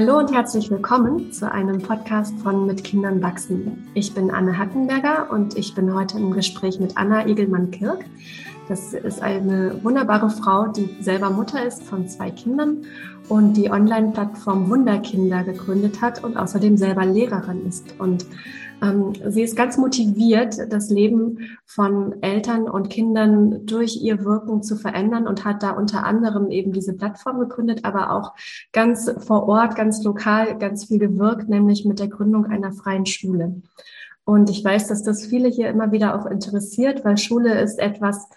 Hallo 0.00 0.16
und 0.16 0.32
herzlich 0.32 0.70
willkommen 0.70 1.30
zu 1.30 1.52
einem 1.52 1.82
Podcast 1.82 2.34
von 2.38 2.66
Mit 2.66 2.84
Kindern 2.84 3.22
wachsen. 3.22 3.86
Ich 3.92 4.14
bin 4.14 4.30
Anne 4.30 4.56
Hattenberger 4.56 5.30
und 5.30 5.58
ich 5.58 5.74
bin 5.74 5.94
heute 5.94 6.16
im 6.16 6.30
Gespräch 6.30 6.80
mit 6.80 6.96
Anna 6.96 7.26
Egelmann-Kirk. 7.26 8.06
Das 8.66 8.94
ist 8.94 9.20
eine 9.20 9.84
wunderbare 9.84 10.30
Frau, 10.30 10.68
die 10.68 10.96
selber 11.02 11.28
Mutter 11.28 11.62
ist 11.66 11.82
von 11.82 12.08
zwei 12.08 12.30
Kindern 12.30 12.86
und 13.28 13.58
die 13.58 13.70
Online-Plattform 13.70 14.70
Wunderkinder 14.70 15.44
gegründet 15.44 16.00
hat 16.00 16.24
und 16.24 16.38
außerdem 16.38 16.78
selber 16.78 17.04
Lehrerin 17.04 17.66
ist. 17.66 18.00
Und 18.00 18.24
sie 19.28 19.42
ist 19.42 19.56
ganz 19.56 19.76
motiviert, 19.76 20.72
das 20.72 20.90
Leben 20.90 21.58
von 21.66 22.22
Eltern 22.22 22.68
und 22.68 22.88
Kindern 22.90 23.66
durch 23.66 24.00
ihr 24.02 24.24
Wirken 24.24 24.62
zu 24.62 24.76
verändern 24.76 25.26
und 25.26 25.44
hat 25.44 25.62
da 25.62 25.72
unter 25.72 26.04
anderem 26.04 26.50
eben 26.50 26.72
diese 26.72 26.94
Plattform 26.94 27.40
gegründet, 27.40 27.84
aber 27.84 28.12
auch 28.12 28.34
ganz 28.72 29.10
vor 29.18 29.48
Ort, 29.48 29.76
ganz 29.76 30.02
lokal 30.02 30.58
ganz 30.58 30.86
viel 30.86 30.98
gewirkt, 30.98 31.48
nämlich 31.48 31.84
mit 31.84 31.98
der 31.98 32.08
Gründung 32.08 32.46
einer 32.46 32.72
freien 32.72 33.06
Schule. 33.06 33.60
Und 34.24 34.48
ich 34.48 34.64
weiß, 34.64 34.86
dass 34.88 35.02
das 35.02 35.26
viele 35.26 35.48
hier 35.48 35.68
immer 35.68 35.92
wieder 35.92 36.14
auch 36.14 36.26
interessiert, 36.26 37.04
weil 37.04 37.18
Schule 37.18 37.60
ist 37.60 37.78
etwas, 37.78 38.28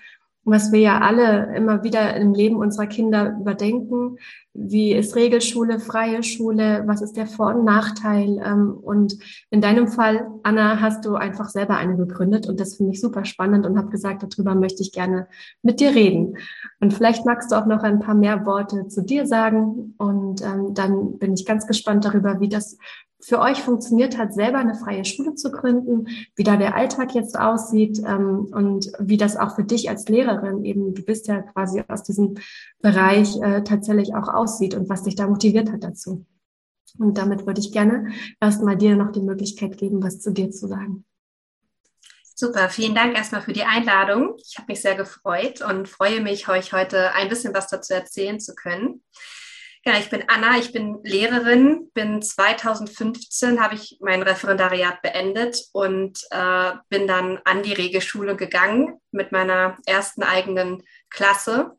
was 0.45 0.71
wir 0.71 0.79
ja 0.79 0.99
alle 0.99 1.55
immer 1.55 1.83
wieder 1.83 2.15
im 2.15 2.33
Leben 2.33 2.57
unserer 2.57 2.87
Kinder 2.87 3.37
überdenken. 3.39 4.17
Wie 4.53 4.93
ist 4.93 5.15
Regelschule, 5.15 5.79
freie 5.79 6.21
Schule? 6.21 6.83
Was 6.85 7.01
ist 7.01 7.15
der 7.15 7.27
Vor- 7.27 7.55
und 7.55 7.65
Nachteil? 7.65 8.41
Ähm, 8.45 8.73
und 8.73 9.17
in 9.49 9.61
deinem 9.61 9.87
Fall, 9.87 10.27
Anna, 10.43 10.79
hast 10.81 11.05
du 11.05 11.15
einfach 11.15 11.49
selber 11.49 11.77
eine 11.77 11.95
gegründet 11.95 12.47
und 12.47 12.59
das 12.59 12.75
finde 12.75 12.91
ich 12.91 13.01
super 13.01 13.25
spannend 13.25 13.65
und 13.65 13.77
habe 13.77 13.89
gesagt, 13.89 14.23
darüber 14.23 14.53
möchte 14.53 14.83
ich 14.83 14.91
gerne 14.91 15.27
mit 15.61 15.79
dir 15.79 15.95
reden. 15.95 16.37
Und 16.83 16.93
vielleicht 16.93 17.25
magst 17.25 17.49
du 17.49 17.55
auch 17.55 17.65
noch 17.65 17.81
ein 17.81 18.01
paar 18.01 18.13
mehr 18.13 18.45
Worte 18.45 18.89
zu 18.89 19.03
dir 19.03 19.25
sagen 19.25 19.95
und 19.97 20.41
ähm, 20.41 20.73
dann 20.73 21.17
bin 21.17 21.33
ich 21.33 21.45
ganz 21.45 21.65
gespannt 21.65 22.03
darüber, 22.03 22.41
wie 22.41 22.49
das 22.49 22.77
für 23.21 23.39
euch 23.39 23.61
funktioniert 23.61 24.17
hat, 24.17 24.33
selber 24.33 24.57
eine 24.57 24.75
freie 24.75 25.05
Schule 25.05 25.33
zu 25.35 25.49
gründen, 25.49 26.07
wie 26.35 26.43
da 26.43 26.57
der 26.57 26.75
Alltag 26.75 27.15
jetzt 27.15 27.39
aussieht 27.39 28.03
ähm, 28.05 28.49
und 28.51 28.91
wie 28.99 29.15
das 29.15 29.37
auch 29.37 29.55
für 29.55 29.63
dich 29.63 29.89
als 29.89 30.09
Lehrerin 30.09 30.65
eben, 30.65 30.93
du 30.93 31.03
bist 31.03 31.29
ja 31.29 31.41
quasi 31.41 31.81
aus 31.87 32.03
diesem 32.03 32.35
Bereich 32.81 33.41
äh, 33.41 33.63
tatsächlich 33.63 34.13
auch 34.13 34.27
aussieht 34.27 34.75
und 34.75 34.89
was 34.89 35.03
dich 35.03 35.15
da 35.15 35.25
motiviert 35.25 35.71
hat 35.71 35.85
dazu. 35.85 36.25
Und 36.99 37.17
damit 37.17 37.47
würde 37.47 37.61
ich 37.61 37.71
gerne 37.71 38.09
erstmal 38.41 38.75
dir 38.75 38.97
noch 38.97 39.13
die 39.13 39.21
Möglichkeit 39.21 39.77
geben, 39.77 40.03
was 40.03 40.19
zu 40.19 40.33
dir 40.33 40.51
zu 40.51 40.67
sagen. 40.67 41.05
Super, 42.43 42.69
vielen 42.69 42.93
Dank 42.93 43.15
erstmal 43.15 43.41
für 43.41 43.53
die 43.53 43.63
Einladung. 43.63 44.35
Ich 44.45 44.57
habe 44.57 44.65
mich 44.67 44.81
sehr 44.81 44.95
gefreut 44.95 45.61
und 45.61 45.87
freue 45.87 46.19
mich, 46.19 46.49
euch 46.49 46.73
heute 46.73 47.13
ein 47.13 47.29
bisschen 47.29 47.53
was 47.53 47.69
dazu 47.69 47.93
erzählen 47.93 48.37
zu 48.37 48.53
können. 48.53 49.01
Ja, 49.85 49.97
ich 49.97 50.09
bin 50.09 50.25
Anna, 50.27 50.57
ich 50.57 50.73
bin 50.73 50.99
Lehrerin, 51.03 51.89
bin 51.93 52.21
2015 52.21 53.61
habe 53.61 53.75
ich 53.75 53.97
mein 54.01 54.21
Referendariat 54.21 55.01
beendet 55.01 55.57
und 55.71 56.19
äh, 56.31 56.71
bin 56.89 57.07
dann 57.07 57.39
an 57.45 57.63
die 57.63 57.71
Regelschule 57.71 58.35
gegangen 58.35 58.99
mit 59.11 59.31
meiner 59.31 59.77
ersten 59.85 60.21
eigenen 60.21 60.83
Klasse. 61.09 61.77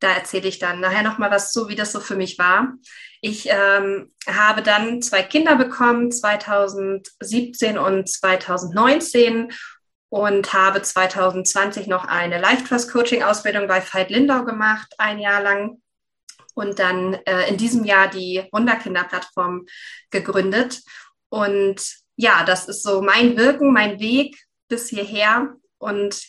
Da 0.00 0.12
erzähle 0.12 0.48
ich 0.48 0.58
dann 0.58 0.80
nachher 0.80 1.04
nochmal 1.04 1.30
was 1.30 1.52
zu, 1.52 1.68
wie 1.68 1.76
das 1.76 1.92
so 1.92 2.00
für 2.00 2.16
mich 2.16 2.36
war. 2.36 2.72
Ich 3.20 3.48
ähm, 3.48 4.12
habe 4.26 4.62
dann 4.62 5.02
zwei 5.02 5.22
Kinder 5.22 5.54
bekommen, 5.54 6.10
2017 6.10 7.76
und 7.76 8.08
2019 8.08 9.52
und 10.10 10.52
habe 10.52 10.82
2020 10.82 11.86
noch 11.86 12.04
eine 12.04 12.40
Life 12.40 12.64
Trust 12.64 12.92
Coaching 12.92 13.22
Ausbildung 13.22 13.66
bei 13.68 13.80
Veit 13.80 14.10
Lindau 14.10 14.44
gemacht, 14.44 14.92
ein 14.98 15.18
Jahr 15.18 15.42
lang 15.42 15.80
und 16.54 16.78
dann 16.78 17.14
äh, 17.24 17.48
in 17.48 17.56
diesem 17.56 17.84
Jahr 17.84 18.08
die 18.08 18.42
Wunderkinder-Plattform 18.52 19.66
gegründet. 20.10 20.82
Und 21.28 21.80
ja, 22.16 22.44
das 22.44 22.68
ist 22.68 22.82
so 22.82 23.00
mein 23.00 23.36
Wirken, 23.36 23.72
mein 23.72 24.00
Weg 24.00 24.36
bis 24.68 24.88
hierher 24.88 25.54
und 25.78 26.20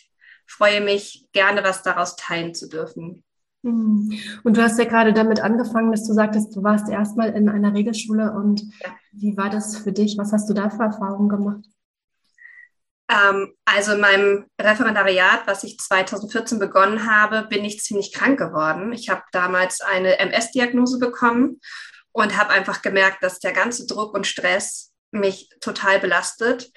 freue 0.48 0.82
mich 0.82 1.28
gerne, 1.34 1.64
was 1.64 1.82
daraus 1.82 2.16
teilen 2.16 2.54
zu 2.54 2.70
dürfen. 2.70 3.24
Hm. 3.64 4.12
Und 4.44 4.58
du 4.58 4.62
hast 4.62 4.78
ja 4.78 4.86
gerade 4.86 5.14
damit 5.14 5.40
angefangen, 5.40 5.92
dass 5.92 6.08
du 6.08 6.14
sagtest, 6.14 6.56
du 6.56 6.64
warst 6.64 6.88
erstmal 6.88 7.30
in 7.32 7.50
einer 7.50 7.74
Regelschule 7.74 8.32
und 8.32 8.62
ja. 8.62 8.90
wie 9.12 9.36
war 9.38 9.50
das 9.50 9.78
für 9.78 9.92
dich? 9.92 10.18
Was 10.18 10.34
hast 10.34 10.50
du 10.50 10.54
da 10.54 10.70
für 10.70 10.84
Erfahrungen 10.84 11.30
gemacht? 11.30 11.66
Ähm, 13.12 13.54
also 13.66 13.94
in 13.94 14.00
meinem 14.00 14.46
Referendariat, 14.60 15.46
was 15.46 15.64
ich 15.64 15.78
2014 15.78 16.60
begonnen 16.60 17.12
habe, 17.12 17.44
bin 17.48 17.66
ich 17.66 17.82
ziemlich 17.82 18.14
krank 18.14 18.40
geworden. 18.40 18.94
Ich 18.94 19.10
habe 19.10 19.24
damals 19.32 19.82
eine 19.82 20.18
MS-Diagnose 20.20 20.98
bekommen 20.98 21.60
und 22.14 22.38
habe 22.38 22.52
einfach 22.52 22.82
gemerkt, 22.82 23.22
dass 23.24 23.40
der 23.40 23.52
ganze 23.52 23.86
Druck 23.86 24.14
und 24.14 24.28
Stress 24.28 24.94
mich 25.12 25.50
total 25.60 26.00
belastet. 26.00 26.72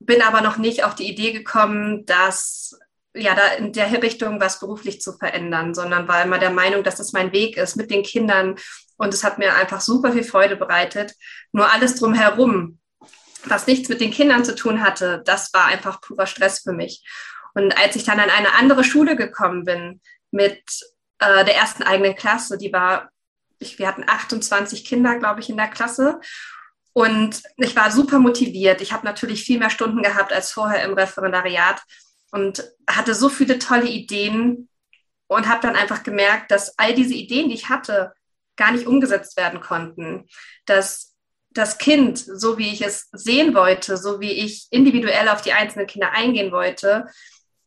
Bin 0.00 0.20
aber 0.22 0.40
noch 0.40 0.56
nicht 0.56 0.84
auf 0.84 0.94
die 0.94 1.08
Idee 1.08 1.32
gekommen, 1.32 2.04
dass 2.06 2.78
ja, 3.14 3.34
da 3.34 3.46
in 3.54 3.72
der 3.72 4.02
Richtung 4.02 4.40
was 4.40 4.60
beruflich 4.60 5.00
zu 5.00 5.12
verändern, 5.16 5.74
sondern 5.74 6.06
war 6.08 6.22
immer 6.22 6.38
der 6.38 6.50
Meinung, 6.50 6.82
dass 6.82 6.96
das 6.96 7.12
mein 7.12 7.32
Weg 7.32 7.56
ist 7.56 7.76
mit 7.76 7.90
den 7.90 8.02
Kindern. 8.02 8.56
Und 8.98 9.14
es 9.14 9.24
hat 9.24 9.38
mir 9.38 9.54
einfach 9.54 9.80
super 9.80 10.12
viel 10.12 10.24
Freude 10.24 10.56
bereitet. 10.56 11.14
Nur 11.52 11.72
alles 11.72 11.96
drumherum 11.96 12.78
was 13.50 13.66
nichts 13.66 13.88
mit 13.88 14.00
den 14.00 14.10
Kindern 14.10 14.44
zu 14.44 14.54
tun 14.54 14.82
hatte, 14.82 15.22
das 15.24 15.52
war 15.52 15.66
einfach 15.66 16.00
purer 16.00 16.26
Stress 16.26 16.60
für 16.60 16.72
mich. 16.72 17.04
Und 17.54 17.76
als 17.78 17.96
ich 17.96 18.04
dann 18.04 18.20
an 18.20 18.30
eine 18.30 18.54
andere 18.54 18.84
Schule 18.84 19.16
gekommen 19.16 19.64
bin 19.64 20.00
mit 20.30 20.62
äh, 21.18 21.44
der 21.44 21.56
ersten 21.56 21.82
eigenen 21.82 22.14
Klasse, 22.14 22.58
die 22.58 22.72
war, 22.72 23.10
ich, 23.58 23.78
wir 23.78 23.88
hatten 23.88 24.04
28 24.06 24.84
Kinder, 24.84 25.18
glaube 25.18 25.40
ich, 25.40 25.48
in 25.48 25.56
der 25.56 25.68
Klasse. 25.68 26.20
Und 26.92 27.42
ich 27.56 27.74
war 27.74 27.90
super 27.90 28.18
motiviert. 28.18 28.80
Ich 28.80 28.92
habe 28.92 29.06
natürlich 29.06 29.44
viel 29.44 29.58
mehr 29.58 29.70
Stunden 29.70 30.02
gehabt 30.02 30.32
als 30.32 30.52
vorher 30.52 30.84
im 30.84 30.94
Referendariat 30.94 31.82
und 32.30 32.64
hatte 32.88 33.14
so 33.14 33.28
viele 33.28 33.58
tolle 33.58 33.88
Ideen 33.88 34.68
und 35.26 35.48
habe 35.48 35.60
dann 35.60 35.76
einfach 35.76 36.02
gemerkt, 36.02 36.50
dass 36.50 36.78
all 36.78 36.94
diese 36.94 37.14
Ideen, 37.14 37.48
die 37.48 37.54
ich 37.54 37.68
hatte, 37.68 38.12
gar 38.56 38.72
nicht 38.72 38.86
umgesetzt 38.86 39.36
werden 39.36 39.60
konnten. 39.60 40.26
Dass 40.66 41.15
das 41.56 41.78
Kind, 41.78 42.18
so 42.18 42.58
wie 42.58 42.72
ich 42.72 42.82
es 42.82 43.08
sehen 43.12 43.54
wollte, 43.54 43.96
so 43.96 44.20
wie 44.20 44.32
ich 44.32 44.66
individuell 44.70 45.28
auf 45.28 45.42
die 45.42 45.52
einzelnen 45.52 45.86
Kinder 45.86 46.12
eingehen 46.12 46.52
wollte, 46.52 47.06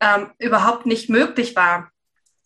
ähm, 0.00 0.30
überhaupt 0.38 0.86
nicht 0.86 1.10
möglich 1.10 1.56
war, 1.56 1.90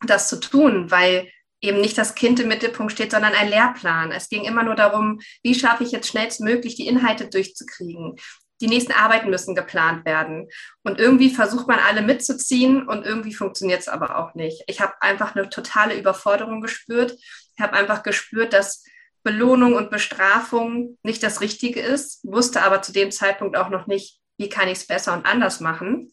das 0.06 0.28
zu 0.28 0.40
tun, 0.40 0.90
weil 0.90 1.30
eben 1.60 1.80
nicht 1.80 1.96
das 1.96 2.14
Kind 2.14 2.40
im 2.40 2.48
Mittelpunkt 2.48 2.92
steht, 2.92 3.10
sondern 3.10 3.32
ein 3.32 3.48
Lehrplan. 3.48 4.12
Es 4.12 4.28
ging 4.28 4.44
immer 4.44 4.62
nur 4.62 4.74
darum, 4.74 5.20
wie 5.42 5.54
schaffe 5.54 5.84
ich 5.84 5.92
jetzt 5.92 6.08
schnellstmöglich 6.08 6.74
die 6.74 6.86
Inhalte 6.86 7.28
durchzukriegen. 7.28 8.16
Die 8.60 8.66
nächsten 8.68 8.92
Arbeiten 8.92 9.30
müssen 9.30 9.54
geplant 9.54 10.04
werden. 10.04 10.48
Und 10.82 10.98
irgendwie 10.98 11.30
versucht 11.30 11.66
man 11.66 11.78
alle 11.80 12.02
mitzuziehen 12.02 12.86
und 12.86 13.04
irgendwie 13.04 13.34
funktioniert 13.34 13.80
es 13.80 13.88
aber 13.88 14.18
auch 14.18 14.34
nicht. 14.34 14.62
Ich 14.66 14.80
habe 14.80 14.94
einfach 15.00 15.34
eine 15.34 15.48
totale 15.48 15.98
Überforderung 15.98 16.60
gespürt. 16.60 17.16
Ich 17.56 17.60
habe 17.60 17.72
einfach 17.72 18.02
gespürt, 18.02 18.52
dass 18.52 18.84
Belohnung 19.24 19.74
und 19.74 19.90
Bestrafung 19.90 20.98
nicht 21.02 21.22
das 21.22 21.40
Richtige 21.40 21.80
ist, 21.80 22.20
wusste 22.24 22.62
aber 22.62 22.82
zu 22.82 22.92
dem 22.92 23.10
Zeitpunkt 23.10 23.56
auch 23.56 23.70
noch 23.70 23.86
nicht, 23.86 24.20
wie 24.36 24.48
kann 24.48 24.68
ich 24.68 24.78
es 24.78 24.86
besser 24.86 25.14
und 25.14 25.26
anders 25.26 25.60
machen. 25.60 26.12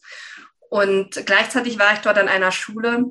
Und 0.70 1.26
gleichzeitig 1.26 1.78
war 1.78 1.94
ich 1.94 2.00
dort 2.00 2.18
an 2.18 2.30
einer 2.30 2.52
Schule, 2.52 3.06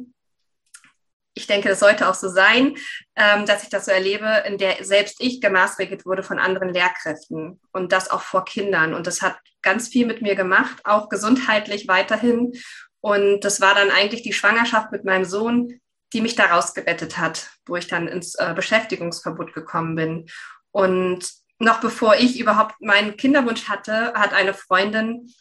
ich 1.35 1.47
denke, 1.47 1.69
das 1.69 1.81
sollte 1.81 2.09
auch 2.09 2.15
so 2.15 2.29
sein, 2.29 2.77
ähm, 3.17 3.47
dass 3.47 3.63
ich 3.63 3.69
das 3.69 3.85
so 3.85 3.91
erlebe, 3.91 4.43
in 4.47 4.59
der 4.59 4.85
selbst 4.85 5.21
ich 5.21 5.41
gemaßregelt 5.41 6.05
wurde 6.05 6.23
von 6.23 6.39
anderen 6.39 6.71
Lehrkräften 6.71 7.61
und 7.73 7.93
das 7.93 8.11
auch 8.11 8.23
vor 8.23 8.45
Kindern. 8.45 8.95
Und 8.95 9.07
das 9.07 9.23
hat 9.23 9.37
ganz 9.63 9.89
viel 9.89 10.07
mit 10.07 10.23
mir 10.23 10.35
gemacht, 10.35 10.81
auch 10.85 11.09
gesundheitlich 11.09 11.87
weiterhin. 11.87 12.53
Und 13.01 13.45
das 13.45 13.61
war 13.61 13.75
dann 13.75 13.91
eigentlich 13.91 14.23
die 14.23 14.33
Schwangerschaft 14.33 14.93
mit 14.93 15.05
meinem 15.05 15.25
Sohn, 15.25 15.81
die 16.13 16.21
mich 16.21 16.35
da 16.35 16.47
rausgebettet 16.47 17.19
hat, 17.19 17.51
wo 17.67 17.77
ich 17.77 17.87
dann 17.87 18.09
ins 18.09 18.35
äh, 18.35 18.53
Beschäftigungsverbot 18.55 19.55
gekommen 19.55 19.95
bin. 19.95 20.29
Und 20.73 21.31
noch 21.59 21.81
bevor 21.81 22.17
ich 22.17 22.41
überhaupt 22.41 22.81
meinen 22.81 23.17
Kinderwunsch 23.17 23.69
hatte, 23.69 24.13
hat 24.15 24.33
eine 24.33 24.55
Freundin 24.55 25.33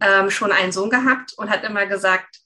ähm, 0.00 0.30
schon 0.30 0.52
einen 0.52 0.72
Sohn 0.72 0.90
gehabt 0.90 1.32
und 1.36 1.50
hat 1.50 1.64
immer 1.64 1.86
gesagt, 1.86 2.40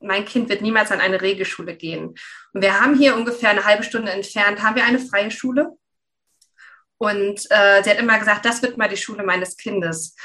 mein 0.00 0.24
Kind 0.24 0.48
wird 0.48 0.62
niemals 0.62 0.92
an 0.92 1.00
eine 1.00 1.20
Regelschule 1.20 1.74
gehen. 1.74 2.14
Und 2.52 2.62
wir 2.62 2.80
haben 2.80 2.96
hier 2.96 3.16
ungefähr 3.16 3.50
eine 3.50 3.64
halbe 3.64 3.82
Stunde 3.82 4.12
entfernt, 4.12 4.62
haben 4.62 4.76
wir 4.76 4.84
eine 4.84 5.00
freie 5.00 5.30
Schule. 5.30 5.76
Und 6.98 7.46
äh, 7.50 7.82
sie 7.82 7.90
hat 7.90 7.98
immer 7.98 8.18
gesagt, 8.18 8.44
das 8.44 8.62
wird 8.62 8.76
mal 8.76 8.88
die 8.88 8.96
Schule 8.96 9.22
meines 9.22 9.56
Kindes. 9.56 10.16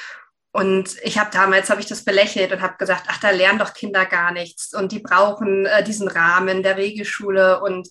Und 0.56 0.98
ich 1.02 1.18
habe 1.18 1.32
damals 1.34 1.72
habe 1.72 1.82
ich 1.82 1.88
das 1.88 2.06
belächelt 2.06 2.52
und 2.52 2.62
habe 2.62 2.78
gesagt, 2.78 3.06
ach, 3.08 3.20
da 3.20 3.32
lernen 3.32 3.58
doch 3.58 3.74
Kinder 3.74 4.06
gar 4.06 4.32
nichts. 4.32 4.74
Und 4.76 4.92
die 4.92 5.00
brauchen 5.00 5.66
äh, 5.66 5.84
diesen 5.84 6.08
Rahmen 6.08 6.62
der 6.62 6.78
Regelschule. 6.78 7.60
Und 7.62 7.90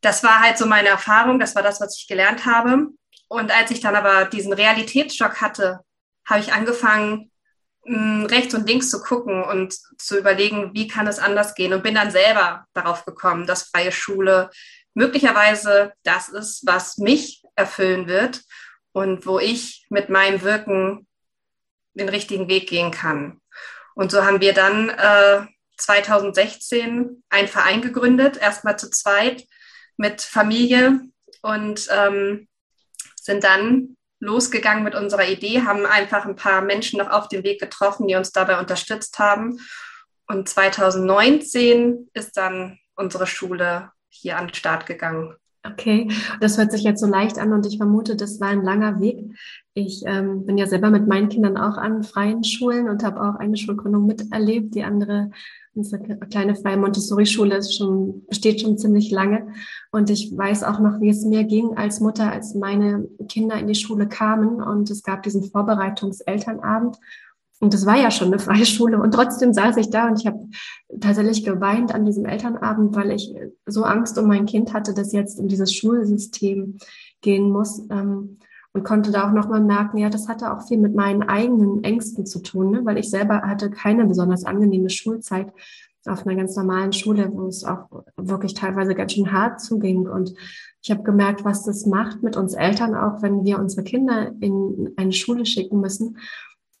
das 0.00 0.24
war 0.24 0.40
halt 0.40 0.58
so 0.58 0.66
meine 0.66 0.88
Erfahrung, 0.88 1.38
das 1.38 1.54
war 1.54 1.62
das, 1.62 1.80
was 1.80 1.96
ich 1.96 2.08
gelernt 2.08 2.46
habe. 2.46 2.88
Und 3.28 3.56
als 3.56 3.70
ich 3.70 3.80
dann 3.80 3.94
aber 3.94 4.24
diesen 4.24 4.52
Realitätsschock 4.52 5.40
hatte, 5.40 5.80
habe 6.28 6.40
ich 6.40 6.52
angefangen, 6.52 7.30
hm, 7.84 8.26
rechts 8.26 8.54
und 8.54 8.66
links 8.66 8.90
zu 8.90 9.00
gucken 9.00 9.44
und 9.44 9.72
zu 9.98 10.18
überlegen, 10.18 10.72
wie 10.74 10.88
kann 10.88 11.06
es 11.06 11.20
anders 11.20 11.54
gehen. 11.54 11.72
Und 11.72 11.84
bin 11.84 11.94
dann 11.94 12.10
selber 12.10 12.66
darauf 12.74 13.04
gekommen, 13.04 13.46
dass 13.46 13.68
freie 13.68 13.92
Schule 13.92 14.50
möglicherweise 14.94 15.92
das 16.02 16.28
ist, 16.28 16.66
was 16.66 16.98
mich 16.98 17.44
erfüllen 17.54 18.08
wird 18.08 18.42
und 18.90 19.26
wo 19.26 19.38
ich 19.38 19.86
mit 19.90 20.08
meinem 20.08 20.42
Wirken 20.42 21.06
den 21.94 22.08
richtigen 22.08 22.48
Weg 22.48 22.68
gehen 22.68 22.90
kann. 22.90 23.40
Und 23.94 24.10
so 24.10 24.24
haben 24.24 24.40
wir 24.40 24.52
dann 24.52 24.90
äh, 24.90 25.46
2016 25.76 27.22
einen 27.28 27.48
Verein 27.48 27.82
gegründet, 27.82 28.36
erstmal 28.36 28.78
zu 28.78 28.90
zweit 28.90 29.44
mit 29.96 30.22
Familie 30.22 31.00
und 31.42 31.88
ähm, 31.90 32.48
sind 33.20 33.44
dann 33.44 33.96
losgegangen 34.20 34.84
mit 34.84 34.94
unserer 34.94 35.28
Idee, 35.28 35.62
haben 35.62 35.86
einfach 35.86 36.24
ein 36.24 36.36
paar 36.36 36.62
Menschen 36.62 36.98
noch 36.98 37.10
auf 37.10 37.28
dem 37.28 37.44
Weg 37.44 37.60
getroffen, 37.60 38.06
die 38.06 38.14
uns 38.14 38.32
dabei 38.32 38.58
unterstützt 38.58 39.18
haben. 39.18 39.60
Und 40.26 40.48
2019 40.48 42.10
ist 42.14 42.36
dann 42.36 42.78
unsere 42.96 43.26
Schule 43.26 43.90
hier 44.08 44.38
an 44.38 44.48
den 44.48 44.54
Start 44.54 44.86
gegangen. 44.86 45.36
Okay, 45.66 46.10
das 46.40 46.58
hört 46.58 46.72
sich 46.72 46.82
jetzt 46.82 47.00
so 47.00 47.06
leicht 47.06 47.38
an 47.38 47.54
und 47.54 47.64
ich 47.64 47.78
vermute, 47.78 48.16
das 48.16 48.38
war 48.38 48.48
ein 48.48 48.62
langer 48.62 49.00
Weg. 49.00 49.34
Ich 49.72 50.02
ähm, 50.04 50.44
bin 50.44 50.58
ja 50.58 50.66
selber 50.66 50.90
mit 50.90 51.08
meinen 51.08 51.30
Kindern 51.30 51.56
auch 51.56 51.78
an 51.78 52.02
freien 52.02 52.44
Schulen 52.44 52.86
und 52.86 53.02
habe 53.02 53.22
auch 53.22 53.36
eine 53.36 53.56
Schulgründung 53.56 54.04
miterlebt. 54.04 54.74
Die 54.74 54.84
andere, 54.84 55.30
unsere 55.74 56.02
kleine 56.02 56.54
freie 56.54 56.76
Montessori-Schule 56.76 57.62
schon, 57.62 58.26
besteht 58.26 58.60
schon 58.60 58.76
ziemlich 58.76 59.10
lange. 59.10 59.54
Und 59.90 60.10
ich 60.10 60.36
weiß 60.36 60.64
auch 60.64 60.80
noch, 60.80 61.00
wie 61.00 61.08
es 61.08 61.24
mir 61.24 61.44
ging 61.44 61.78
als 61.78 61.98
Mutter, 61.98 62.30
als 62.30 62.54
meine 62.54 63.08
Kinder 63.30 63.58
in 63.58 63.66
die 63.66 63.74
Schule 63.74 64.06
kamen 64.06 64.62
und 64.62 64.90
es 64.90 65.02
gab 65.02 65.22
diesen 65.22 65.44
Vorbereitungselternabend. 65.44 66.98
Und 67.60 67.72
das 67.72 67.86
war 67.86 67.96
ja 67.96 68.10
schon 68.10 68.28
eine 68.28 68.38
freie 68.38 68.66
Schule. 68.66 69.00
Und 69.00 69.12
trotzdem 69.12 69.52
saß 69.52 69.76
ich 69.76 69.90
da 69.90 70.08
und 70.08 70.20
ich 70.20 70.26
habe 70.26 70.48
tatsächlich 71.00 71.44
geweint 71.44 71.94
an 71.94 72.04
diesem 72.04 72.26
Elternabend, 72.26 72.94
weil 72.94 73.12
ich 73.12 73.32
so 73.66 73.84
Angst 73.84 74.18
um 74.18 74.26
mein 74.26 74.46
Kind 74.46 74.74
hatte, 74.74 74.92
das 74.92 75.12
jetzt 75.12 75.38
in 75.38 75.48
dieses 75.48 75.72
Schulsystem 75.74 76.78
gehen 77.20 77.50
muss. 77.50 77.82
Ähm, 77.90 78.38
und 78.74 78.82
konnte 78.82 79.12
da 79.12 79.28
auch 79.28 79.32
nochmal 79.32 79.62
merken, 79.62 79.98
ja, 79.98 80.10
das 80.10 80.26
hatte 80.26 80.52
auch 80.52 80.66
viel 80.66 80.78
mit 80.78 80.96
meinen 80.96 81.22
eigenen 81.22 81.84
Ängsten 81.84 82.26
zu 82.26 82.40
tun, 82.40 82.72
ne? 82.72 82.84
weil 82.84 82.98
ich 82.98 83.08
selber 83.08 83.42
hatte 83.42 83.70
keine 83.70 84.04
besonders 84.04 84.44
angenehme 84.44 84.90
Schulzeit 84.90 85.52
auf 86.06 86.26
einer 86.26 86.36
ganz 86.36 86.56
normalen 86.56 86.92
Schule, 86.92 87.30
wo 87.32 87.46
es 87.46 87.64
auch 87.64 87.88
wirklich 88.16 88.54
teilweise 88.54 88.96
ganz 88.96 89.12
schön 89.12 89.32
hart 89.32 89.60
zuging. 89.60 90.08
Und 90.08 90.34
ich 90.82 90.90
habe 90.90 91.04
gemerkt, 91.04 91.44
was 91.44 91.64
das 91.64 91.86
macht 91.86 92.22
mit 92.22 92.36
uns 92.36 92.54
Eltern, 92.54 92.94
auch 92.94 93.22
wenn 93.22 93.44
wir 93.44 93.58
unsere 93.58 93.84
Kinder 93.84 94.32
in 94.40 94.92
eine 94.96 95.12
Schule 95.12 95.46
schicken 95.46 95.80
müssen 95.80 96.18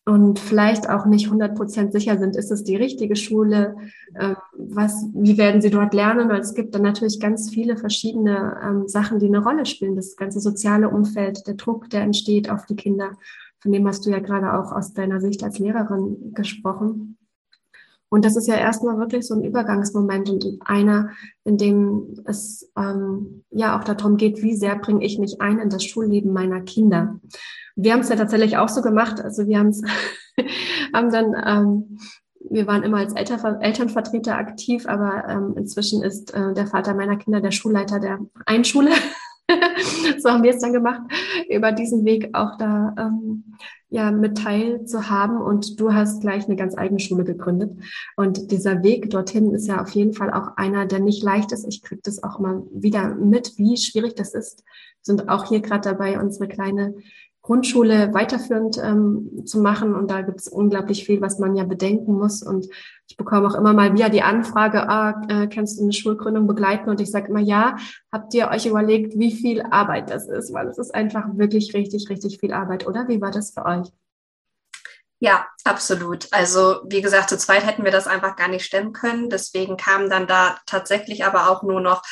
und 0.06 0.38
vielleicht 0.38 0.88
auch 0.88 1.06
nicht 1.06 1.26
100 1.26 1.56
Prozent 1.56 1.92
sicher 1.92 2.18
sind, 2.18 2.36
ist 2.36 2.50
es 2.50 2.62
die 2.62 2.76
richtige 2.76 3.16
Schule, 3.16 3.76
äh, 4.14 4.34
was, 4.52 5.06
wie 5.14 5.38
werden 5.38 5.62
sie 5.62 5.70
dort 5.70 5.94
lernen, 5.94 6.28
weil 6.28 6.40
es 6.40 6.54
gibt 6.54 6.74
dann 6.74 6.82
natürlich 6.82 7.20
ganz 7.20 7.48
viele 7.48 7.76
verschiedene 7.78 8.60
ähm, 8.62 8.86
Sachen, 8.86 9.18
die 9.18 9.28
eine 9.28 9.42
Rolle 9.42 9.64
spielen. 9.64 9.96
Das 9.96 10.16
ganze 10.16 10.40
soziale 10.40 10.90
Umfeld, 10.90 11.46
der 11.46 11.54
Druck, 11.54 11.88
der 11.88 12.02
entsteht 12.02 12.50
auf 12.50 12.66
die 12.66 12.76
Kinder, 12.76 13.12
von 13.60 13.72
dem 13.72 13.88
hast 13.88 14.04
du 14.04 14.10
ja 14.10 14.18
gerade 14.18 14.52
auch 14.52 14.72
aus 14.72 14.92
deiner 14.92 15.22
Sicht 15.22 15.42
als 15.42 15.58
Lehrerin 15.58 16.34
gesprochen. 16.34 17.16
Und 18.14 18.24
das 18.24 18.36
ist 18.36 18.46
ja 18.46 18.54
erstmal 18.54 18.96
wirklich 18.96 19.26
so 19.26 19.34
ein 19.34 19.42
Übergangsmoment 19.42 20.30
und 20.30 20.46
einer, 20.64 21.10
in 21.42 21.58
dem 21.58 22.14
es 22.26 22.70
ähm, 22.78 23.42
ja 23.50 23.76
auch 23.76 23.82
darum 23.82 24.16
geht, 24.16 24.40
wie 24.40 24.54
sehr 24.54 24.76
bringe 24.76 25.04
ich 25.04 25.18
mich 25.18 25.40
ein 25.40 25.58
in 25.58 25.68
das 25.68 25.84
Schulleben 25.84 26.32
meiner 26.32 26.60
Kinder. 26.60 27.18
Wir 27.74 27.92
haben 27.92 28.02
es 28.02 28.10
ja 28.10 28.14
tatsächlich 28.14 28.56
auch 28.56 28.68
so 28.68 28.82
gemacht. 28.82 29.20
Also 29.20 29.48
wir 29.48 29.58
haben's, 29.58 29.82
haben 30.94 31.10
dann, 31.10 31.34
ähm, 31.44 31.98
wir 32.48 32.68
waren 32.68 32.84
immer 32.84 32.98
als 32.98 33.14
Eltern, 33.14 33.60
Elternvertreter 33.60 34.36
aktiv, 34.36 34.86
aber 34.86 35.24
ähm, 35.28 35.54
inzwischen 35.56 36.04
ist 36.04 36.32
äh, 36.34 36.54
der 36.54 36.68
Vater 36.68 36.94
meiner 36.94 37.16
Kinder 37.16 37.40
der 37.40 37.50
Schulleiter 37.50 37.98
der 37.98 38.20
Einschule. 38.46 38.90
so 40.18 40.30
haben 40.30 40.42
wir 40.42 40.54
es 40.54 40.60
dann 40.60 40.72
gemacht, 40.72 41.02
über 41.50 41.72
diesen 41.72 42.04
Weg 42.04 42.30
auch 42.32 42.56
da 42.58 42.94
ähm, 42.98 43.56
ja 43.90 44.10
mit 44.10 44.38
teil 44.38 44.84
zu 44.84 45.10
haben. 45.10 45.40
Und 45.40 45.78
du 45.78 45.92
hast 45.92 46.20
gleich 46.20 46.46
eine 46.46 46.56
ganz 46.56 46.76
eigene 46.76 47.00
Schule 47.00 47.24
gegründet. 47.24 47.78
Und 48.16 48.50
dieser 48.50 48.82
Weg 48.82 49.10
dorthin 49.10 49.52
ist 49.54 49.66
ja 49.66 49.80
auf 49.80 49.90
jeden 49.90 50.12
Fall 50.12 50.32
auch 50.32 50.56
einer, 50.56 50.86
der 50.86 51.00
nicht 51.00 51.22
leicht 51.22 51.52
ist. 51.52 51.66
Ich 51.68 51.82
kriege 51.82 52.00
das 52.02 52.22
auch 52.22 52.38
mal 52.38 52.62
wieder 52.72 53.14
mit, 53.14 53.56
wie 53.56 53.76
schwierig 53.76 54.14
das 54.16 54.34
ist. 54.34 54.64
Wir 54.64 55.16
sind 55.16 55.28
auch 55.28 55.48
hier 55.48 55.60
gerade 55.60 55.90
dabei, 55.90 56.18
unsere 56.18 56.48
kleine 56.48 56.94
Grundschule 57.44 58.14
weiterführend 58.14 58.78
ähm, 58.78 59.42
zu 59.44 59.60
machen. 59.60 59.94
Und 59.94 60.10
da 60.10 60.22
gibt 60.22 60.40
es 60.40 60.48
unglaublich 60.48 61.04
viel, 61.04 61.20
was 61.20 61.38
man 61.38 61.54
ja 61.54 61.64
bedenken 61.64 62.14
muss. 62.14 62.42
Und 62.42 62.66
ich 63.06 63.18
bekomme 63.18 63.46
auch 63.46 63.54
immer 63.54 63.74
mal 63.74 63.92
wieder 63.92 64.08
die 64.08 64.22
Anfrage, 64.22 64.88
ah, 64.88 65.20
äh, 65.28 65.46
kannst 65.46 65.78
du 65.78 65.82
eine 65.82 65.92
Schulgründung 65.92 66.46
begleiten? 66.46 66.88
Und 66.88 67.02
ich 67.02 67.10
sage 67.10 67.28
immer, 67.28 67.40
ja, 67.40 67.76
habt 68.10 68.32
ihr 68.32 68.48
euch 68.48 68.64
überlegt, 68.64 69.18
wie 69.18 69.30
viel 69.30 69.60
Arbeit 69.60 70.08
das 70.08 70.26
ist? 70.26 70.54
Weil 70.54 70.68
es 70.68 70.78
ist 70.78 70.94
einfach 70.94 71.26
wirklich 71.34 71.74
richtig, 71.74 72.08
richtig 72.08 72.40
viel 72.40 72.54
Arbeit, 72.54 72.86
oder? 72.86 73.08
Wie 73.08 73.20
war 73.20 73.30
das 73.30 73.50
für 73.50 73.66
euch? 73.66 73.88
Ja, 75.18 75.46
absolut. 75.64 76.28
Also 76.32 76.80
wie 76.86 77.02
gesagt, 77.02 77.28
zu 77.28 77.36
zweit 77.36 77.66
hätten 77.66 77.84
wir 77.84 77.92
das 77.92 78.06
einfach 78.06 78.36
gar 78.36 78.48
nicht 78.48 78.64
stemmen 78.64 78.94
können. 78.94 79.28
Deswegen 79.28 79.76
kamen 79.76 80.08
dann 80.08 80.26
da 80.26 80.56
tatsächlich 80.64 81.26
aber 81.26 81.50
auch 81.50 81.62
nur 81.62 81.82
noch 81.82 82.02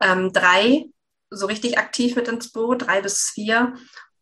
ähm, 0.00 0.32
drei 0.32 0.86
so 1.30 1.46
richtig 1.46 1.78
aktiv 1.78 2.16
mit 2.16 2.28
ins 2.28 2.50
Boot, 2.52 2.86
drei 2.86 3.02
bis 3.02 3.30
vier. 3.34 3.74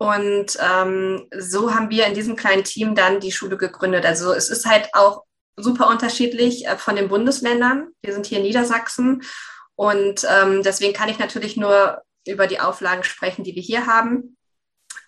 Und 0.02 0.58
ähm, 0.60 1.28
so 1.38 1.72
haben 1.72 1.88
wir 1.88 2.06
in 2.06 2.14
diesem 2.14 2.34
kleinen 2.34 2.64
Team 2.64 2.96
dann 2.96 3.20
die 3.20 3.30
Schule 3.30 3.56
gegründet. 3.56 4.04
Also 4.04 4.32
es 4.32 4.50
ist 4.50 4.66
halt 4.66 4.88
auch 4.94 5.22
super 5.56 5.86
unterschiedlich 5.86 6.66
äh, 6.66 6.76
von 6.76 6.96
den 6.96 7.08
Bundesländern. 7.08 7.92
Wir 8.02 8.12
sind 8.12 8.26
hier 8.26 8.38
in 8.38 8.44
Niedersachsen 8.44 9.22
und 9.76 10.26
ähm, 10.28 10.64
deswegen 10.64 10.92
kann 10.92 11.08
ich 11.08 11.20
natürlich 11.20 11.56
nur 11.56 12.02
über 12.26 12.48
die 12.48 12.58
Auflagen 12.58 13.04
sprechen, 13.04 13.44
die 13.44 13.54
wir 13.54 13.62
hier 13.62 13.86
haben. 13.86 14.36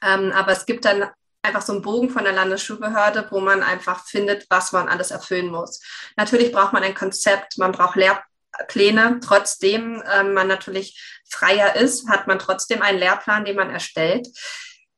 Ähm, 0.00 0.30
aber 0.30 0.52
es 0.52 0.64
gibt 0.64 0.84
dann 0.84 1.10
einfach 1.42 1.62
so 1.62 1.72
einen 1.72 1.82
Bogen 1.82 2.08
von 2.08 2.22
der 2.22 2.32
Landesschulbehörde, 2.32 3.26
wo 3.32 3.40
man 3.40 3.64
einfach 3.64 4.06
findet, 4.06 4.46
was 4.48 4.70
man 4.70 4.88
alles 4.88 5.10
erfüllen 5.10 5.48
muss. 5.48 5.80
Natürlich 6.16 6.52
braucht 6.52 6.72
man 6.72 6.84
ein 6.84 6.94
Konzept, 6.94 7.58
man 7.58 7.72
braucht 7.72 7.96
Lehrpläne. 7.96 9.18
Trotzdem 9.24 10.04
ähm, 10.14 10.34
man 10.34 10.46
natürlich 10.46 11.20
freier 11.28 11.74
ist, 11.74 12.08
hat 12.08 12.28
man 12.28 12.38
trotzdem 12.38 12.80
einen 12.80 13.00
Lehrplan, 13.00 13.44
den 13.44 13.56
man 13.56 13.70
erstellt. 13.70 14.28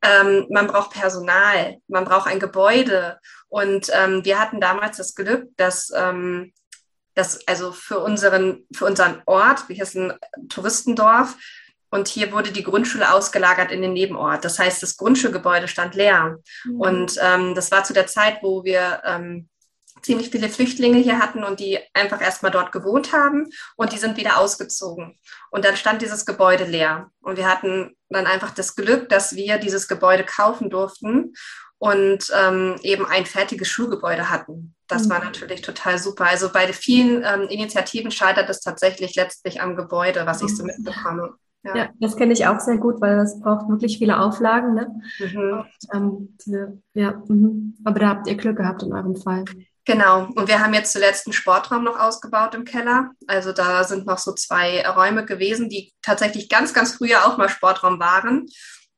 Ähm, 0.02 0.46
man 0.50 0.66
braucht 0.66 0.90
Personal, 0.90 1.78
man 1.88 2.04
braucht 2.04 2.28
ein 2.28 2.40
Gebäude. 2.40 3.18
Und 3.48 3.90
ähm, 3.92 4.24
wir 4.24 4.38
hatten 4.38 4.60
damals 4.60 4.98
das 4.98 5.14
Glück, 5.14 5.48
dass, 5.56 5.90
ähm, 5.94 6.52
dass 7.14 7.46
also 7.48 7.72
für 7.72 7.98
unseren, 8.00 8.66
für 8.74 8.84
unseren 8.84 9.22
Ort, 9.26 9.64
hier 9.68 9.82
ist 9.82 9.96
ein 9.96 10.12
Touristendorf, 10.48 11.36
und 11.90 12.08
hier 12.08 12.32
wurde 12.32 12.50
die 12.50 12.64
Grundschule 12.64 13.12
ausgelagert 13.12 13.70
in 13.70 13.80
den 13.80 13.92
Nebenort. 13.92 14.44
Das 14.44 14.58
heißt, 14.58 14.82
das 14.82 14.96
Grundschulgebäude 14.96 15.68
stand 15.68 15.94
leer. 15.94 16.38
Mhm. 16.64 16.80
Und 16.80 17.18
ähm, 17.22 17.54
das 17.54 17.70
war 17.70 17.84
zu 17.84 17.92
der 17.92 18.06
Zeit, 18.06 18.42
wo 18.42 18.64
wir 18.64 19.02
ähm, 19.04 19.48
ziemlich 20.02 20.30
viele 20.30 20.48
Flüchtlinge 20.48 20.98
hier 20.98 21.18
hatten 21.18 21.44
und 21.44 21.60
die 21.60 21.78
einfach 21.94 22.20
erstmal 22.20 22.52
dort 22.52 22.72
gewohnt 22.72 23.12
haben 23.12 23.48
und 23.76 23.92
die 23.92 23.98
sind 23.98 24.16
wieder 24.16 24.38
ausgezogen. 24.38 25.18
Und 25.50 25.64
dann 25.64 25.76
stand 25.76 26.02
dieses 26.02 26.26
Gebäude 26.26 26.64
leer. 26.64 27.10
Und 27.20 27.36
wir 27.36 27.48
hatten 27.48 27.96
dann 28.08 28.26
einfach 28.26 28.50
das 28.50 28.76
Glück, 28.76 29.08
dass 29.08 29.34
wir 29.34 29.58
dieses 29.58 29.88
Gebäude 29.88 30.24
kaufen 30.24 30.70
durften 30.70 31.34
und 31.78 32.32
ähm, 32.34 32.76
eben 32.82 33.04
ein 33.04 33.26
fertiges 33.26 33.68
Schulgebäude 33.68 34.30
hatten. 34.30 34.74
Das 34.88 35.06
mhm. 35.06 35.10
war 35.10 35.24
natürlich 35.24 35.62
total 35.62 35.98
super. 35.98 36.26
Also 36.26 36.52
bei 36.52 36.72
vielen 36.72 37.22
ähm, 37.24 37.48
Initiativen 37.48 38.10
scheitert 38.10 38.48
es 38.48 38.60
tatsächlich 38.60 39.14
letztlich 39.14 39.60
am 39.60 39.76
Gebäude, 39.76 40.24
was 40.24 40.42
ich 40.42 40.56
so 40.56 40.62
mhm. 40.62 40.68
mitbekomme. 40.68 41.34
Ja. 41.64 41.76
ja, 41.76 41.88
das 41.98 42.16
kenne 42.16 42.32
ich 42.32 42.46
auch 42.46 42.60
sehr 42.60 42.78
gut, 42.78 43.00
weil 43.00 43.16
das 43.16 43.40
braucht 43.40 43.68
wirklich 43.68 43.98
viele 43.98 44.20
Auflagen. 44.20 44.74
Ne? 44.74 45.00
Mhm. 45.18 45.64
Und, 45.92 46.34
ähm, 46.46 46.82
ja, 46.94 47.20
mh. 47.26 47.72
aber 47.84 47.98
da 47.98 48.08
habt 48.08 48.28
ihr 48.28 48.36
Glück 48.36 48.56
gehabt 48.56 48.84
in 48.84 48.92
eurem 48.92 49.16
Fall. 49.16 49.44
Genau. 49.86 50.26
Und 50.34 50.48
wir 50.48 50.58
haben 50.60 50.74
jetzt 50.74 50.92
zuletzt 50.92 51.26
einen 51.26 51.32
Sportraum 51.32 51.84
noch 51.84 51.98
ausgebaut 51.98 52.56
im 52.56 52.64
Keller. 52.64 53.12
Also 53.28 53.52
da 53.52 53.84
sind 53.84 54.04
noch 54.04 54.18
so 54.18 54.32
zwei 54.32 54.84
Räume 54.86 55.24
gewesen, 55.24 55.68
die 55.68 55.94
tatsächlich 56.02 56.48
ganz, 56.48 56.74
ganz 56.74 56.94
früher 56.94 57.24
auch 57.24 57.38
mal 57.38 57.48
Sportraum 57.48 58.00
waren. 58.00 58.46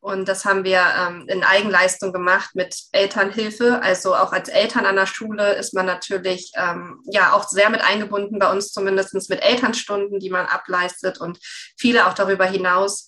Und 0.00 0.28
das 0.28 0.46
haben 0.46 0.64
wir 0.64 0.82
ähm, 0.98 1.26
in 1.28 1.44
Eigenleistung 1.44 2.12
gemacht 2.12 2.50
mit 2.54 2.74
Elternhilfe. 2.92 3.82
Also 3.82 4.14
auch 4.14 4.32
als 4.32 4.48
Eltern 4.48 4.86
an 4.86 4.96
der 4.96 5.06
Schule 5.06 5.54
ist 5.56 5.74
man 5.74 5.84
natürlich 5.84 6.52
ähm, 6.54 7.00
ja 7.10 7.32
auch 7.32 7.46
sehr 7.46 7.68
mit 7.68 7.82
eingebunden, 7.82 8.38
bei 8.38 8.50
uns 8.50 8.72
zumindest 8.72 9.12
mit 9.28 9.42
Elternstunden, 9.42 10.20
die 10.20 10.30
man 10.30 10.46
ableistet 10.46 11.20
und 11.20 11.38
viele 11.76 12.06
auch 12.06 12.14
darüber 12.14 12.46
hinaus 12.46 13.06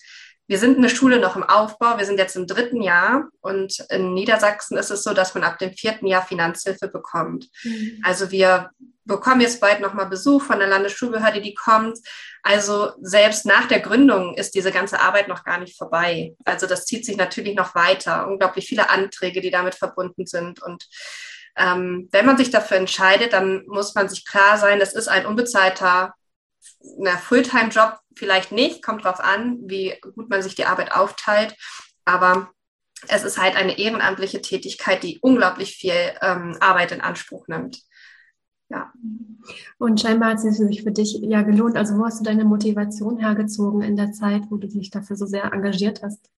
wir 0.51 0.59
sind 0.59 0.79
eine 0.79 0.89
Schule 0.89 1.21
noch 1.21 1.37
im 1.37 1.45
Aufbau. 1.45 1.97
Wir 1.97 2.05
sind 2.05 2.19
jetzt 2.19 2.35
im 2.35 2.49
dritten 2.49 2.83
Jahr 2.83 3.29
und 3.41 3.87
in 3.89 4.15
Niedersachsen 4.15 4.77
ist 4.77 4.91
es 4.91 5.05
so, 5.05 5.15
dass 5.15 5.33
man 5.33 5.45
ab 5.45 5.61
dem 5.61 5.73
vierten 5.75 6.09
Jahr 6.09 6.27
Finanzhilfe 6.27 6.89
bekommt. 6.89 7.47
Mhm. 7.63 8.03
Also 8.03 8.33
wir 8.33 8.71
bekommen 9.05 9.43
jetzt 9.43 9.61
bald 9.61 9.79
nochmal 9.79 10.07
Besuch 10.07 10.43
von 10.43 10.59
der 10.59 10.67
Landesschulbehörde, 10.67 11.41
die 11.41 11.55
kommt. 11.55 12.01
Also 12.43 12.91
selbst 13.01 13.47
nach 13.47 13.69
der 13.69 13.79
Gründung 13.79 14.35
ist 14.35 14.57
diese 14.57 14.73
ganze 14.73 15.01
Arbeit 15.01 15.29
noch 15.29 15.45
gar 15.45 15.61
nicht 15.61 15.79
vorbei. 15.79 16.35
Also 16.45 16.67
das 16.67 16.85
zieht 16.85 17.07
sich 17.07 17.17
natürlich 17.17 17.55
noch 17.55 17.77
weiter. 17.77 18.27
Unglaublich 18.27 18.67
viele 18.67 18.91
Anträge, 18.91 19.41
die 19.41 19.53
damit 19.53 19.77
verbunden 19.77 20.27
sind. 20.27 20.61
Und 20.61 20.85
ähm, 21.57 22.09
wenn 22.11 22.27
man 22.27 22.37
sich 22.37 22.51
dafür 22.51 22.77
entscheidet, 22.77 23.35
dann 23.35 23.65
muss 23.69 23.95
man 23.95 24.09
sich 24.09 24.27
klar 24.27 24.59
sein, 24.59 24.81
das 24.81 24.95
ist 24.95 25.07
ein 25.07 25.27
unbezahlter 25.27 26.13
na, 26.99 27.17
Fulltime-Job 27.17 27.99
vielleicht 28.17 28.53
nicht, 28.53 28.83
kommt 28.83 29.05
drauf 29.05 29.21
an, 29.21 29.59
wie 29.63 29.95
gut 30.15 30.29
man 30.29 30.43
sich 30.43 30.55
die 30.55 30.67
Arbeit 30.67 30.93
aufteilt. 30.93 31.57
Aber 32.05 32.51
es 33.09 33.25
ist 33.25 33.39
halt 33.39 33.57
eine 33.57 33.79
ehrenamtliche 33.79 34.43
Tätigkeit, 34.43 35.03
die 35.03 35.19
unglaublich 35.21 35.77
viel 35.77 35.95
ähm, 36.21 36.57
Arbeit 36.61 36.93
in 36.93 37.01
Anspruch 37.01 37.49
nimmt. 37.49 37.83
Ja. 38.69 38.93
Und 39.79 40.01
scheinbar 40.01 40.31
hat 40.31 40.45
es 40.45 40.57
sich 40.57 40.83
für 40.83 40.93
dich 40.93 41.19
ja 41.23 41.43
gelohnt. 41.43 41.77
Also 41.77 41.97
wo 41.97 42.05
hast 42.05 42.21
du 42.21 42.25
deine 42.25 42.45
Motivation 42.45 43.19
hergezogen 43.19 43.83
in 43.83 43.97
der 43.97 44.13
Zeit, 44.13 44.43
wo 44.49 44.57
du 44.57 44.69
dich 44.69 44.91
dafür 44.91 45.17
so 45.17 45.27
sehr 45.27 45.53
engagiert 45.53 46.03
hast? 46.03 46.31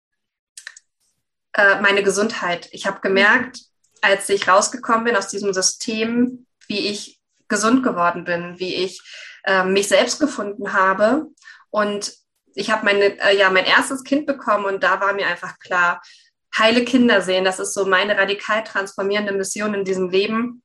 Äh, 1.53 1.81
meine 1.83 2.03
Gesundheit. 2.03 2.69
Ich 2.73 2.87
habe 2.87 3.01
gemerkt, 3.01 3.61
als 4.01 4.29
ich 4.31 4.49
rausgekommen 4.49 5.05
bin 5.05 5.17
aus 5.17 5.29
diesem 5.29 5.53
System, 5.53 6.47
wie 6.69 6.89
ich 6.89 7.21
gesund 7.49 7.83
geworden 7.83 8.25
bin, 8.25 8.59
wie 8.59 8.77
ich 8.77 9.03
äh, 9.45 9.65
mich 9.65 9.89
selbst 9.89 10.21
gefunden 10.21 10.73
habe. 10.73 11.27
Und 11.71 12.13
ich 12.55 12.71
habe 12.71 12.85
meine, 12.85 13.19
äh, 13.21 13.37
ja, 13.37 13.51
mein 13.51 13.65
erstes 13.65 14.05
Kind 14.05 14.27
bekommen 14.27 14.65
und 14.67 14.83
da 14.83 15.01
war 15.01 15.13
mir 15.13 15.27
einfach 15.27 15.59
klar, 15.59 16.03
heile 16.57 16.85
Kinder 16.85 17.23
sehen, 17.23 17.45
das 17.45 17.59
ist 17.59 17.75
so 17.75 17.87
meine 17.87 18.17
radikal 18.17 18.63
transformierende 18.63 19.33
Mission 19.33 19.75
in 19.75 19.85
diesem 19.85 20.11
Leben. 20.11 20.63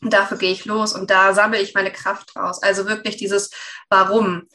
Und 0.00 0.12
dafür 0.12 0.36
gehe 0.36 0.52
ich 0.52 0.64
los 0.64 0.94
und 0.94 1.10
da 1.10 1.34
sammle 1.34 1.60
ich 1.60 1.74
meine 1.74 1.92
Kraft 1.92 2.34
raus. 2.36 2.62
Also 2.62 2.86
wirklich 2.86 3.16
dieses 3.16 3.50
Warum. 3.88 4.48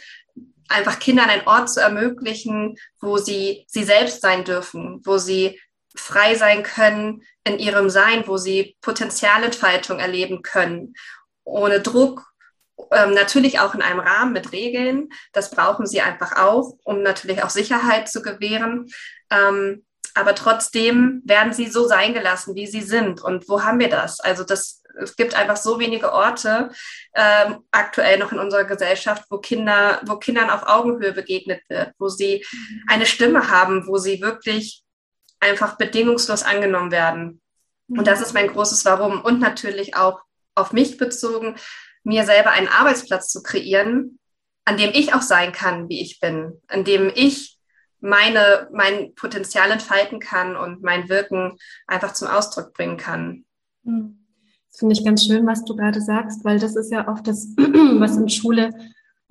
Einfach 0.70 1.00
Kindern 1.00 1.30
einen 1.30 1.46
Ort 1.48 1.70
zu 1.70 1.82
ermöglichen, 1.82 2.78
wo 3.02 3.18
sie 3.18 3.66
sie 3.68 3.84
selbst 3.84 4.22
sein 4.22 4.46
dürfen, 4.46 5.02
wo 5.04 5.18
sie 5.18 5.60
frei 5.96 6.36
sein 6.36 6.64
können 6.64 7.24
in 7.44 7.60
ihrem 7.60 7.90
Sein, 7.90 8.26
wo 8.26 8.38
sie 8.38 8.78
Potenzialentfaltung 8.82 10.00
erleben 10.00 10.42
können, 10.42 10.96
ohne 11.44 11.82
Druck, 11.82 12.33
ähm, 12.92 13.14
natürlich 13.14 13.60
auch 13.60 13.76
in 13.76 13.82
einem 13.82 14.00
Rahmen 14.00 14.34
mit 14.34 14.52
Regeln. 14.52 15.10
Das 15.32 15.52
brauchen 15.52 15.86
sie 15.86 16.02
einfach 16.02 16.38
auch, 16.38 16.78
um 16.84 17.02
natürlich 17.02 17.44
auch 17.44 17.50
Sicherheit 17.50 18.10
zu 18.10 18.22
gewähren. 18.22 18.90
Ähm, 19.32 19.86
aber 20.16 20.36
trotzdem 20.36 21.22
werden 21.26 21.54
sie 21.54 21.68
so 21.68 21.88
sein 21.88 22.14
gelassen, 22.14 22.56
wie 22.56 22.68
sie 22.68 22.82
sind. 22.82 23.22
Und 23.22 23.50
wo 23.50 23.64
haben 23.64 23.80
wir 23.80 23.90
das? 23.90 24.20
Also 24.20 24.44
das, 24.44 24.84
es 25.02 25.16
gibt 25.16 25.34
einfach 25.34 25.58
so 25.58 25.80
wenige 25.80 26.14
Orte 26.14 26.70
ähm, 27.16 27.64
aktuell 27.72 28.20
noch 28.20 28.32
in 28.32 28.40
unserer 28.40 28.66
Gesellschaft, 28.66 29.24
wo 29.30 29.40
Kinder, 29.40 30.02
wo 30.06 30.18
Kindern 30.18 30.52
auf 30.52 30.68
Augenhöhe 30.68 31.14
begegnet 31.14 31.62
wird, 31.68 31.94
wo 31.98 32.10
sie 32.10 32.46
eine 32.88 33.08
Stimme 33.08 33.50
haben, 33.50 33.88
wo 33.88 33.98
sie 33.98 34.22
wirklich 34.22 34.84
einfach 35.40 35.78
bedingungslos 35.78 36.44
angenommen 36.44 36.92
werden. 36.92 37.42
Und 37.88 38.08
das 38.08 38.22
ist 38.22 38.34
mein 38.34 38.48
großes 38.48 38.86
Warum. 38.86 39.22
Und 39.22 39.40
natürlich 39.40 39.96
auch 39.96 40.22
auf 40.56 40.74
mich 40.74 40.98
bezogen, 40.98 41.56
mir 42.04 42.26
selber 42.26 42.52
einen 42.52 42.68
Arbeitsplatz 42.68 43.30
zu 43.30 43.42
kreieren, 43.42 44.20
an 44.66 44.78
dem 44.78 44.92
ich 44.94 45.14
auch 45.14 45.22
sein 45.22 45.52
kann, 45.52 45.90
wie 45.90 46.02
ich 46.02 46.20
bin, 46.20 46.62
an 46.68 46.84
dem 46.84 47.12
ich 47.14 47.60
meine, 48.00 48.68
mein 48.74 49.16
Potenzial 49.16 49.72
entfalten 49.72 50.20
kann 50.20 50.56
und 50.56 50.84
mein 50.84 51.08
Wirken 51.10 51.58
einfach 51.88 52.14
zum 52.14 52.28
Ausdruck 52.28 52.74
bringen 52.74 52.98
kann. 52.98 53.46
Hm. 53.86 54.20
Das 54.70 54.80
finde 54.80 54.94
ich 54.94 55.06
ganz 55.06 55.26
schön, 55.26 55.46
was 55.46 55.64
du 55.66 55.76
gerade 55.76 56.02
sagst, 56.02 56.44
weil 56.44 56.60
das 56.60 56.76
ist 56.76 56.92
ja 56.92 57.08
oft 57.08 57.28
das, 57.28 57.48
was 57.58 58.18
in 58.18 58.28
Schule 58.28 58.72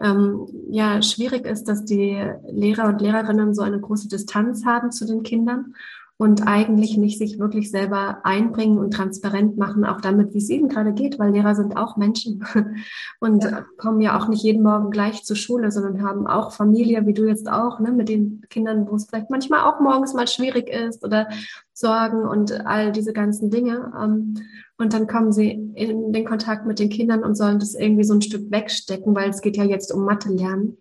ähm, 0.00 0.46
ja 0.70 1.02
schwierig 1.02 1.46
ist, 1.46 1.64
dass 1.64 1.84
die 1.84 2.24
Lehrer 2.48 2.86
und 2.86 3.00
Lehrerinnen 3.00 3.54
so 3.54 3.62
eine 3.62 3.80
große 3.80 4.08
Distanz 4.08 4.64
haben 4.64 4.90
zu 4.90 5.06
den 5.06 5.22
Kindern 5.22 5.74
und 6.18 6.46
eigentlich 6.46 6.96
nicht 6.96 7.18
sich 7.18 7.38
wirklich 7.38 7.70
selber 7.70 8.18
einbringen 8.24 8.78
und 8.78 8.92
transparent 8.92 9.56
machen, 9.56 9.84
auch 9.84 10.00
damit, 10.00 10.34
wie 10.34 10.38
es 10.38 10.50
ihnen 10.50 10.68
gerade 10.68 10.92
geht, 10.92 11.18
weil 11.18 11.32
Lehrer 11.32 11.54
sind 11.54 11.76
auch 11.76 11.96
Menschen 11.96 12.44
und 13.20 13.44
ja. 13.44 13.64
kommen 13.76 14.00
ja 14.00 14.18
auch 14.18 14.28
nicht 14.28 14.44
jeden 14.44 14.62
Morgen 14.62 14.90
gleich 14.90 15.24
zur 15.24 15.36
Schule, 15.36 15.72
sondern 15.72 16.06
haben 16.06 16.26
auch 16.26 16.52
Familie, 16.52 17.06
wie 17.06 17.14
du 17.14 17.26
jetzt 17.26 17.50
auch, 17.50 17.80
ne, 17.80 17.90
mit 17.90 18.08
den 18.08 18.42
Kindern, 18.50 18.86
wo 18.88 18.94
es 18.94 19.06
vielleicht 19.06 19.30
manchmal 19.30 19.60
auch 19.60 19.80
morgens 19.80 20.14
mal 20.14 20.28
schwierig 20.28 20.68
ist 20.68 21.04
oder 21.04 21.28
Sorgen 21.72 22.24
und 22.26 22.66
all 22.66 22.92
diese 22.92 23.12
ganzen 23.12 23.50
Dinge. 23.50 23.92
Ähm, 24.00 24.34
und 24.78 24.92
dann 24.92 25.06
kommen 25.06 25.32
sie 25.32 25.50
in 25.74 26.12
den 26.12 26.24
Kontakt 26.24 26.66
mit 26.66 26.78
den 26.78 26.88
Kindern 26.88 27.22
und 27.24 27.36
sollen 27.36 27.58
das 27.58 27.74
irgendwie 27.74 28.04
so 28.04 28.14
ein 28.14 28.22
Stück 28.22 28.50
wegstecken, 28.50 29.14
weil 29.14 29.30
es 29.30 29.40
geht 29.40 29.56
ja 29.56 29.64
jetzt 29.64 29.92
um 29.92 30.04
Mathe 30.04 30.30
lernen. 30.32 30.76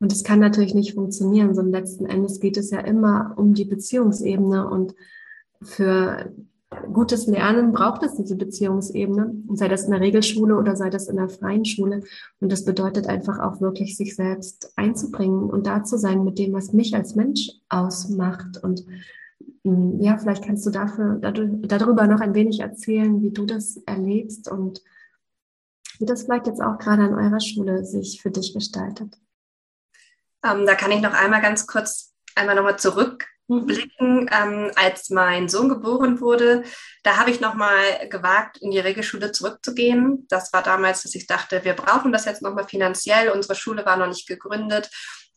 Und 0.00 0.12
das 0.12 0.24
kann 0.24 0.38
natürlich 0.38 0.74
nicht 0.74 0.94
funktionieren, 0.94 1.54
sondern 1.54 1.82
letzten 1.82 2.06
Endes 2.06 2.40
geht 2.40 2.56
es 2.56 2.70
ja 2.70 2.80
immer 2.80 3.34
um 3.36 3.54
die 3.54 3.64
Beziehungsebene 3.64 4.68
und 4.68 4.94
für 5.60 6.32
gutes 6.92 7.26
Lernen 7.26 7.72
braucht 7.72 8.02
es 8.02 8.14
diese 8.14 8.36
Beziehungsebene, 8.36 9.34
sei 9.54 9.68
das 9.68 9.84
in 9.84 9.90
der 9.90 10.00
Regelschule 10.00 10.56
oder 10.56 10.76
sei 10.76 10.90
das 10.90 11.08
in 11.08 11.16
der 11.16 11.28
freien 11.28 11.64
Schule. 11.64 12.02
Und 12.40 12.52
das 12.52 12.64
bedeutet 12.64 13.06
einfach 13.06 13.38
auch 13.38 13.60
wirklich, 13.60 13.96
sich 13.96 14.14
selbst 14.14 14.72
einzubringen 14.76 15.50
und 15.50 15.66
da 15.66 15.82
zu 15.82 15.96
sein 15.98 16.24
mit 16.24 16.38
dem, 16.38 16.52
was 16.52 16.72
mich 16.72 16.94
als 16.94 17.14
Mensch 17.14 17.50
ausmacht. 17.68 18.62
Und 18.62 18.84
mm, 19.64 20.00
ja, 20.00 20.18
vielleicht 20.18 20.44
kannst 20.44 20.66
du 20.66 20.70
dafür, 20.70 21.16
darüber 21.16 22.06
noch 22.06 22.20
ein 22.20 22.34
wenig 22.34 22.60
erzählen, 22.60 23.22
wie 23.22 23.30
du 23.30 23.46
das 23.46 23.78
erlebst 23.86 24.50
und 24.50 24.82
wie 25.98 26.06
das 26.06 26.24
vielleicht 26.24 26.46
jetzt 26.46 26.62
auch 26.62 26.78
gerade 26.78 27.02
an 27.02 27.14
eurer 27.14 27.40
Schule 27.40 27.84
sich 27.84 28.20
für 28.20 28.30
dich 28.30 28.52
gestaltet. 28.52 29.18
Ähm, 30.44 30.66
da 30.66 30.74
kann 30.74 30.90
ich 30.90 31.00
noch 31.00 31.14
einmal 31.14 31.40
ganz 31.40 31.66
kurz 31.66 32.14
einmal 32.34 32.54
nochmal 32.54 32.78
zurückblicken. 32.78 34.24
Mhm. 34.24 34.28
Ähm, 34.30 34.70
als 34.76 35.10
mein 35.10 35.48
Sohn 35.48 35.68
geboren 35.68 36.20
wurde, 36.20 36.62
da 37.02 37.16
habe 37.16 37.30
ich 37.30 37.40
nochmal 37.40 38.08
gewagt, 38.08 38.58
in 38.58 38.70
die 38.70 38.78
Regelschule 38.78 39.32
zurückzugehen. 39.32 40.26
Das 40.28 40.52
war 40.52 40.62
damals, 40.62 41.02
dass 41.02 41.14
ich 41.14 41.26
dachte, 41.26 41.64
wir 41.64 41.74
brauchen 41.74 42.12
das 42.12 42.24
jetzt 42.24 42.42
nochmal 42.42 42.68
finanziell. 42.68 43.30
Unsere 43.30 43.54
Schule 43.54 43.84
war 43.84 43.96
noch 43.96 44.08
nicht 44.08 44.28
gegründet 44.28 44.90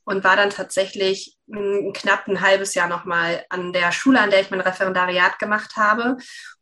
und 0.04 0.24
war 0.24 0.36
dann 0.36 0.50
tatsächlich 0.50 1.38
m, 1.48 1.94
knapp 1.94 2.28
ein 2.28 2.42
halbes 2.42 2.74
Jahr 2.74 2.88
nochmal 2.88 3.46
an 3.50 3.74
der 3.74 3.92
Schule, 3.92 4.20
an 4.20 4.30
der 4.30 4.42
ich 4.42 4.52
mein 4.52 4.62
Referendariat 4.62 5.40
gemacht 5.40 5.76
habe. 5.76 6.18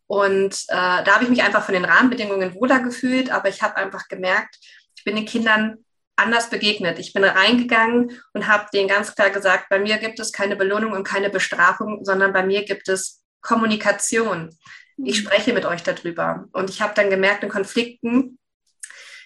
Und 0.07 0.55
äh, 0.69 1.03
da 1.03 1.07
habe 1.07 1.23
ich 1.23 1.29
mich 1.29 1.43
einfach 1.43 1.63
von 1.63 1.73
den 1.73 1.85
Rahmenbedingungen 1.85 2.55
wohler 2.55 2.79
gefühlt, 2.79 3.31
aber 3.31 3.49
ich 3.49 3.61
habe 3.61 3.75
einfach 3.77 4.07
gemerkt, 4.07 4.57
ich 4.95 5.03
bin 5.03 5.15
den 5.15 5.25
Kindern 5.25 5.85
anders 6.19 6.49
begegnet. 6.49 6.99
Ich 6.99 7.13
bin 7.13 7.23
reingegangen 7.23 8.11
und 8.33 8.47
habe 8.47 8.67
denen 8.73 8.87
ganz 8.87 9.15
klar 9.15 9.29
gesagt, 9.29 9.69
bei 9.69 9.79
mir 9.79 9.97
gibt 9.97 10.19
es 10.19 10.31
keine 10.31 10.55
Belohnung 10.55 10.91
und 10.91 11.03
keine 11.03 11.29
Bestrafung, 11.29 12.03
sondern 12.03 12.33
bei 12.33 12.43
mir 12.43 12.65
gibt 12.65 12.89
es 12.89 13.23
Kommunikation. 13.41 14.55
Ich 14.97 15.19
mhm. 15.19 15.25
spreche 15.25 15.53
mit 15.53 15.65
euch 15.65 15.83
darüber. 15.83 16.45
Und 16.51 16.69
ich 16.69 16.81
habe 16.81 16.93
dann 16.95 17.09
gemerkt 17.09 17.43
in 17.43 17.49
Konflikten, 17.49 18.37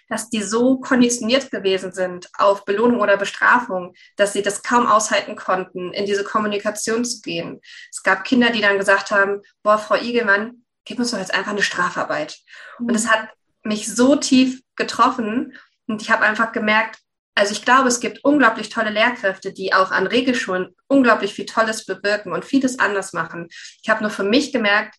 dass 0.10 0.30
die 0.30 0.44
so 0.44 0.80
konditioniert 0.80 1.50
gewesen 1.50 1.92
sind 1.92 2.30
auf 2.38 2.66
Belohnung 2.66 3.02
oder 3.02 3.18
Bestrafung, 3.18 3.96
dass 4.16 4.34
sie 4.34 4.42
das 4.42 4.62
kaum 4.62 4.86
aushalten 4.86 5.36
konnten, 5.36 5.92
in 5.94 6.06
diese 6.06 6.24
Kommunikation 6.24 7.06
zu 7.06 7.22
gehen. 7.22 7.62
Es 7.90 8.04
gab 8.04 8.24
Kinder, 8.24 8.52
die 8.52 8.62
dann 8.62 8.78
gesagt 8.78 9.12
haben, 9.12 9.42
boah, 9.64 9.78
Frau 9.78 9.96
Igelmann, 9.96 10.66
gib 10.86 11.00
uns 11.00 11.12
doch 11.12 11.20
jetzt 11.20 11.34
einfach 11.34 11.52
eine 11.52 11.64
Strafarbeit. 11.64 12.38
Und 12.80 12.94
es 12.94 13.06
mhm. 13.06 13.10
hat 13.10 13.30
mich 13.64 13.94
so 13.94 14.16
tief 14.16 14.62
getroffen 14.76 15.54
und 15.88 16.02
ich 16.02 16.10
habe 16.10 16.24
einfach 16.24 16.52
gemerkt, 16.52 17.00
also 17.36 17.52
ich 17.52 17.66
glaube, 17.66 17.88
es 17.88 18.00
gibt 18.00 18.24
unglaublich 18.24 18.70
tolle 18.70 18.92
Lehrkräfte, 18.92 19.54
die 19.54 19.74
auch 19.74 19.92
an 19.92 20.06
Regelschulen 20.06 20.76
unglaublich 20.88 21.34
viel 21.34 21.46
Tolles 21.46 21.86
bewirken 21.86 22.32
und 22.32 22.46
vieles 22.46 22.78
anders 22.78 23.14
machen. 23.14 23.48
Ich 23.82 23.90
habe 23.90 24.02
nur 24.02 24.12
für 24.12 24.24
mich 24.24 24.52
gemerkt, 24.52 24.96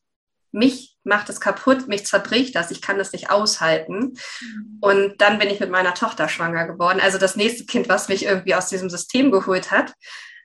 mich 0.51 0.97
macht 1.05 1.29
es 1.29 1.41
kaputt, 1.41 1.89
mich 1.89 2.07
zerbricht 2.07 2.55
das, 2.55 2.71
ich 2.71 2.81
kann 2.81 2.99
das 2.99 3.13
nicht 3.13 3.31
aushalten. 3.31 4.15
Mhm. 4.41 4.79
Und 4.81 5.21
dann 5.21 5.39
bin 5.39 5.51
ich 5.51 5.61
mit 5.61 5.71
meiner 5.71 5.95
Tochter 5.95 6.29
schwanger 6.29 6.67
geworden, 6.67 7.01
also 7.01 7.19
das 7.19 7.37
nächste 7.37 7.67
Kind, 7.67 7.89
was 7.89 8.09
mich 8.09 8.25
irgendwie 8.25 8.55
aus 8.55 8.69
diesem 8.69 8.91
System 8.91 9.31
geholt 9.31 9.71
hat. 9.71 9.93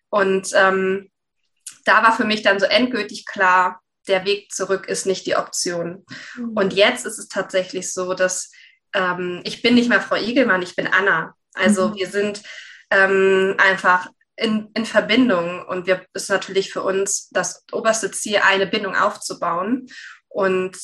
Und 0.09 0.49
ähm, 0.53 1.09
da 1.85 2.03
war 2.03 2.15
für 2.15 2.25
mich 2.25 2.41
dann 2.41 2.59
so 2.59 2.65
endgültig 2.65 3.25
klar, 3.25 3.81
der 4.07 4.25
Weg 4.25 4.51
zurück 4.51 4.87
ist 4.87 5.05
nicht 5.05 5.25
die 5.27 5.35
Option. 5.35 6.05
Mhm. 6.35 6.49
Und 6.55 6.73
jetzt 6.73 7.05
ist 7.05 7.19
es 7.19 7.27
tatsächlich 7.27 7.93
so, 7.93 8.13
dass 8.13 8.51
ähm, 8.93 9.41
ich 9.43 9.61
bin 9.61 9.75
nicht 9.75 9.89
mehr 9.89 10.01
Frau 10.01 10.15
Igelmann, 10.15 10.61
ich 10.61 10.75
bin 10.75 10.87
Anna. 10.87 11.35
Also 11.53 11.89
mhm. 11.89 11.95
wir 11.95 12.07
sind 12.07 12.43
ähm, 12.89 13.55
einfach 13.57 14.09
in, 14.35 14.69
in 14.73 14.85
Verbindung 14.85 15.65
und 15.65 15.85
wir 15.85 16.05
ist 16.13 16.29
natürlich 16.29 16.71
für 16.71 16.81
uns 16.81 17.29
das 17.29 17.65
oberste 17.71 18.11
Ziel, 18.11 18.37
eine 18.37 18.67
Bindung 18.67 18.95
aufzubauen. 18.95 19.87
Und 20.27 20.77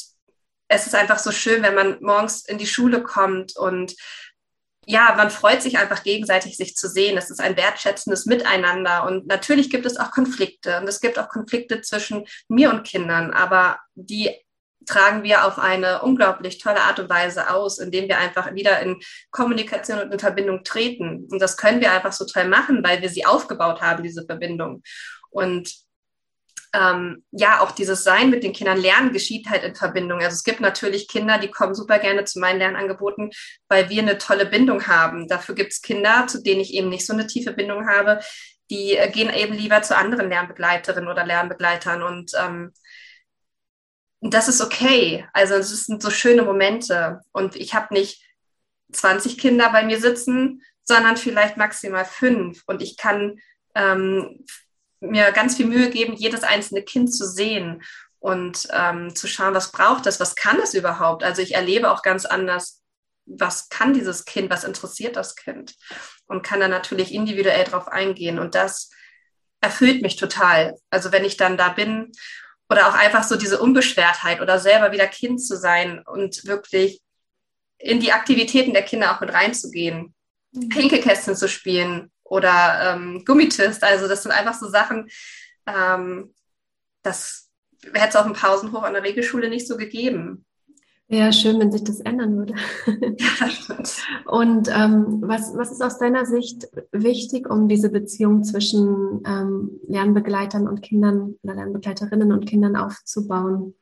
es 0.68 0.88
ist 0.88 0.96
einfach 0.96 1.20
so 1.20 1.32
schön, 1.32 1.64
wenn 1.64 1.76
man 1.76 1.98
morgens 2.02 2.46
in 2.46 2.58
die 2.58 2.68
Schule 2.68 3.02
kommt 3.04 3.56
und 3.56 3.96
ja, 4.88 5.16
man 5.18 5.32
freut 5.32 5.62
sich 5.62 5.78
einfach 5.78 6.04
gegenseitig, 6.04 6.58
sich 6.58 6.76
zu 6.76 6.88
sehen. 6.88 7.18
Es 7.18 7.32
ist 7.32 7.40
ein 7.40 7.58
wertschätzendes 7.58 8.26
Miteinander. 8.26 9.06
Und 9.06 9.26
natürlich 9.26 9.70
gibt 9.70 9.86
es 9.86 9.98
auch 9.98 10.12
Konflikte. 10.12 10.80
Und 10.80 10.88
es 10.88 11.02
gibt 11.02 11.18
auch 11.18 11.28
Konflikte 11.28 11.82
zwischen 11.82 12.26
mir 12.48 12.70
und 12.70 12.84
Kindern. 12.84 13.34
Aber 13.34 13.80
die 13.96 14.45
tragen 14.86 15.24
wir 15.24 15.46
auf 15.46 15.60
eine 15.60 16.02
unglaublich 16.02 16.60
tolle 16.60 16.82
Art 16.82 17.00
und 17.00 17.10
Weise 17.10 17.50
aus, 17.50 17.80
indem 17.80 18.08
wir 18.08 18.18
einfach 18.18 18.54
wieder 18.54 18.80
in 18.82 19.00
Kommunikation 19.32 20.00
und 20.00 20.12
in 20.12 20.20
Verbindung 20.20 20.64
treten. 20.64 21.28
Und 21.30 21.42
das 21.42 21.58
können 21.58 21.82
wir 21.82 21.92
einfach 21.92 22.12
so 22.12 22.26
toll 22.26 22.48
machen, 22.48 22.84
weil 22.84 23.02
wir 23.02 23.10
sie 23.10 23.26
aufgebaut 23.26 23.82
haben, 23.82 24.04
diese 24.04 24.26
Verbindung. 24.26 24.84
Und 25.30 25.74
ähm, 26.76 27.24
ja, 27.32 27.62
auch 27.62 27.72
dieses 27.72 28.04
Sein 28.04 28.30
mit 28.30 28.44
den 28.44 28.54
Kindern, 28.54 28.78
Lernen 28.78 29.14
geschieht 29.14 29.50
halt 29.50 29.64
in 29.64 29.76
Verbindung. 29.76 30.20
Also 30.20 30.36
es 30.36 30.44
gibt 30.44 30.60
natürlich 30.60 31.08
Kinder, 31.08 31.38
die 31.38 31.50
kommen 31.50 31.74
super 31.74 32.00
gerne 32.00 32.26
zu 32.26 32.40
meinen 32.40 32.60
Lernangeboten, 32.60 33.32
weil 33.70 33.90
wir 33.90 34.02
eine 34.02 34.18
tolle 34.18 34.46
Bindung 34.46 34.88
haben. 34.88 35.28
Dafür 35.28 35.56
gibt 35.56 35.72
es 35.72 35.82
Kinder, 35.82 36.26
zu 36.28 36.42
denen 36.44 36.62
ich 36.62 36.74
eben 36.74 36.90
nicht 36.90 37.06
so 37.06 37.14
eine 37.14 37.28
tiefe 37.28 37.54
Bindung 37.54 37.88
habe, 37.88 38.20
die 38.70 38.98
äh, 38.98 39.10
gehen 39.10 39.34
eben 39.34 39.54
lieber 39.54 39.82
zu 39.82 39.96
anderen 39.96 40.30
Lernbegleiterinnen 40.30 41.10
oder 41.10 41.26
Lernbegleitern 41.26 42.04
und 42.04 42.32
ähm, 42.40 42.74
das 44.34 44.48
ist 44.48 44.62
okay. 44.62 45.28
Also 45.34 45.56
es 45.56 45.86
sind 45.86 46.02
so 46.02 46.10
schöne 46.10 46.44
Momente 46.44 47.22
und 47.32 47.56
ich 47.56 47.74
habe 47.74 47.94
nicht 47.94 48.24
20 48.92 49.38
Kinder 49.38 49.70
bei 49.72 49.84
mir 49.84 50.00
sitzen, 50.00 50.64
sondern 50.84 51.18
vielleicht 51.18 51.58
maximal 51.58 52.06
fünf 52.06 52.64
und 52.68 52.82
ich 52.82 52.98
kann 52.98 53.40
ähm, 53.74 54.46
mir 55.00 55.32
ganz 55.32 55.58
viel 55.58 55.66
Mühe 55.66 55.90
geben, 55.90 56.14
jedes 56.14 56.44
einzelne 56.44 56.84
Kind 56.84 57.14
zu 57.14 57.28
sehen 57.28 57.84
und 58.20 58.68
ähm, 58.72 59.16
zu 59.16 59.28
schauen, 59.28 59.54
was 59.54 59.72
braucht 59.72 60.08
es, 60.08 60.20
was 60.20 60.36
kann 60.36 60.60
es 60.60 60.74
überhaupt. 60.74 61.24
Also 61.24 61.42
ich 61.42 61.56
erlebe 61.56 61.92
auch 61.92 62.02
ganz 62.02 62.26
anders, 62.26 62.82
was 63.26 63.70
kann 63.70 63.94
dieses 63.94 64.26
Kind, 64.26 64.50
was 64.50 64.64
interessiert 64.64 65.16
das 65.16 65.36
Kind 65.36 65.76
und 66.28 66.44
kann 66.44 66.60
dann 66.60 66.72
natürlich 66.72 67.14
individuell 67.14 67.66
darauf 67.66 67.88
eingehen. 67.88 68.40
Und 68.40 68.56
das 68.56 68.90
erfüllt 69.62 70.02
mich 70.02 70.16
total. 70.16 70.76
Also 70.90 71.12
wenn 71.12 71.26
ich 71.26 71.38
dann 71.38 71.58
da 71.58 71.70
bin 71.70 72.12
oder 72.70 72.88
auch 72.88 72.94
einfach 72.94 73.24
so 73.24 73.36
diese 73.36 73.60
Unbeschwertheit 73.60 74.42
oder 74.42 74.60
selber 74.60 74.92
wieder 74.92 75.08
Kind 75.08 75.42
zu 75.42 75.58
sein 75.58 76.02
und 76.06 76.46
wirklich 76.46 77.02
in 77.78 78.00
die 78.00 78.12
Aktivitäten 78.12 78.74
der 78.74 78.84
Kinder 78.84 79.14
auch 79.16 79.22
mit 79.22 79.34
reinzugehen, 79.34 80.14
mhm. 80.52 80.70
Pinkelkästchen 80.70 81.36
zu 81.36 81.48
spielen 81.48 82.12
oder 82.24 82.96
ähm, 82.96 83.24
Gummitist. 83.26 83.84
Also 83.84 84.08
das 84.08 84.24
sind 84.24 84.32
einfach 84.32 84.56
so 84.56 84.70
Sachen, 84.70 85.10
ähm, 85.68 86.34
das 87.04 87.50
hätte 87.94 88.10
es 88.10 88.16
auf 88.16 88.26
dem 88.26 88.34
Pausenhof 88.34 88.84
an 88.84 88.94
der 88.94 89.04
Regelschule 89.04 89.50
nicht 89.50 89.68
so 89.68 89.78
gegeben. 89.78 90.45
Ja, 91.08 91.32
schön, 91.32 91.60
wenn 91.60 91.72
sich 91.72 91.84
das 91.84 92.00
ändern 92.00 92.36
würde. 92.36 92.56
Und 94.26 94.70
ähm, 94.70 95.22
was, 95.22 95.56
was 95.56 95.72
ist 95.72 95.84
aus 95.84 96.00
deiner 96.00 96.26
Sicht 96.26 96.68
wichtig, 96.92 97.48
um 97.48 97.68
diese 97.68 97.90
Beziehung 97.90 98.44
zwischen 98.44 99.22
ähm, 99.26 99.80
Lernbegleitern 99.88 100.68
und 100.68 100.82
Kindern 100.82 101.36
oder 101.44 101.56
Lernbegleiterinnen 101.56 102.32
und 102.32 102.48
Kindern 102.48 102.76
aufzubauen? 102.76 103.76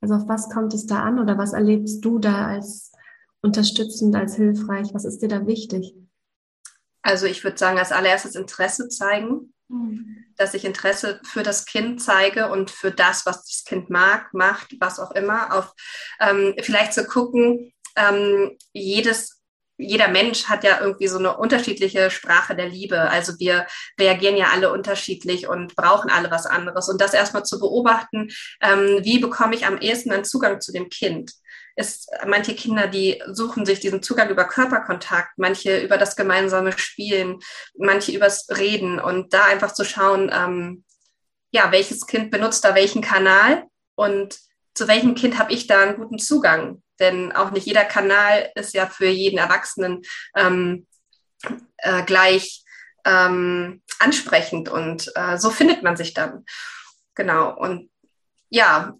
Also 0.00 0.14
auf 0.14 0.28
was 0.28 0.50
kommt 0.50 0.74
es 0.74 0.86
da 0.86 1.02
an 1.02 1.20
oder 1.20 1.38
was 1.38 1.52
erlebst 1.52 2.04
du 2.04 2.18
da 2.18 2.46
als 2.46 2.90
unterstützend, 3.40 4.16
als 4.16 4.34
hilfreich? 4.34 4.92
Was 4.94 5.04
ist 5.04 5.22
dir 5.22 5.28
da 5.28 5.46
wichtig? 5.46 5.94
Also 7.02 7.26
ich 7.26 7.44
würde 7.44 7.56
sagen, 7.56 7.78
als 7.78 7.92
allererstes 7.92 8.34
Interesse 8.34 8.88
zeigen, 8.88 9.52
mhm. 9.68 10.24
dass 10.36 10.54
ich 10.54 10.64
Interesse 10.64 11.20
für 11.24 11.42
das 11.42 11.66
Kind 11.66 12.02
zeige 12.02 12.48
und 12.48 12.70
für 12.70 12.90
das, 12.90 13.26
was 13.26 13.44
das 13.44 13.64
Kind 13.64 13.90
mag, 13.90 14.32
macht, 14.34 14.74
was 14.80 14.98
auch 14.98 15.12
immer. 15.12 15.54
Auf 15.54 15.72
ähm, 16.20 16.54
vielleicht 16.60 16.94
zu 16.94 17.06
gucken, 17.06 17.72
ähm, 17.96 18.56
jedes 18.72 19.38
jeder 19.78 20.08
Mensch 20.08 20.46
hat 20.46 20.64
ja 20.64 20.80
irgendwie 20.80 21.06
so 21.06 21.18
eine 21.18 21.36
unterschiedliche 21.36 22.10
Sprache 22.10 22.56
der 22.56 22.68
Liebe. 22.68 23.00
Also 23.00 23.38
wir 23.38 23.66
reagieren 23.98 24.36
ja 24.36 24.48
alle 24.52 24.72
unterschiedlich 24.72 25.46
und 25.46 25.76
brauchen 25.76 26.10
alle 26.10 26.30
was 26.32 26.46
anderes. 26.46 26.88
Und 26.88 27.00
das 27.00 27.14
erstmal 27.14 27.44
zu 27.44 27.60
beobachten, 27.60 28.28
ähm, 28.60 28.98
wie 29.04 29.20
bekomme 29.20 29.54
ich 29.54 29.66
am 29.66 29.78
ehesten 29.78 30.10
einen 30.10 30.24
Zugang 30.24 30.60
zu 30.60 30.72
dem 30.72 30.88
Kind? 30.88 31.32
Ist 31.78 32.10
manche 32.26 32.56
Kinder, 32.56 32.88
die 32.88 33.22
suchen 33.28 33.64
sich 33.64 33.78
diesen 33.78 34.02
Zugang 34.02 34.30
über 34.30 34.44
Körperkontakt, 34.44 35.38
manche 35.38 35.80
über 35.80 35.96
das 35.96 36.16
gemeinsame 36.16 36.76
Spielen, 36.76 37.38
manche 37.76 38.10
übers 38.10 38.48
Reden 38.50 38.98
und 38.98 39.32
da 39.32 39.44
einfach 39.44 39.72
zu 39.72 39.84
schauen, 39.84 40.28
ähm, 40.34 40.84
ja, 41.52 41.70
welches 41.70 42.06
Kind 42.06 42.32
benutzt 42.32 42.64
da 42.64 42.74
welchen 42.74 43.00
Kanal 43.00 43.64
und 43.94 44.38
zu 44.74 44.88
welchem 44.88 45.14
Kind 45.14 45.38
habe 45.38 45.52
ich 45.52 45.68
da 45.68 45.82
einen 45.82 45.96
guten 45.96 46.18
Zugang? 46.18 46.82
Denn 46.98 47.30
auch 47.32 47.52
nicht 47.52 47.66
jeder 47.66 47.84
Kanal 47.84 48.50
ist 48.56 48.74
ja 48.74 48.86
für 48.86 49.08
jeden 49.08 49.38
Erwachsenen 49.38 50.02
ähm, 50.34 50.86
äh, 51.78 52.02
gleich 52.02 52.64
ähm, 53.04 53.82
ansprechend 54.00 54.68
und 54.68 55.12
äh, 55.14 55.38
so 55.38 55.50
findet 55.50 55.84
man 55.84 55.96
sich 55.96 56.12
dann. 56.12 56.44
Genau. 57.14 57.56
Und 57.56 57.88
ja, 58.50 58.94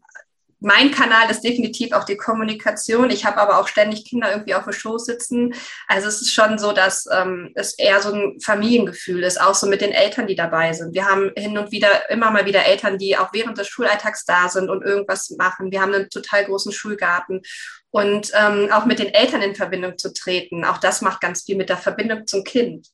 mein 0.61 0.90
Kanal 0.90 1.31
ist 1.31 1.42
definitiv 1.42 1.92
auch 1.92 2.05
die 2.05 2.16
Kommunikation. 2.16 3.11
Ich 3.11 3.25
habe 3.25 3.38
aber 3.38 3.61
auch 3.61 3.68
ständig 3.68 4.05
Kinder 4.05 4.31
irgendwie 4.31 4.55
auf 4.55 4.64
dem 4.64 4.73
Schoß 4.73 5.05
sitzen. 5.05 5.55
Also 5.87 6.09
es 6.09 6.21
ist 6.21 6.33
schon 6.33 6.59
so, 6.59 6.73
dass 6.73 7.07
ähm, 7.12 7.53
es 7.55 7.79
eher 7.79 8.01
so 8.01 8.12
ein 8.12 8.40
Familiengefühl 8.40 9.23
ist, 9.23 9.40
auch 9.40 9.55
so 9.55 9.66
mit 9.66 9.81
den 9.81 9.92
Eltern, 9.92 10.27
die 10.27 10.35
dabei 10.35 10.73
sind. 10.73 10.94
Wir 10.94 11.07
haben 11.07 11.31
hin 11.37 11.57
und 11.57 11.71
wieder 11.71 12.11
immer 12.11 12.31
mal 12.31 12.44
wieder 12.47 12.64
Eltern, 12.64 12.99
die 12.99 13.16
auch 13.16 13.33
während 13.33 13.57
des 13.57 13.68
Schulalltags 13.68 14.25
da 14.25 14.49
sind 14.49 14.68
und 14.68 14.83
irgendwas 14.83 15.31
machen. 15.38 15.71
Wir 15.71 15.81
haben 15.81 15.94
einen 15.94 16.11
total 16.11 16.44
großen 16.44 16.73
Schulgarten 16.73 17.42
und 17.90 18.33
ähm, 18.35 18.71
auch 18.73 18.85
mit 18.85 18.99
den 18.99 19.14
Eltern 19.14 19.42
in 19.42 19.55
Verbindung 19.55 19.97
zu 19.97 20.12
treten. 20.12 20.64
Auch 20.64 20.79
das 20.79 21.03
macht 21.03 21.21
ganz 21.21 21.42
viel 21.42 21.57
mit 21.57 21.68
der 21.68 21.79
Verbindung 21.79 22.27
zum 22.27 22.42
Kind. 22.42 22.88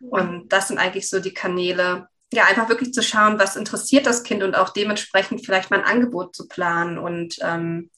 Und 0.00 0.52
das 0.52 0.68
sind 0.68 0.78
eigentlich 0.78 1.08
so 1.08 1.20
die 1.20 1.32
Kanäle, 1.32 2.08
ja, 2.34 2.44
einfach 2.44 2.68
wirklich 2.68 2.92
zu 2.92 3.02
schauen, 3.02 3.38
was 3.38 3.56
interessiert 3.56 4.06
das 4.06 4.22
Kind 4.22 4.42
und 4.42 4.54
auch 4.54 4.70
dementsprechend 4.70 5.44
vielleicht 5.44 5.70
mal 5.70 5.80
ein 5.80 5.86
Angebot 5.86 6.34
zu 6.34 6.48
planen 6.48 6.98
und 6.98 7.36
ähm, 7.40 7.90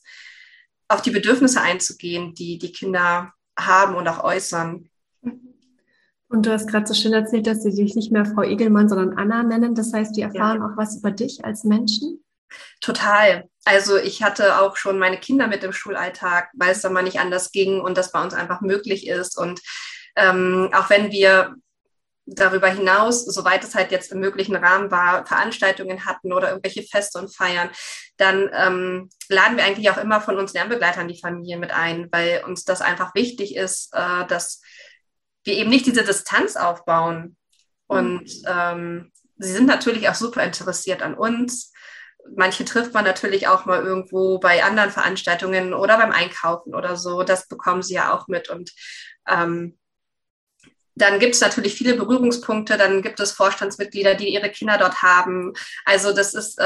auf 0.88 1.02
die 1.02 1.10
Bedürfnisse 1.10 1.60
einzugehen, 1.60 2.34
die 2.34 2.58
die 2.58 2.72
Kinder 2.72 3.32
haben 3.58 3.94
und 3.94 4.06
auch 4.08 4.22
äußern. 4.22 4.88
Und 6.28 6.44
du 6.44 6.52
hast 6.52 6.68
gerade 6.68 6.86
so 6.86 6.94
schön 6.94 7.12
erzählt, 7.12 7.46
dass 7.46 7.62
sie 7.62 7.74
dich 7.74 7.94
nicht 7.94 8.10
mehr 8.10 8.26
Frau 8.26 8.42
Egelmann, 8.42 8.88
sondern 8.88 9.16
Anna 9.16 9.42
nennen. 9.42 9.74
Das 9.74 9.92
heißt, 9.92 10.16
die 10.16 10.22
erfahren 10.22 10.58
ja. 10.60 10.66
auch 10.66 10.76
was 10.76 10.96
über 10.98 11.10
dich 11.10 11.44
als 11.44 11.64
Menschen? 11.64 12.24
Total. 12.80 13.48
Also 13.64 13.96
ich 13.96 14.22
hatte 14.22 14.60
auch 14.60 14.76
schon 14.76 14.98
meine 14.98 15.18
Kinder 15.18 15.46
mit 15.46 15.64
im 15.64 15.72
Schulalltag, 15.72 16.50
weil 16.54 16.72
es 16.72 16.82
dann 16.82 16.92
mal 16.92 17.02
nicht 17.02 17.20
anders 17.20 17.52
ging 17.52 17.80
und 17.80 17.96
das 17.96 18.12
bei 18.12 18.22
uns 18.22 18.34
einfach 18.34 18.60
möglich 18.60 19.06
ist. 19.06 19.38
Und 19.38 19.60
ähm, 20.16 20.70
auch 20.72 20.90
wenn 20.90 21.10
wir 21.10 21.54
darüber 22.26 22.68
hinaus, 22.68 23.24
soweit 23.24 23.62
es 23.62 23.74
halt 23.74 23.92
jetzt 23.92 24.10
im 24.12 24.18
möglichen 24.18 24.56
Rahmen 24.56 24.90
war, 24.90 25.24
Veranstaltungen 25.26 26.04
hatten 26.04 26.32
oder 26.32 26.50
irgendwelche 26.50 26.82
Feste 26.82 27.18
und 27.18 27.34
Feiern, 27.34 27.70
dann 28.16 28.50
ähm, 28.52 29.08
laden 29.28 29.56
wir 29.56 29.64
eigentlich 29.64 29.90
auch 29.90 29.96
immer 29.96 30.20
von 30.20 30.36
uns 30.38 30.52
Lernbegleitern 30.52 31.08
die 31.08 31.20
Familie 31.20 31.56
mit 31.56 31.70
ein, 31.70 32.08
weil 32.10 32.42
uns 32.44 32.64
das 32.64 32.80
einfach 32.80 33.14
wichtig 33.14 33.54
ist, 33.54 33.94
äh, 33.94 34.26
dass 34.26 34.60
wir 35.44 35.54
eben 35.54 35.70
nicht 35.70 35.86
diese 35.86 36.02
Distanz 36.02 36.56
aufbauen. 36.56 37.36
Und 37.86 38.28
ähm, 38.46 39.12
sie 39.38 39.52
sind 39.52 39.66
natürlich 39.66 40.08
auch 40.08 40.16
super 40.16 40.42
interessiert 40.42 41.02
an 41.02 41.14
uns. 41.14 41.72
Manche 42.34 42.64
trifft 42.64 42.92
man 42.92 43.04
natürlich 43.04 43.46
auch 43.46 43.66
mal 43.66 43.84
irgendwo 43.84 44.40
bei 44.40 44.64
anderen 44.64 44.90
Veranstaltungen 44.90 45.72
oder 45.72 45.96
beim 45.96 46.10
Einkaufen 46.10 46.74
oder 46.74 46.96
so. 46.96 47.22
Das 47.22 47.46
bekommen 47.46 47.82
sie 47.82 47.94
ja 47.94 48.12
auch 48.12 48.26
mit. 48.26 48.48
Und 48.48 48.72
ähm, 49.28 49.78
dann 50.96 51.18
gibt 51.18 51.34
es 51.34 51.40
natürlich 51.42 51.74
viele 51.74 51.94
Berührungspunkte, 51.94 52.78
dann 52.78 53.02
gibt 53.02 53.20
es 53.20 53.32
Vorstandsmitglieder, 53.32 54.14
die 54.14 54.32
ihre 54.32 54.50
Kinder 54.50 54.78
dort 54.78 55.02
haben. 55.02 55.52
Also 55.84 56.12
das 56.12 56.34
ist, 56.34 56.58
äh, 56.58 56.64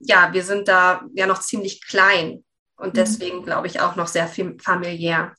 ja, 0.00 0.32
wir 0.32 0.42
sind 0.42 0.68
da 0.68 1.02
ja 1.14 1.26
noch 1.26 1.40
ziemlich 1.40 1.80
klein 1.86 2.44
und 2.76 2.94
mhm. 2.94 2.98
deswegen 2.98 3.44
glaube 3.44 3.68
ich 3.68 3.80
auch 3.80 3.94
noch 3.94 4.08
sehr 4.08 4.28
familiär. 4.60 5.34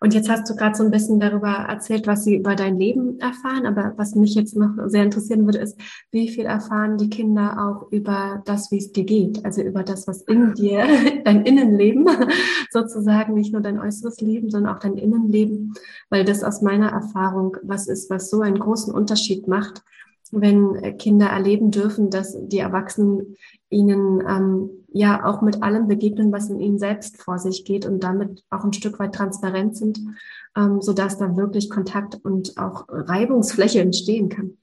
Und 0.00 0.14
jetzt 0.14 0.28
hast 0.28 0.48
du 0.48 0.54
gerade 0.54 0.74
so 0.76 0.84
ein 0.84 0.90
bisschen 0.90 1.20
darüber 1.20 1.48
erzählt, 1.48 2.06
was 2.06 2.24
sie 2.24 2.36
über 2.36 2.54
dein 2.54 2.78
Leben 2.78 3.18
erfahren. 3.20 3.66
Aber 3.66 3.94
was 3.96 4.14
mich 4.14 4.34
jetzt 4.34 4.56
noch 4.56 4.72
sehr 4.86 5.04
interessieren 5.04 5.44
würde, 5.46 5.58
ist, 5.58 5.78
wie 6.10 6.28
viel 6.28 6.44
erfahren 6.44 6.98
die 6.98 7.10
Kinder 7.10 7.56
auch 7.58 7.90
über 7.90 8.42
das, 8.44 8.70
wie 8.70 8.78
es 8.78 8.92
dir 8.92 9.04
geht? 9.04 9.44
Also 9.44 9.62
über 9.62 9.82
das, 9.82 10.06
was 10.06 10.22
in 10.22 10.54
dir, 10.54 10.84
dein 11.24 11.44
Innenleben 11.44 12.06
sozusagen, 12.70 13.34
nicht 13.34 13.52
nur 13.52 13.62
dein 13.62 13.78
äußeres 13.78 14.20
Leben, 14.20 14.50
sondern 14.50 14.74
auch 14.74 14.80
dein 14.80 14.96
Innenleben. 14.96 15.74
Weil 16.10 16.24
das 16.24 16.44
aus 16.44 16.62
meiner 16.62 16.90
Erfahrung 16.90 17.56
was 17.62 17.88
ist, 17.88 18.10
was 18.10 18.30
so 18.30 18.40
einen 18.40 18.58
großen 18.58 18.92
Unterschied 18.92 19.48
macht, 19.48 19.82
wenn 20.32 20.96
Kinder 20.98 21.26
erleben 21.26 21.70
dürfen, 21.70 22.10
dass 22.10 22.34
die 22.36 22.58
Erwachsenen 22.58 23.36
ihnen 23.68 24.20
ähm, 24.26 24.70
ja 24.92 25.24
auch 25.24 25.42
mit 25.42 25.62
allem 25.62 25.88
begegnen, 25.88 26.32
was 26.32 26.48
in 26.48 26.58
ihnen 26.58 26.78
selbst 26.78 27.22
vor 27.22 27.38
sich 27.38 27.64
geht 27.64 27.86
und 27.86 28.00
damit 28.00 28.42
auch 28.50 28.64
ein 28.64 28.72
Stück 28.72 28.98
weit 28.98 29.14
transparent 29.14 29.76
sind, 29.76 30.00
ähm, 30.56 30.80
sodass 30.80 31.18
da 31.18 31.36
wirklich 31.36 31.70
Kontakt 31.70 32.16
und 32.24 32.56
auch 32.56 32.86
Reibungsfläche 32.88 33.80
entstehen 33.80 34.30
kann. 34.30 34.56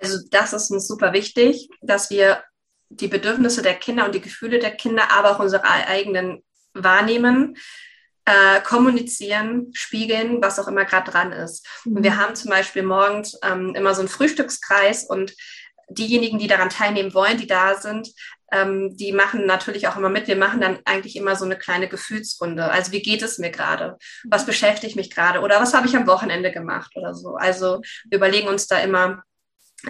Also 0.00 0.18
das 0.30 0.52
ist 0.52 0.70
uns 0.70 0.86
super 0.86 1.12
wichtig, 1.12 1.68
dass 1.82 2.10
wir 2.10 2.38
die 2.88 3.08
Bedürfnisse 3.08 3.62
der 3.62 3.74
Kinder 3.74 4.06
und 4.06 4.14
die 4.14 4.20
Gefühle 4.20 4.60
der 4.60 4.70
Kinder, 4.70 5.04
aber 5.10 5.32
auch 5.32 5.40
unsere 5.40 5.64
eigenen 5.64 6.42
wahrnehmen, 6.72 7.56
äh, 8.26 8.60
kommunizieren, 8.60 9.70
spiegeln, 9.72 10.42
was 10.42 10.58
auch 10.58 10.68
immer 10.68 10.84
gerade 10.84 11.10
dran 11.10 11.32
ist. 11.32 11.66
Und 11.84 12.02
wir 12.02 12.10
mhm. 12.12 12.16
haben 12.18 12.34
zum 12.34 12.50
Beispiel 12.50 12.82
morgens 12.82 13.38
ähm, 13.42 13.74
immer 13.74 13.94
so 13.94 14.00
einen 14.00 14.08
Frühstückskreis 14.08 15.04
und 15.04 15.34
diejenigen, 15.88 16.38
die 16.38 16.48
daran 16.48 16.68
teilnehmen 16.68 17.14
wollen, 17.14 17.38
die 17.38 17.46
da 17.46 17.76
sind, 17.76 18.10
ähm, 18.52 18.96
die 18.96 19.12
machen 19.12 19.46
natürlich 19.46 19.88
auch 19.88 19.96
immer 19.96 20.08
mit. 20.08 20.28
Wir 20.28 20.36
machen 20.36 20.60
dann 20.60 20.78
eigentlich 20.84 21.16
immer 21.16 21.36
so 21.36 21.44
eine 21.44 21.56
kleine 21.56 21.88
Gefühlsrunde. 21.88 22.70
Also 22.70 22.92
wie 22.92 23.02
geht 23.02 23.22
es 23.22 23.38
mir 23.38 23.50
gerade? 23.50 23.96
Was 24.24 24.42
mhm. 24.42 24.46
beschäftigt 24.46 24.96
mich 24.96 25.10
gerade? 25.10 25.40
Oder 25.40 25.60
was 25.60 25.74
habe 25.74 25.86
ich 25.86 25.96
am 25.96 26.06
Wochenende 26.06 26.52
gemacht 26.52 26.92
oder 26.96 27.14
so? 27.14 27.36
Also 27.36 27.80
wir 28.08 28.18
überlegen 28.18 28.48
uns 28.48 28.66
da 28.66 28.78
immer, 28.78 29.22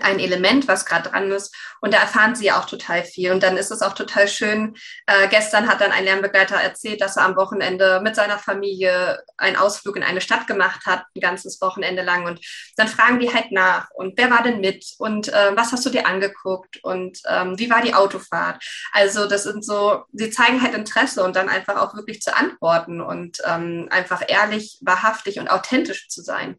ein 0.03 0.19
Element, 0.19 0.69
was 0.69 0.87
gerade 0.87 1.11
dran 1.11 1.31
ist. 1.31 1.55
Und 1.81 1.95
da 1.95 1.99
erfahren 1.99 2.35
sie 2.35 2.53
auch 2.53 2.67
total 2.67 3.05
viel. 3.05 3.33
Und 3.33 3.43
dann 3.43 3.57
ist 3.57 3.71
es 3.71 3.83
auch 3.83 3.95
total 3.95 4.29
schön. 4.29 4.75
Äh, 5.07 5.29
gestern 5.29 5.69
hat 5.69 5.81
dann 5.81 5.93
ein 5.93 6.05
Lernbegleiter 6.05 6.57
erzählt, 6.57 7.01
dass 7.01 7.17
er 7.17 7.25
am 7.25 7.37
Wochenende 7.37 8.01
mit 8.03 8.17
seiner 8.17 8.39
Familie 8.39 9.23
einen 9.37 9.57
Ausflug 9.57 9.97
in 9.97 10.03
eine 10.03 10.21
Stadt 10.21 10.47
gemacht 10.47 10.87
hat, 10.87 11.05
ein 11.15 11.21
ganzes 11.21 11.61
Wochenende 11.61 12.03
lang. 12.03 12.27
Und 12.27 12.41
dann 12.77 12.89
fragen 12.89 13.21
die 13.21 13.33
halt 13.33 13.53
nach. 13.53 13.89
Und 13.95 14.19
wer 14.19 14.31
war 14.31 14.43
denn 14.43 14.61
mit? 14.61 14.85
Und 14.99 15.29
äh, 15.29 15.57
was 15.57 15.73
hast 15.73 15.85
du 15.87 15.91
dir 15.91 16.07
angeguckt? 16.07 16.83
Und 16.83 17.21
ähm, 17.29 17.59
wie 17.59 17.71
war 17.71 17.83
die 17.83 17.95
Autofahrt? 17.95 18.63
Also 18.93 19.27
das 19.27 19.45
sind 19.45 19.65
so, 19.65 20.05
sie 20.13 20.31
zeigen 20.31 20.63
halt 20.63 20.75
Interesse 20.75 21.23
und 21.23 21.37
dann 21.37 21.49
einfach 21.49 21.77
auch 21.77 21.95
wirklich 21.95 22.21
zu 22.21 22.37
antworten 22.37 23.01
und 23.01 23.39
ähm, 23.45 23.89
einfach 23.91 24.23
ehrlich, 24.27 24.79
wahrhaftig 24.83 25.39
und 25.39 25.49
authentisch 25.49 26.09
zu 26.09 26.23
sein. 26.23 26.57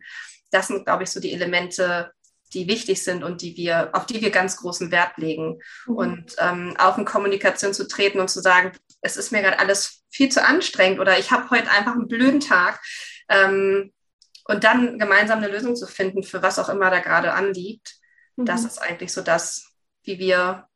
Das 0.51 0.67
sind, 0.67 0.85
glaube 0.85 1.03
ich, 1.03 1.11
so 1.11 1.19
die 1.19 1.33
Elemente, 1.33 2.11
die 2.53 2.67
wichtig 2.67 3.03
sind 3.03 3.23
und 3.23 3.41
die 3.41 3.57
wir, 3.57 3.89
auf 3.93 4.05
die 4.05 4.21
wir 4.21 4.31
ganz 4.31 4.57
großen 4.57 4.91
Wert 4.91 5.17
legen. 5.17 5.59
Mhm. 5.85 5.95
Und 5.95 6.35
ähm, 6.39 6.75
auch 6.77 6.97
in 6.97 7.05
Kommunikation 7.05 7.73
zu 7.73 7.87
treten 7.87 8.19
und 8.19 8.29
zu 8.29 8.41
sagen, 8.41 8.71
es 9.01 9.17
ist 9.17 9.31
mir 9.31 9.41
gerade 9.41 9.59
alles 9.59 10.03
viel 10.09 10.29
zu 10.29 10.43
anstrengend 10.43 10.99
oder 10.99 11.19
ich 11.19 11.31
habe 11.31 11.49
heute 11.49 11.69
einfach 11.71 11.93
einen 11.93 12.07
blöden 12.07 12.39
Tag. 12.39 12.79
Ähm, 13.29 13.91
und 14.45 14.63
dann 14.63 14.97
gemeinsam 14.97 15.39
eine 15.39 15.49
Lösung 15.49 15.75
zu 15.75 15.87
finden, 15.87 16.23
für 16.23 16.41
was 16.41 16.57
auch 16.57 16.69
immer 16.69 16.89
da 16.89 16.99
gerade 16.99 17.33
anliegt, 17.33 17.95
mhm. 18.37 18.45
das 18.45 18.63
ist 18.63 18.81
eigentlich 18.81 19.11
so 19.11 19.21
das, 19.21 19.73
wie 20.03 20.19
wir 20.19 20.67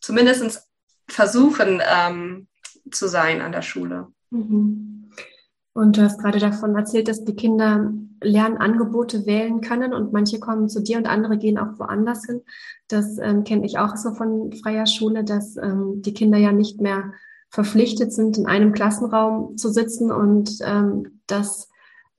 zumindest 0.00 0.68
versuchen 1.08 1.82
ähm, 1.86 2.48
zu 2.90 3.08
sein 3.08 3.42
an 3.42 3.52
der 3.52 3.62
Schule. 3.62 4.08
Mhm. 4.30 5.03
Und 5.74 5.96
du 5.96 6.02
hast 6.02 6.20
gerade 6.20 6.38
davon 6.38 6.74
erzählt, 6.76 7.08
dass 7.08 7.24
die 7.24 7.34
Kinder 7.34 7.92
Lernangebote 8.22 9.26
wählen 9.26 9.60
können 9.60 9.92
und 9.92 10.12
manche 10.12 10.40
kommen 10.40 10.68
zu 10.68 10.80
dir 10.80 10.96
und 10.98 11.06
andere 11.06 11.36
gehen 11.36 11.58
auch 11.58 11.78
woanders 11.78 12.24
hin. 12.24 12.42
Das 12.88 13.18
ähm, 13.18 13.44
kenne 13.44 13.66
ich 13.66 13.78
auch 13.78 13.96
so 13.96 14.14
von 14.14 14.52
freier 14.52 14.86
Schule, 14.86 15.24
dass 15.24 15.56
ähm, 15.56 16.00
die 16.00 16.14
Kinder 16.14 16.38
ja 16.38 16.52
nicht 16.52 16.80
mehr 16.80 17.12
verpflichtet 17.50 18.12
sind, 18.12 18.38
in 18.38 18.46
einem 18.46 18.72
Klassenraum 18.72 19.56
zu 19.56 19.68
sitzen 19.68 20.10
und 20.10 20.58
ähm, 20.62 21.20
das 21.26 21.68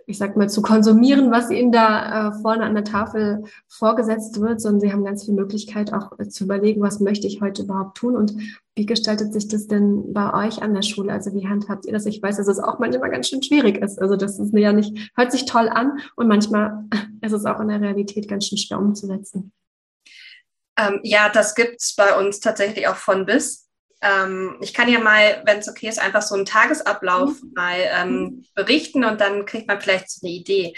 ich 0.07 0.17
sag 0.17 0.37
mal, 0.37 0.49
zu 0.49 0.61
konsumieren, 0.61 1.31
was 1.31 1.49
ihnen 1.49 1.71
da 1.71 2.29
äh, 2.29 2.41
vorne 2.41 2.63
an 2.63 2.75
der 2.75 2.83
Tafel 2.83 3.43
vorgesetzt 3.67 4.39
wird, 4.39 4.61
sondern 4.61 4.81
sie 4.81 4.91
haben 4.91 5.03
ganz 5.03 5.25
viel 5.25 5.33
Möglichkeit 5.33 5.93
auch 5.93 6.17
äh, 6.19 6.27
zu 6.27 6.43
überlegen, 6.43 6.81
was 6.81 6.99
möchte 6.99 7.27
ich 7.27 7.41
heute 7.41 7.63
überhaupt 7.63 7.97
tun 7.97 8.15
und 8.15 8.35
wie 8.75 8.85
gestaltet 8.85 9.33
sich 9.33 9.47
das 9.47 9.67
denn 9.67 10.13
bei 10.13 10.47
euch 10.47 10.61
an 10.61 10.73
der 10.73 10.81
Schule? 10.81 11.11
Also 11.11 11.33
wie 11.33 11.47
handhabt 11.47 11.85
ihr 11.85 11.93
das? 11.93 12.05
Ich 12.05 12.21
weiß, 12.21 12.37
dass 12.37 12.47
es 12.47 12.59
auch 12.59 12.79
manchmal 12.79 13.09
ganz 13.09 13.29
schön 13.29 13.41
schwierig 13.41 13.77
ist. 13.77 14.01
Also 14.01 14.15
das 14.15 14.37
ist 14.37 14.53
mir 14.53 14.61
ja 14.61 14.73
nicht, 14.73 15.11
hört 15.15 15.31
sich 15.31 15.45
toll 15.45 15.69
an 15.69 15.99
und 16.15 16.27
manchmal 16.27 16.85
ist 17.21 17.31
es 17.31 17.45
auch 17.45 17.59
in 17.59 17.69
der 17.69 17.81
Realität 17.81 18.27
ganz 18.27 18.47
schön 18.47 18.57
schwer 18.57 18.79
umzusetzen. 18.79 19.51
Ähm, 20.77 20.99
ja, 21.03 21.29
das 21.29 21.55
gibt's 21.55 21.95
bei 21.95 22.17
uns 22.19 22.39
tatsächlich 22.39 22.87
auch 22.87 22.97
von 22.97 23.25
bis. 23.25 23.64
Ähm, 24.05 24.57
ich 24.61 24.73
kann 24.73 24.87
ja 24.87 24.99
mal, 24.99 25.41
wenn 25.45 25.59
es 25.59 25.67
okay 25.67 25.87
ist, 25.87 25.99
einfach 25.99 26.21
so 26.21 26.35
einen 26.35 26.45
Tagesablauf 26.45 27.41
mhm. 27.41 27.51
mal 27.55 27.79
ähm, 27.79 28.11
mhm. 28.11 28.45
berichten 28.53 29.03
und 29.03 29.19
dann 29.19 29.45
kriegt 29.45 29.67
man 29.67 29.81
vielleicht 29.81 30.09
so 30.09 30.25
eine 30.25 30.35
Idee. 30.35 30.75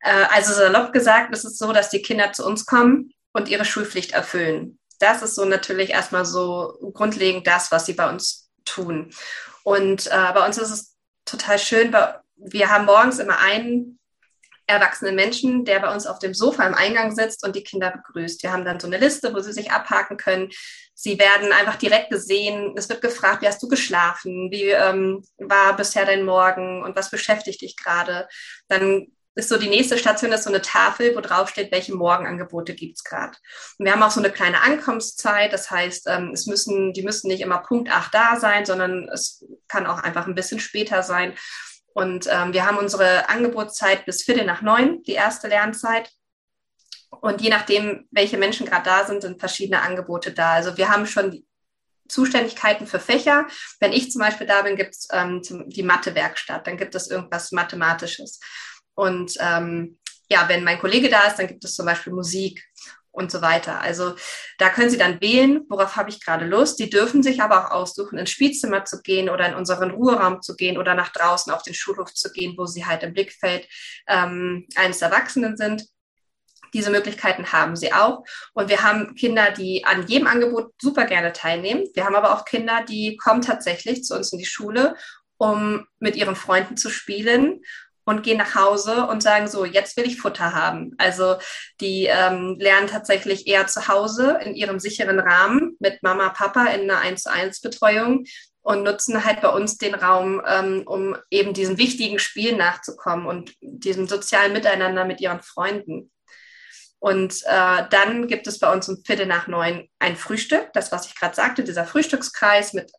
Äh, 0.00 0.24
also 0.30 0.52
salopp 0.52 0.92
gesagt, 0.92 1.32
ist 1.32 1.44
es 1.44 1.56
so, 1.56 1.72
dass 1.72 1.90
die 1.90 2.02
Kinder 2.02 2.32
zu 2.32 2.44
uns 2.44 2.66
kommen 2.66 3.12
und 3.32 3.48
ihre 3.48 3.64
Schulpflicht 3.64 4.12
erfüllen. 4.12 4.78
Das 4.98 5.22
ist 5.22 5.34
so 5.34 5.44
natürlich 5.44 5.90
erstmal 5.90 6.24
so 6.24 6.78
grundlegend 6.94 7.46
das, 7.46 7.70
was 7.70 7.86
sie 7.86 7.94
bei 7.94 8.08
uns 8.08 8.50
tun. 8.64 9.10
Und 9.62 10.06
äh, 10.08 10.32
bei 10.32 10.44
uns 10.44 10.58
ist 10.58 10.70
es 10.70 10.96
total 11.24 11.58
schön, 11.58 11.94
wir 12.36 12.70
haben 12.70 12.86
morgens 12.86 13.18
immer 13.18 13.38
einen 13.38 13.98
erwachsenen 14.66 15.14
Menschen, 15.14 15.64
der 15.64 15.80
bei 15.80 15.92
uns 15.92 16.06
auf 16.06 16.18
dem 16.18 16.34
Sofa 16.34 16.66
im 16.66 16.74
Eingang 16.74 17.14
sitzt 17.14 17.44
und 17.44 17.54
die 17.54 17.64
Kinder 17.64 17.90
begrüßt. 17.90 18.42
Wir 18.42 18.52
haben 18.52 18.64
dann 18.64 18.80
so 18.80 18.86
eine 18.86 18.98
Liste, 18.98 19.34
wo 19.34 19.40
sie 19.40 19.52
sich 19.52 19.70
abhaken 19.72 20.16
können. 20.16 20.50
Sie 20.94 21.18
werden 21.18 21.52
einfach 21.52 21.76
direkt 21.76 22.10
gesehen. 22.10 22.74
Es 22.76 22.88
wird 22.88 23.02
gefragt, 23.02 23.42
wie 23.42 23.46
hast 23.46 23.62
du 23.62 23.68
geschlafen? 23.68 24.50
Wie 24.50 24.68
ähm, 24.68 25.24
war 25.38 25.76
bisher 25.76 26.06
dein 26.06 26.24
Morgen? 26.24 26.82
Und 26.82 26.96
was 26.96 27.10
beschäftigt 27.10 27.60
dich 27.60 27.76
gerade? 27.76 28.28
Dann 28.68 29.08
ist 29.34 29.48
so 29.48 29.56
die 29.56 29.68
nächste 29.68 29.98
Station 29.98 30.32
ist 30.32 30.44
so 30.44 30.50
eine 30.50 30.62
Tafel, 30.62 31.16
wo 31.16 31.20
drauf 31.20 31.48
steht, 31.48 31.72
welche 31.72 31.94
Morgenangebote 31.94 32.74
gibt's 32.74 33.02
gerade. 33.02 33.36
Und 33.78 33.86
wir 33.86 33.92
haben 33.92 34.02
auch 34.02 34.12
so 34.12 34.20
eine 34.20 34.30
kleine 34.30 34.62
Ankunftszeit. 34.62 35.52
Das 35.52 35.70
heißt, 35.70 36.06
ähm, 36.08 36.30
es 36.32 36.46
müssen, 36.46 36.92
die 36.92 37.02
müssen 37.02 37.28
nicht 37.28 37.40
immer 37.40 37.58
Punkt 37.58 37.90
8 37.90 38.14
da 38.14 38.36
sein, 38.38 38.64
sondern 38.64 39.08
es 39.08 39.44
kann 39.66 39.86
auch 39.86 39.98
einfach 39.98 40.26
ein 40.26 40.36
bisschen 40.36 40.60
später 40.60 41.02
sein. 41.02 41.34
Und 41.94 42.28
ähm, 42.30 42.52
wir 42.52 42.66
haben 42.66 42.76
unsere 42.76 43.28
Angebotszeit 43.28 44.04
bis 44.04 44.24
Viertel 44.24 44.44
nach 44.44 44.62
neun, 44.62 45.02
die 45.04 45.12
erste 45.12 45.48
Lernzeit. 45.48 46.10
Und 47.20 47.40
je 47.40 47.48
nachdem, 47.48 48.06
welche 48.10 48.36
Menschen 48.36 48.66
gerade 48.66 48.84
da 48.84 49.06
sind, 49.06 49.22
sind 49.22 49.38
verschiedene 49.38 49.80
Angebote 49.80 50.32
da. 50.32 50.54
Also 50.54 50.76
wir 50.76 50.88
haben 50.88 51.06
schon 51.06 51.44
Zuständigkeiten 52.08 52.86
für 52.86 52.98
Fächer. 52.98 53.46
Wenn 53.80 53.92
ich 53.92 54.10
zum 54.10 54.20
Beispiel 54.20 54.46
da 54.46 54.62
bin, 54.62 54.76
gibt 54.76 54.94
es 54.94 55.08
ähm, 55.12 55.40
die 55.66 55.82
Mathe-Werkstatt, 55.82 56.66
dann 56.66 56.76
gibt 56.76 56.94
es 56.94 57.08
irgendwas 57.08 57.52
Mathematisches. 57.52 58.40
Und 58.94 59.34
ähm, 59.40 59.98
ja, 60.28 60.48
wenn 60.48 60.64
mein 60.64 60.80
Kollege 60.80 61.08
da 61.08 61.22
ist, 61.28 61.38
dann 61.38 61.46
gibt 61.46 61.64
es 61.64 61.74
zum 61.74 61.86
Beispiel 61.86 62.12
Musik 62.12 62.64
und 63.14 63.30
so 63.30 63.40
weiter. 63.40 63.80
Also 63.80 64.14
da 64.58 64.68
können 64.68 64.90
Sie 64.90 64.98
dann 64.98 65.20
wählen, 65.20 65.64
worauf 65.68 65.96
habe 65.96 66.10
ich 66.10 66.22
gerade 66.22 66.44
Lust. 66.44 66.78
Sie 66.78 66.90
dürfen 66.90 67.22
sich 67.22 67.40
aber 67.40 67.64
auch 67.64 67.70
aussuchen, 67.70 68.18
ins 68.18 68.30
Spielzimmer 68.30 68.84
zu 68.84 69.00
gehen 69.02 69.30
oder 69.30 69.48
in 69.48 69.54
unseren 69.54 69.92
Ruheraum 69.92 70.42
zu 70.42 70.56
gehen 70.56 70.76
oder 70.76 70.94
nach 70.94 71.10
draußen 71.10 71.52
auf 71.52 71.62
den 71.62 71.74
Schulhof 71.74 72.12
zu 72.12 72.32
gehen, 72.32 72.54
wo 72.58 72.66
Sie 72.66 72.84
halt 72.84 73.02
im 73.02 73.14
Blickfeld 73.14 73.68
ähm, 74.08 74.66
eines 74.74 75.00
Erwachsenen 75.00 75.56
sind. 75.56 75.84
Diese 76.74 76.90
Möglichkeiten 76.90 77.52
haben 77.52 77.76
sie 77.76 77.92
auch. 77.92 78.24
Und 78.52 78.68
wir 78.68 78.82
haben 78.82 79.14
Kinder, 79.14 79.52
die 79.52 79.84
an 79.84 80.08
jedem 80.08 80.26
Angebot 80.26 80.72
super 80.82 81.06
gerne 81.06 81.32
teilnehmen. 81.32 81.84
Wir 81.94 82.04
haben 82.04 82.16
aber 82.16 82.34
auch 82.34 82.44
Kinder, 82.44 82.84
die 82.84 83.16
kommen 83.16 83.42
tatsächlich 83.42 84.02
zu 84.02 84.16
uns 84.16 84.32
in 84.32 84.40
die 84.40 84.44
Schule, 84.44 84.96
um 85.36 85.86
mit 86.00 86.16
ihren 86.16 86.34
Freunden 86.34 86.76
zu 86.76 86.90
spielen 86.90 87.60
und 88.04 88.22
gehen 88.22 88.38
nach 88.38 88.54
Hause 88.54 89.06
und 89.06 89.22
sagen 89.22 89.48
so, 89.48 89.64
jetzt 89.64 89.96
will 89.96 90.06
ich 90.06 90.20
Futter 90.20 90.52
haben. 90.52 90.94
Also 90.98 91.36
die 91.80 92.06
ähm, 92.06 92.56
lernen 92.58 92.88
tatsächlich 92.88 93.46
eher 93.46 93.66
zu 93.66 93.88
Hause 93.88 94.38
in 94.44 94.54
ihrem 94.54 94.78
sicheren 94.78 95.20
Rahmen 95.20 95.76
mit 95.80 96.02
Mama, 96.02 96.28
Papa 96.30 96.66
in 96.66 96.90
einer 96.90 97.00
1 97.00 97.22
zu 97.22 97.32
1 97.32 97.60
Betreuung 97.60 98.24
und 98.62 98.82
nutzen 98.82 99.24
halt 99.24 99.42
bei 99.42 99.48
uns 99.48 99.76
den 99.76 99.94
Raum, 99.94 100.42
ähm, 100.46 100.82
um 100.86 101.16
eben 101.30 101.52
diesen 101.52 101.78
wichtigen 101.78 102.18
Spielen 102.18 102.56
nachzukommen 102.56 103.26
und 103.26 103.54
diesem 103.60 104.08
sozialen 104.08 104.52
Miteinander 104.52 105.04
mit 105.04 105.20
ihren 105.20 105.42
Freunden. 105.42 106.10
Und 106.98 107.42
äh, 107.44 107.82
dann 107.90 108.28
gibt 108.28 108.46
es 108.46 108.58
bei 108.58 108.72
uns 108.72 108.88
um 108.88 109.04
Viertel 109.04 109.26
nach 109.26 109.46
neun 109.46 109.86
ein 109.98 110.16
Frühstück, 110.16 110.72
das, 110.72 110.90
was 110.90 111.06
ich 111.06 111.14
gerade 111.14 111.34
sagte, 111.34 111.62
dieser 111.62 111.84
Frühstückskreis 111.84 112.72
mit 112.72 112.90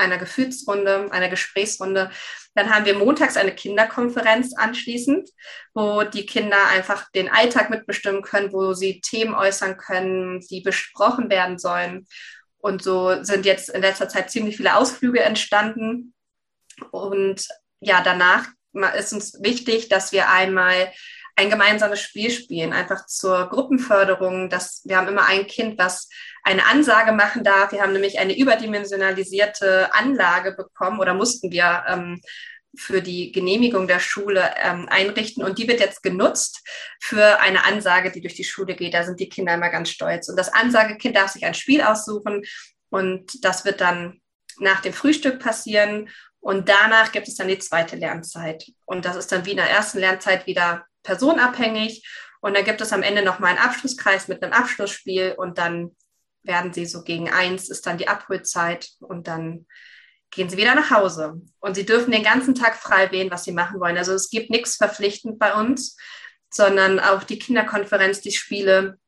einer 0.00 0.18
Gefühlsrunde, 0.18 1.08
einer 1.12 1.28
Gesprächsrunde. 1.28 2.10
Dann 2.54 2.74
haben 2.74 2.84
wir 2.84 2.98
montags 2.98 3.36
eine 3.36 3.54
Kinderkonferenz 3.54 4.54
anschließend, 4.56 5.30
wo 5.74 6.02
die 6.02 6.26
Kinder 6.26 6.58
einfach 6.72 7.10
den 7.12 7.28
Alltag 7.28 7.70
mitbestimmen 7.70 8.22
können, 8.22 8.52
wo 8.52 8.74
sie 8.74 9.00
Themen 9.00 9.34
äußern 9.34 9.76
können, 9.76 10.40
die 10.50 10.60
besprochen 10.60 11.30
werden 11.30 11.58
sollen. 11.58 12.06
Und 12.58 12.82
so 12.82 13.22
sind 13.22 13.46
jetzt 13.46 13.70
in 13.70 13.82
letzter 13.82 14.08
Zeit 14.08 14.30
ziemlich 14.30 14.56
viele 14.56 14.76
Ausflüge 14.76 15.20
entstanden. 15.20 16.14
Und 16.90 17.46
ja, 17.80 18.02
danach 18.02 18.46
ist 18.98 19.12
uns 19.12 19.42
wichtig, 19.42 19.88
dass 19.88 20.12
wir 20.12 20.28
einmal 20.28 20.92
ein 21.40 21.50
gemeinsames 21.50 22.00
Spiel 22.00 22.30
spielen, 22.30 22.72
einfach 22.72 23.06
zur 23.06 23.48
Gruppenförderung. 23.48 24.50
Dass 24.50 24.82
wir 24.84 24.96
haben 24.96 25.08
immer 25.08 25.26
ein 25.26 25.46
Kind, 25.46 25.78
was 25.78 26.08
eine 26.42 26.66
Ansage 26.66 27.12
machen 27.12 27.44
darf. 27.44 27.72
Wir 27.72 27.82
haben 27.82 27.92
nämlich 27.92 28.18
eine 28.18 28.36
überdimensionalisierte 28.36 29.92
Anlage 29.94 30.52
bekommen 30.52 31.00
oder 31.00 31.14
mussten 31.14 31.50
wir 31.50 31.84
ähm, 31.88 32.20
für 32.76 33.00
die 33.02 33.32
Genehmigung 33.32 33.88
der 33.88 34.00
Schule 34.00 34.50
ähm, 34.62 34.86
einrichten. 34.90 35.42
Und 35.42 35.58
die 35.58 35.66
wird 35.66 35.80
jetzt 35.80 36.02
genutzt 36.02 36.62
für 37.00 37.40
eine 37.40 37.64
Ansage, 37.64 38.12
die 38.12 38.20
durch 38.20 38.34
die 38.34 38.44
Schule 38.44 38.76
geht. 38.76 38.94
Da 38.94 39.02
sind 39.02 39.18
die 39.18 39.28
Kinder 39.28 39.54
immer 39.54 39.70
ganz 39.70 39.88
stolz. 39.88 40.28
Und 40.28 40.36
das 40.36 40.52
Ansagekind 40.52 41.16
darf 41.16 41.32
sich 41.32 41.44
ein 41.44 41.54
Spiel 41.54 41.80
aussuchen 41.80 42.42
und 42.90 43.44
das 43.44 43.64
wird 43.64 43.80
dann 43.80 44.20
nach 44.58 44.80
dem 44.82 44.92
Frühstück 44.92 45.40
passieren. 45.40 46.10
Und 46.38 46.68
danach 46.68 47.12
gibt 47.12 47.28
es 47.28 47.34
dann 47.34 47.48
die 47.48 47.58
zweite 47.58 47.96
Lernzeit. 47.96 48.64
Und 48.84 49.04
das 49.04 49.16
ist 49.16 49.32
dann 49.32 49.46
wie 49.46 49.52
in 49.52 49.56
der 49.56 49.70
ersten 49.70 49.98
Lernzeit 49.98 50.46
wieder 50.46 50.86
personabhängig. 51.02 52.06
Und 52.40 52.56
dann 52.56 52.64
gibt 52.64 52.80
es 52.80 52.92
am 52.92 53.02
Ende 53.02 53.22
nochmal 53.22 53.50
einen 53.50 53.64
Abschlusskreis 53.66 54.28
mit 54.28 54.42
einem 54.42 54.52
Abschlussspiel 54.52 55.34
und 55.36 55.58
dann 55.58 55.94
werden 56.42 56.72
sie 56.72 56.86
so 56.86 57.02
gegen 57.02 57.30
eins 57.30 57.68
ist 57.68 57.86
dann 57.86 57.98
die 57.98 58.08
Abholzeit 58.08 58.88
und 59.00 59.28
dann 59.28 59.66
gehen 60.30 60.48
sie 60.48 60.56
wieder 60.56 60.74
nach 60.74 60.90
Hause. 60.90 61.40
Und 61.58 61.74
sie 61.74 61.84
dürfen 61.84 62.12
den 62.12 62.22
ganzen 62.22 62.54
Tag 62.54 62.76
frei 62.76 63.10
wählen, 63.10 63.30
was 63.30 63.44
sie 63.44 63.52
machen 63.52 63.80
wollen. 63.80 63.98
Also 63.98 64.14
es 64.14 64.30
gibt 64.30 64.50
nichts 64.50 64.76
verpflichtend 64.76 65.38
bei 65.38 65.52
uns, 65.54 65.96
sondern 66.50 67.00
auch 67.00 67.24
die 67.24 67.38
Kinderkonferenz, 67.38 68.20
die 68.20 68.32
Spiele. 68.32 68.98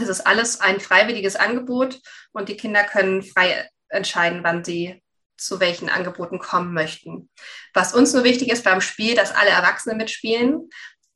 Es 0.00 0.08
ist 0.08 0.20
alles 0.20 0.60
ein 0.60 0.80
freiwilliges 0.80 1.36
Angebot 1.36 2.00
und 2.32 2.48
die 2.48 2.56
Kinder 2.56 2.84
können 2.84 3.22
frei 3.22 3.68
entscheiden, 3.88 4.42
wann 4.42 4.64
sie 4.64 5.02
zu 5.36 5.58
welchen 5.60 5.88
Angeboten 5.88 6.38
kommen 6.38 6.72
möchten. 6.72 7.28
Was 7.74 7.94
uns 7.94 8.14
nur 8.14 8.22
wichtig 8.22 8.48
ist 8.50 8.64
beim 8.64 8.80
Spiel, 8.80 9.14
dass 9.14 9.34
alle 9.34 9.50
Erwachsene 9.50 9.96
mitspielen, 9.96 10.70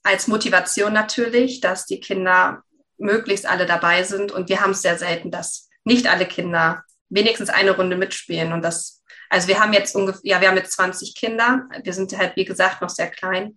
als 0.06 0.28
Motivation 0.28 0.92
natürlich, 0.92 1.60
dass 1.60 1.86
die 1.86 2.00
Kinder 2.00 2.62
möglichst 2.98 3.46
alle 3.46 3.66
dabei 3.66 4.04
sind. 4.04 4.32
Und 4.32 4.48
wir 4.48 4.60
haben 4.60 4.70
es 4.70 4.82
sehr 4.82 4.96
selten, 4.98 5.30
dass 5.30 5.68
nicht 5.84 6.06
alle 6.08 6.26
Kinder 6.26 6.84
wenigstens 7.08 7.50
eine 7.50 7.72
Runde 7.72 7.96
mitspielen. 7.96 8.52
Und 8.52 8.62
das, 8.62 9.02
also 9.28 9.48
wir 9.48 9.60
haben 9.60 9.72
jetzt 9.72 9.94
ungefähr, 9.94 10.20
ja, 10.24 10.40
wir 10.40 10.48
haben 10.48 10.56
jetzt 10.56 10.72
20 10.72 11.14
Kinder. 11.14 11.68
Wir 11.82 11.92
sind 11.92 12.16
halt, 12.16 12.36
wie 12.36 12.44
gesagt, 12.44 12.82
noch 12.82 12.88
sehr 12.88 13.10
klein. 13.10 13.56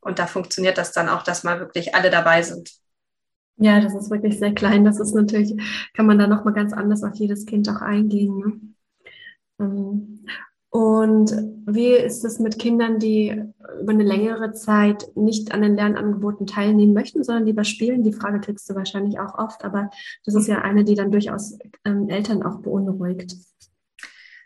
Und 0.00 0.18
da 0.18 0.26
funktioniert 0.26 0.78
das 0.78 0.92
dann 0.92 1.08
auch, 1.08 1.22
dass 1.22 1.42
mal 1.42 1.58
wirklich 1.58 1.94
alle 1.94 2.10
dabei 2.10 2.42
sind. 2.42 2.70
Ja, 3.56 3.80
das 3.80 3.94
ist 3.94 4.10
wirklich 4.10 4.38
sehr 4.38 4.54
klein. 4.54 4.84
Das 4.84 5.00
ist 5.00 5.14
natürlich, 5.14 5.54
kann 5.94 6.06
man 6.06 6.18
da 6.18 6.26
nochmal 6.26 6.54
ganz 6.54 6.72
anders 6.72 7.02
auf 7.02 7.14
jedes 7.14 7.44
Kind 7.44 7.68
auch 7.68 7.80
eingehen. 7.80 8.74
Ne? 9.58 10.17
Und 10.70 11.32
wie 11.66 11.92
ist 11.92 12.24
es 12.24 12.38
mit 12.38 12.58
Kindern, 12.58 12.98
die 12.98 13.42
über 13.80 13.92
eine 13.92 14.04
längere 14.04 14.52
Zeit 14.52 15.08
nicht 15.14 15.52
an 15.52 15.62
den 15.62 15.76
Lernangeboten 15.76 16.46
teilnehmen 16.46 16.92
möchten, 16.92 17.24
sondern 17.24 17.46
lieber 17.46 17.64
spielen? 17.64 18.02
Die 18.02 18.12
Frage 18.12 18.40
kriegst 18.40 18.68
du 18.68 18.74
wahrscheinlich 18.74 19.18
auch 19.18 19.38
oft, 19.38 19.64
aber 19.64 19.90
das 20.24 20.34
ist 20.34 20.46
ja 20.46 20.58
eine, 20.58 20.84
die 20.84 20.94
dann 20.94 21.10
durchaus 21.10 21.58
ähm, 21.84 22.10
Eltern 22.10 22.42
auch 22.42 22.60
beunruhigt. 22.60 23.34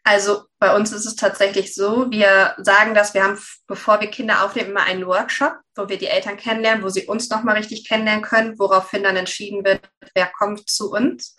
Also 0.05 0.43
bei 0.59 0.75
uns 0.75 0.93
ist 0.93 1.07
es 1.07 1.15
tatsächlich 1.15 1.75
so, 1.75 2.11
wir 2.11 2.55
sagen 2.59 2.95
dass 2.95 3.15
wir 3.15 3.23
haben, 3.23 3.39
bevor 3.69 4.01
wir 4.01 4.09
Kinder 4.09 4.45
aufnehmen, 4.45 4.71
immer 4.71 4.83
einen 4.85 5.07
Workshop, 5.07 5.55
wo 5.77 5.89
wir 5.89 5.99
die 5.99 6.09
Eltern 6.09 6.37
kennenlernen, 6.37 6.83
wo 6.83 6.89
sie 6.89 7.07
uns 7.07 7.31
nochmal 7.31 7.57
richtig 7.57 7.87
kennenlernen 7.89 8.25
können, 8.25 8.59
woraufhin 8.59 9.05
dann 9.05 9.17
entschieden 9.17 9.65
wird, 9.65 9.89
wer 10.15 10.27
kommt 10.27 10.69
zu 10.69 10.93
uns. 10.93 11.37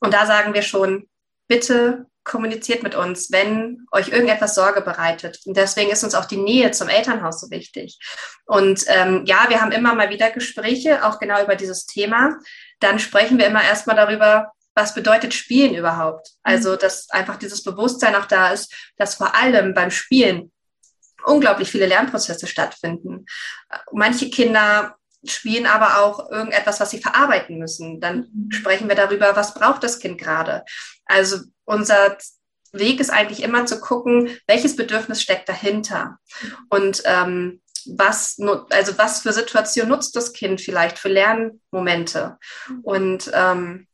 Und 0.00 0.14
da 0.14 0.26
sagen 0.26 0.54
wir 0.54 0.62
schon, 0.62 1.08
bitte 1.48 2.06
kommuniziert 2.26 2.82
mit 2.82 2.94
uns, 2.94 3.30
wenn 3.30 3.86
euch 3.92 4.08
irgendetwas 4.08 4.54
Sorge 4.54 4.82
bereitet. 4.82 5.40
Und 5.46 5.56
deswegen 5.56 5.90
ist 5.90 6.04
uns 6.04 6.14
auch 6.14 6.26
die 6.26 6.36
Nähe 6.36 6.72
zum 6.72 6.88
Elternhaus 6.88 7.40
so 7.40 7.50
wichtig. 7.50 7.98
Und 8.44 8.84
ähm, 8.88 9.22
ja, 9.26 9.46
wir 9.48 9.62
haben 9.62 9.72
immer 9.72 9.94
mal 9.94 10.10
wieder 10.10 10.30
Gespräche, 10.30 11.06
auch 11.06 11.18
genau 11.18 11.42
über 11.42 11.54
dieses 11.54 11.86
Thema. 11.86 12.36
Dann 12.80 12.98
sprechen 12.98 13.38
wir 13.38 13.46
immer 13.46 13.62
erstmal 13.62 13.96
darüber, 13.96 14.52
was 14.74 14.92
bedeutet 14.92 15.32
Spielen 15.32 15.74
überhaupt? 15.74 16.32
Also, 16.42 16.72
mhm. 16.72 16.78
dass 16.78 17.08
einfach 17.10 17.36
dieses 17.36 17.62
Bewusstsein 17.62 18.16
auch 18.16 18.26
da 18.26 18.52
ist, 18.52 18.74
dass 18.98 19.14
vor 19.14 19.34
allem 19.34 19.72
beim 19.72 19.90
Spielen 19.90 20.52
unglaublich 21.24 21.70
viele 21.70 21.86
Lernprozesse 21.86 22.46
stattfinden. 22.46 23.24
Manche 23.92 24.30
Kinder 24.30 24.96
spielen 25.24 25.66
aber 25.66 26.02
auch 26.02 26.30
irgendetwas, 26.30 26.78
was 26.80 26.90
sie 26.90 27.00
verarbeiten 27.00 27.58
müssen. 27.58 28.00
Dann 28.00 28.28
mhm. 28.32 28.50
sprechen 28.50 28.88
wir 28.88 28.96
darüber, 28.96 29.36
was 29.36 29.54
braucht 29.54 29.84
das 29.84 30.00
Kind 30.00 30.18
gerade? 30.18 30.64
Also 31.06 31.38
unser 31.66 32.16
Weg 32.72 33.00
ist 33.00 33.10
eigentlich 33.10 33.42
immer 33.42 33.66
zu 33.66 33.80
gucken, 33.80 34.30
welches 34.46 34.76
Bedürfnis 34.76 35.22
steckt 35.22 35.48
dahinter 35.48 36.18
und 36.70 37.02
ähm, 37.04 37.62
was, 37.88 38.36
also 38.70 38.98
was 38.98 39.20
für 39.20 39.32
Situation 39.32 39.88
nutzt 39.88 40.16
das 40.16 40.32
Kind 40.32 40.60
vielleicht 40.60 40.98
für 40.98 41.08
Lernmomente 41.08 42.38
und 42.82 43.30
ähm, 43.32 43.86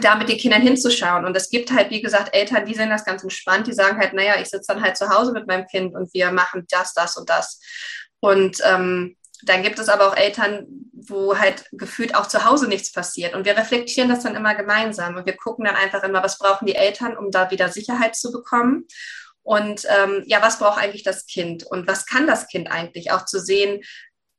da 0.00 0.14
mit 0.14 0.28
den 0.28 0.38
Kindern 0.38 0.62
hinzuschauen. 0.62 1.24
Und 1.24 1.36
es 1.36 1.50
gibt 1.50 1.72
halt, 1.72 1.90
wie 1.90 2.02
gesagt, 2.02 2.34
Eltern, 2.34 2.64
die 2.64 2.74
sehen 2.74 2.90
das 2.90 3.04
ganz 3.04 3.22
entspannt, 3.22 3.66
die 3.66 3.72
sagen 3.72 3.98
halt, 3.98 4.14
naja, 4.14 4.40
ich 4.40 4.48
sitze 4.48 4.72
dann 4.72 4.82
halt 4.82 4.96
zu 4.96 5.08
Hause 5.08 5.32
mit 5.32 5.46
meinem 5.46 5.66
Kind 5.66 5.94
und 5.94 6.12
wir 6.14 6.30
machen 6.32 6.66
das, 6.70 6.94
das 6.94 7.16
und 7.16 7.28
das. 7.28 7.60
Und 8.20 8.58
ähm, 8.64 9.16
dann 9.44 9.62
gibt 9.62 9.78
es 9.78 9.88
aber 9.88 10.08
auch 10.08 10.16
Eltern, 10.16 10.66
wo 10.92 11.38
halt 11.38 11.64
gefühlt 11.72 12.14
auch 12.14 12.26
zu 12.26 12.44
Hause 12.44 12.68
nichts 12.68 12.92
passiert. 12.92 13.34
Und 13.34 13.44
wir 13.44 13.56
reflektieren 13.56 14.08
das 14.08 14.22
dann 14.22 14.36
immer 14.36 14.54
gemeinsam 14.54 15.16
und 15.16 15.26
wir 15.26 15.36
gucken 15.36 15.64
dann 15.64 15.76
einfach 15.76 16.02
immer, 16.02 16.22
was 16.22 16.38
brauchen 16.38 16.66
die 16.66 16.76
Eltern, 16.76 17.16
um 17.16 17.30
da 17.30 17.50
wieder 17.50 17.68
Sicherheit 17.68 18.14
zu 18.14 18.30
bekommen. 18.30 18.86
Und 19.42 19.86
ähm, 19.88 20.22
ja, 20.26 20.40
was 20.40 20.58
braucht 20.58 20.78
eigentlich 20.78 21.02
das 21.02 21.26
Kind 21.26 21.64
und 21.64 21.88
was 21.88 22.06
kann 22.06 22.28
das 22.28 22.46
Kind 22.46 22.70
eigentlich 22.70 23.10
auch 23.10 23.24
zu 23.24 23.40
sehen? 23.40 23.82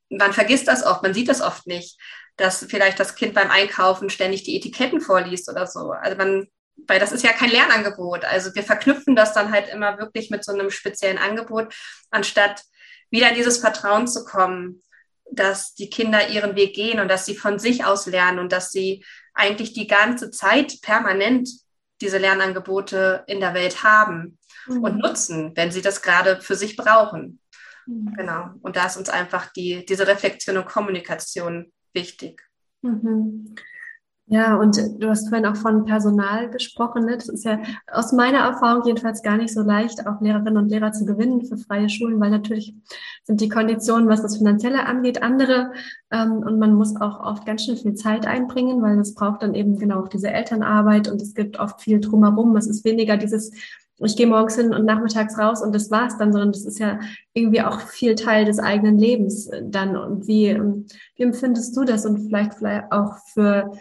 Man 0.10 0.32
vergisst 0.32 0.68
das 0.68 0.86
oft, 0.86 1.04
man 1.04 1.14
sieht 1.14 1.28
das 1.28 1.42
oft 1.42 1.68
nicht 1.68 1.98
dass 2.38 2.66
vielleicht 2.68 3.00
das 3.00 3.16
Kind 3.16 3.34
beim 3.34 3.52
Einkaufen 3.52 4.10
ständig 4.10 4.44
die 4.44 4.56
Etiketten 4.58 5.02
vorliest 5.02 5.50
oder 5.50 5.68
so. 5.68 5.92
Also 5.92 6.18
man, 6.18 6.48
weil 6.88 7.00
das 7.00 7.12
ist 7.12 7.24
ja 7.24 7.32
kein 7.32 7.52
Lernangebot. 7.52 8.26
Also 8.26 8.54
wir 8.56 8.64
verknüpfen 8.64 9.16
das 9.16 9.34
dann 9.34 9.52
halt 9.52 9.70
immer 9.70 10.00
wirklich 10.00 10.30
mit 10.30 10.44
so 10.44 10.52
einem 10.52 10.72
speziellen 10.72 11.18
Angebot, 11.18 11.74
anstatt 12.10 12.64
wieder 13.12 13.30
in 13.30 13.36
dieses 13.36 13.60
Vertrauen 13.60 14.08
zu 14.08 14.26
kommen, 14.26 14.82
dass 15.36 15.74
die 15.76 15.90
Kinder 15.90 16.30
ihren 16.30 16.56
Weg 16.56 16.76
gehen 16.76 17.00
und 17.00 17.08
dass 17.08 17.26
sie 17.26 17.36
von 17.36 17.60
sich 17.60 17.86
aus 17.86 18.06
lernen 18.06 18.40
und 18.40 18.52
dass 18.52 18.72
sie 18.72 19.04
eigentlich 19.34 19.74
die 19.74 19.88
ganze 19.88 20.32
Zeit 20.32 20.82
permanent 20.82 21.50
diese 22.02 22.18
Lernangebote 22.18 23.24
in 23.28 23.40
der 23.40 23.54
Welt 23.54 23.84
haben 23.84 24.38
mhm. 24.68 24.84
und 24.84 24.98
nutzen, 24.98 25.52
wenn 25.56 25.72
sie 25.72 25.82
das 25.82 26.02
gerade 26.02 26.42
für 26.42 26.56
sich 26.56 26.76
brauchen. 26.76 27.40
Mhm. 27.86 28.14
Genau. 28.16 28.50
Und 28.62 28.76
da 28.76 28.86
ist 28.86 28.98
uns 28.98 29.10
einfach 29.10 29.52
die, 29.54 29.86
diese 29.86 30.08
Reflexion 30.08 30.58
und 30.58 30.66
Kommunikation 30.66 31.72
wichtig. 31.94 32.42
Mhm. 32.82 33.56
Ja, 34.28 34.56
und 34.56 34.78
du 35.00 35.10
hast 35.10 35.28
vorhin 35.28 35.46
auch 35.46 35.58
von 35.58 35.84
Personal 35.84 36.50
gesprochen. 36.50 37.06
Ne? 37.06 37.18
Das 37.18 37.28
ist 37.28 37.44
ja 37.44 37.60
aus 37.92 38.14
meiner 38.14 38.40
Erfahrung 38.40 38.84
jedenfalls 38.86 39.22
gar 39.22 39.36
nicht 39.36 39.54
so 39.54 39.62
leicht, 39.62 40.08
auch 40.08 40.22
Lehrerinnen 40.22 40.58
und 40.58 40.70
Lehrer 40.70 40.94
zu 40.94 41.06
gewinnen 41.06 41.46
für 41.46 41.58
freie 41.58 41.90
Schulen, 41.90 42.22
weil 42.22 42.30
natürlich 42.30 42.74
sind 43.26 43.42
die 43.42 43.50
Konditionen, 43.50 44.08
was 44.08 44.22
das 44.22 44.38
Finanzielle 44.38 44.86
angeht, 44.86 45.22
andere. 45.22 45.74
Ähm, 46.10 46.38
und 46.38 46.58
man 46.58 46.74
muss 46.74 46.96
auch 47.00 47.20
oft 47.20 47.46
ganz 47.46 47.66
schön 47.66 47.76
viel 47.76 47.96
Zeit 47.96 48.26
einbringen, 48.26 48.82
weil 48.82 48.98
es 48.98 49.14
braucht 49.14 49.44
dann 49.44 49.56
eben 49.56 49.78
genau 49.78 50.02
auch 50.02 50.08
diese 50.08 50.30
Elternarbeit 50.30 51.12
und 51.12 51.22
es 51.22 51.34
gibt 51.34 51.60
oft 51.60 51.82
viel 51.82 52.00
drumherum. 52.00 52.56
Es 52.56 52.68
ist 52.68 52.86
weniger 52.86 53.18
dieses 53.18 53.52
ich 54.00 54.18
gehe 54.18 54.28
morgens 54.28 54.56
hin 54.56 54.74
und 54.74 54.86
nachmittags 54.86 55.38
raus 55.38 55.62
und 55.62 55.74
das 55.74 55.92
war's 55.92 56.18
dann, 56.18 56.32
sondern 56.32 56.52
das 56.52 56.66
ist 56.66 56.80
ja 56.80 57.00
irgendwie 57.34 57.62
auch 57.62 57.80
viel 57.80 58.16
Teil 58.16 58.44
des 58.44 58.60
eigenen 58.60 58.98
Lebens 58.98 59.50
dann. 59.64 59.96
Und 59.96 60.28
wie, 60.28 60.48
ähm, 60.48 60.88
wie 61.16 61.24
empfindest 61.24 61.78
du 61.78 61.84
das 61.84 62.06
und 62.06 62.26
vielleicht 62.26 62.56
vielleicht 62.56 62.92
auch 62.92 63.18
für 63.34 63.72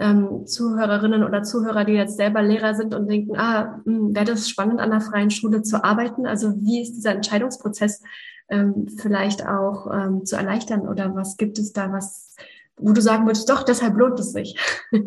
ähm, 0.00 0.46
Zuhörerinnen 0.46 1.22
oder 1.22 1.42
Zuhörer, 1.42 1.84
die 1.84 1.92
jetzt 1.92 2.16
selber 2.16 2.42
Lehrer 2.42 2.74
sind 2.74 2.94
und 2.94 3.08
denken, 3.08 3.36
ah, 3.36 3.80
hm, 3.84 4.14
wäre 4.14 4.24
das 4.24 4.48
spannend, 4.48 4.80
an 4.80 4.92
einer 4.92 5.00
freien 5.00 5.30
Schule 5.30 5.62
zu 5.62 5.84
arbeiten? 5.84 6.26
Also 6.26 6.54
wie 6.60 6.82
ist 6.82 6.94
dieser 6.94 7.12
Entscheidungsprozess 7.12 8.02
ähm, 8.48 8.88
vielleicht 8.98 9.46
auch 9.46 9.88
ähm, 9.92 10.24
zu 10.24 10.36
erleichtern 10.36 10.88
oder 10.88 11.14
was 11.14 11.36
gibt 11.36 11.58
es 11.58 11.72
da, 11.72 11.92
was, 11.92 12.34
wo 12.76 12.92
du 12.92 13.00
sagen 13.00 13.26
würdest, 13.26 13.48
doch, 13.48 13.62
deshalb 13.62 13.96
lohnt 13.96 14.18
es 14.18 14.32
sich? 14.32 14.58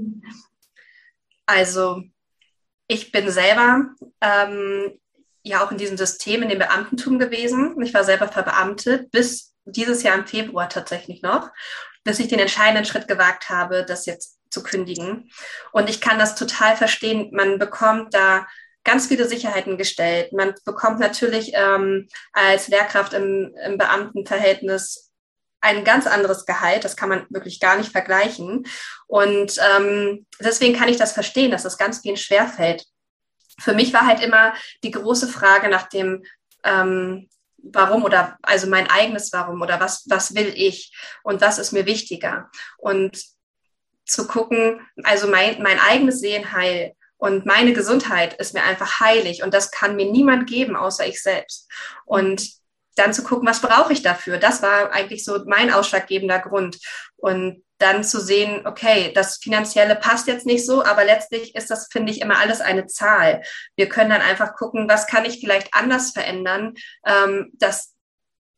Also 1.45 2.01
ich 2.87 3.11
bin 3.11 3.29
selber 3.29 3.89
ähm, 4.21 4.93
ja 5.43 5.61
auch 5.61 5.71
in 5.71 5.77
diesem 5.77 5.97
System, 5.97 6.41
in 6.41 6.47
dem 6.47 6.59
Beamtentum 6.59 7.19
gewesen. 7.19 7.75
Ich 7.81 7.93
war 7.93 8.05
selber 8.05 8.29
verbeamtet 8.29 9.11
bis 9.11 9.53
dieses 9.65 10.03
Jahr 10.03 10.17
im 10.17 10.25
Februar 10.25 10.69
tatsächlich 10.69 11.21
noch, 11.21 11.49
bis 12.03 12.19
ich 12.19 12.29
den 12.29 12.39
entscheidenden 12.39 12.85
Schritt 12.85 13.09
gewagt 13.09 13.49
habe, 13.49 13.85
das 13.85 14.05
jetzt 14.05 14.39
zu 14.53 14.63
kündigen. 14.63 15.29
Und 15.71 15.89
ich 15.89 15.99
kann 15.99 16.19
das 16.19 16.35
total 16.35 16.77
verstehen. 16.77 17.29
Man 17.33 17.59
bekommt 17.59 18.13
da 18.13 18.47
ganz 18.83 19.07
viele 19.07 19.27
Sicherheiten 19.27 19.77
gestellt. 19.77 20.33
Man 20.33 20.53
bekommt 20.65 20.99
natürlich 20.99 21.51
ähm, 21.53 22.07
als 22.31 22.67
Lehrkraft 22.67 23.13
im, 23.13 23.55
im 23.65 23.77
Beamtenverhältnis 23.77 25.11
ein 25.61 25.85
ganz 25.85 26.07
anderes 26.07 26.45
Gehalt. 26.45 26.83
Das 26.83 26.97
kann 26.97 27.09
man 27.09 27.25
wirklich 27.29 27.59
gar 27.59 27.77
nicht 27.77 27.91
vergleichen. 27.91 28.65
Und 29.07 29.55
ähm, 29.75 30.25
deswegen 30.39 30.75
kann 30.75 30.89
ich 30.89 30.97
das 30.97 31.13
verstehen, 31.13 31.51
dass 31.51 31.63
das 31.63 31.77
ganz 31.77 31.99
vielen 31.99 32.17
schwerfällt. 32.17 32.85
Für 33.59 33.73
mich 33.73 33.93
war 33.93 34.05
halt 34.05 34.21
immer 34.21 34.53
die 34.83 34.91
große 34.91 35.27
Frage 35.27 35.69
nach 35.69 35.87
dem, 35.87 36.23
ähm, 36.65 37.29
warum 37.57 38.03
oder 38.03 38.37
also 38.41 38.67
mein 38.67 38.89
eigenes 38.89 39.31
Warum 39.31 39.61
oder 39.61 39.79
was, 39.79 40.03
was 40.09 40.35
will 40.35 40.51
ich 40.53 40.93
und 41.23 41.39
was 41.39 41.59
ist 41.59 41.71
mir 41.71 41.85
wichtiger. 41.85 42.49
Und 42.77 43.23
zu 44.05 44.27
gucken, 44.27 44.79
also 45.03 45.27
mein, 45.27 45.61
mein 45.61 45.79
eigenes 45.79 46.19
Seelenheil 46.19 46.93
und 47.17 47.45
meine 47.45 47.73
Gesundheit 47.73 48.33
ist 48.33 48.53
mir 48.53 48.63
einfach 48.63 48.99
heilig 48.99 49.43
und 49.43 49.53
das 49.53 49.71
kann 49.71 49.95
mir 49.95 50.11
niemand 50.11 50.47
geben, 50.47 50.75
außer 50.75 51.07
ich 51.07 51.21
selbst. 51.21 51.69
Und 52.05 52.49
dann 52.95 53.13
zu 53.13 53.23
gucken, 53.23 53.47
was 53.47 53.61
brauche 53.61 53.93
ich 53.93 54.01
dafür? 54.01 54.37
Das 54.37 54.61
war 54.61 54.91
eigentlich 54.91 55.23
so 55.23 55.39
mein 55.45 55.71
ausschlaggebender 55.71 56.39
Grund. 56.39 56.77
Und 57.15 57.63
dann 57.79 58.03
zu 58.03 58.21
sehen, 58.21 58.65
okay, 58.65 59.11
das 59.13 59.37
Finanzielle 59.37 59.95
passt 59.95 60.27
jetzt 60.27 60.45
nicht 60.45 60.65
so, 60.65 60.83
aber 60.85 61.03
letztlich 61.03 61.55
ist 61.55 61.69
das, 61.69 61.89
finde 61.91 62.11
ich, 62.11 62.21
immer 62.21 62.39
alles 62.39 62.61
eine 62.61 62.87
Zahl. 62.87 63.41
Wir 63.75 63.89
können 63.89 64.09
dann 64.09 64.21
einfach 64.21 64.55
gucken, 64.55 64.87
was 64.87 65.07
kann 65.07 65.25
ich 65.25 65.39
vielleicht 65.39 65.73
anders 65.73 66.11
verändern, 66.11 66.75
ähm, 67.05 67.51
dass, 67.53 67.92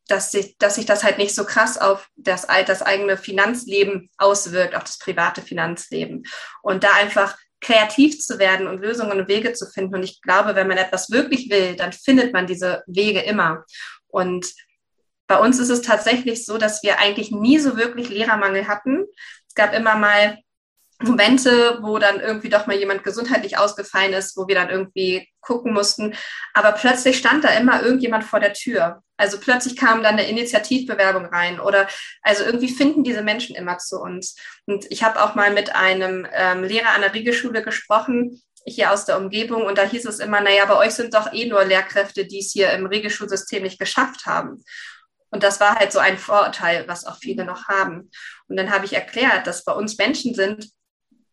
dass, 0.08 0.32
sich, 0.32 0.58
dass 0.58 0.76
sich 0.76 0.86
das 0.86 1.04
halt 1.04 1.18
nicht 1.18 1.34
so 1.34 1.46
krass 1.46 1.78
auf 1.78 2.10
das, 2.16 2.48
das 2.66 2.82
eigene 2.82 3.18
Finanzleben 3.18 4.10
auswirkt, 4.18 4.76
auf 4.76 4.84
das 4.84 5.00
private 5.00 5.42
Finanzleben. 5.42 6.24
Und 6.62 6.84
da 6.84 6.92
einfach 6.94 7.38
kreativ 7.62 8.20
zu 8.20 8.38
werden 8.38 8.68
und 8.68 8.82
Lösungen 8.82 9.20
und 9.20 9.28
Wege 9.28 9.54
zu 9.54 9.66
finden. 9.66 9.96
Und 9.96 10.04
ich 10.04 10.22
glaube, 10.22 10.56
wenn 10.56 10.68
man 10.68 10.78
etwas 10.78 11.10
wirklich 11.10 11.50
will, 11.50 11.76
dann 11.76 11.94
findet 11.94 12.34
man 12.34 12.46
diese 12.46 12.84
Wege 12.86 13.22
immer. 13.22 13.66
Und 14.08 14.54
bei 15.28 15.40
uns 15.40 15.60
ist 15.60 15.70
es 15.70 15.82
tatsächlich 15.82 16.46
so, 16.46 16.58
dass 16.58 16.84
wir 16.84 17.00
eigentlich 17.00 17.32
nie 17.32 17.58
so 17.58 17.78
wirklich 17.78 18.10
Lehrermangel 18.10 18.68
hatten. 18.68 19.06
Es 19.48 19.56
gab 19.56 19.74
immer 19.74 19.96
mal 19.96 20.38
Momente, 21.02 21.80
wo 21.82 21.98
dann 22.00 22.20
irgendwie 22.20 22.50
doch 22.50 22.68
mal 22.68 22.78
jemand 22.78 23.04
gesundheitlich 23.04 23.58
ausgefallen 23.58 24.14
ist, 24.14 24.38
wo 24.38 24.48
wir 24.48 24.56
dann 24.56 24.70
irgendwie 24.70 25.28
gucken 25.42 25.74
mussten. 25.74 26.16
Aber 26.54 26.72
plötzlich 26.72 27.18
stand 27.18 27.44
da 27.44 27.50
immer 27.50 27.82
irgendjemand 27.84 28.24
vor 28.24 28.40
der 28.40 28.54
Tür. 28.54 29.02
Also 29.18 29.40
plötzlich 29.40 29.78
kam 29.78 30.04
dann 30.04 30.16
eine 30.16 30.28
Initiativbewerbung 30.28 31.26
rein 31.26 31.60
oder 31.60 31.88
also 32.22 32.44
irgendwie 32.44 32.70
finden 32.70 33.04
diese 33.04 33.22
Menschen 33.22 33.56
immer 33.56 33.78
zu 33.78 34.00
uns. 34.00 34.36
Und 34.66 34.86
ich 34.90 35.04
habe 35.04 35.22
auch 35.24 35.36
mal 35.36 35.54
mit 35.54 35.76
einem 35.76 36.28
ähm, 36.34 36.64
Lehrer 36.64 36.90
an 36.90 37.02
der 37.02 37.14
Riegelschule 37.14 37.62
gesprochen, 37.62 38.42
hier 38.66 38.92
aus 38.92 39.06
der 39.06 39.18
Umgebung, 39.18 39.64
und 39.64 39.78
da 39.78 39.84
hieß 39.84 40.06
es 40.06 40.20
immer, 40.20 40.42
naja, 40.42 40.66
bei 40.66 40.76
euch 40.76 40.94
sind 40.94 41.14
doch 41.14 41.32
eh 41.32 41.46
nur 41.46 41.64
Lehrkräfte, 41.64 42.26
die 42.26 42.40
es 42.40 42.52
hier 42.52 42.72
im 42.72 42.88
Regelschulsystem 42.88 43.62
nicht 43.62 43.80
geschafft 43.80 44.26
haben. 44.26 44.64
Und 45.30 45.44
das 45.44 45.60
war 45.60 45.76
halt 45.76 45.92
so 45.92 46.00
ein 46.00 46.18
Vorurteil, 46.18 46.88
was 46.88 47.06
auch 47.06 47.18
viele 47.20 47.46
noch 47.46 47.68
haben. 47.68 48.10
Und 48.48 48.58
dann 48.58 48.72
habe 48.72 48.86
ich 48.86 48.94
erklärt, 48.94 49.46
dass 49.48 49.64
bei 49.64 49.74
uns 49.74 49.98
Menschen 49.98 50.34
sind, 50.34 50.70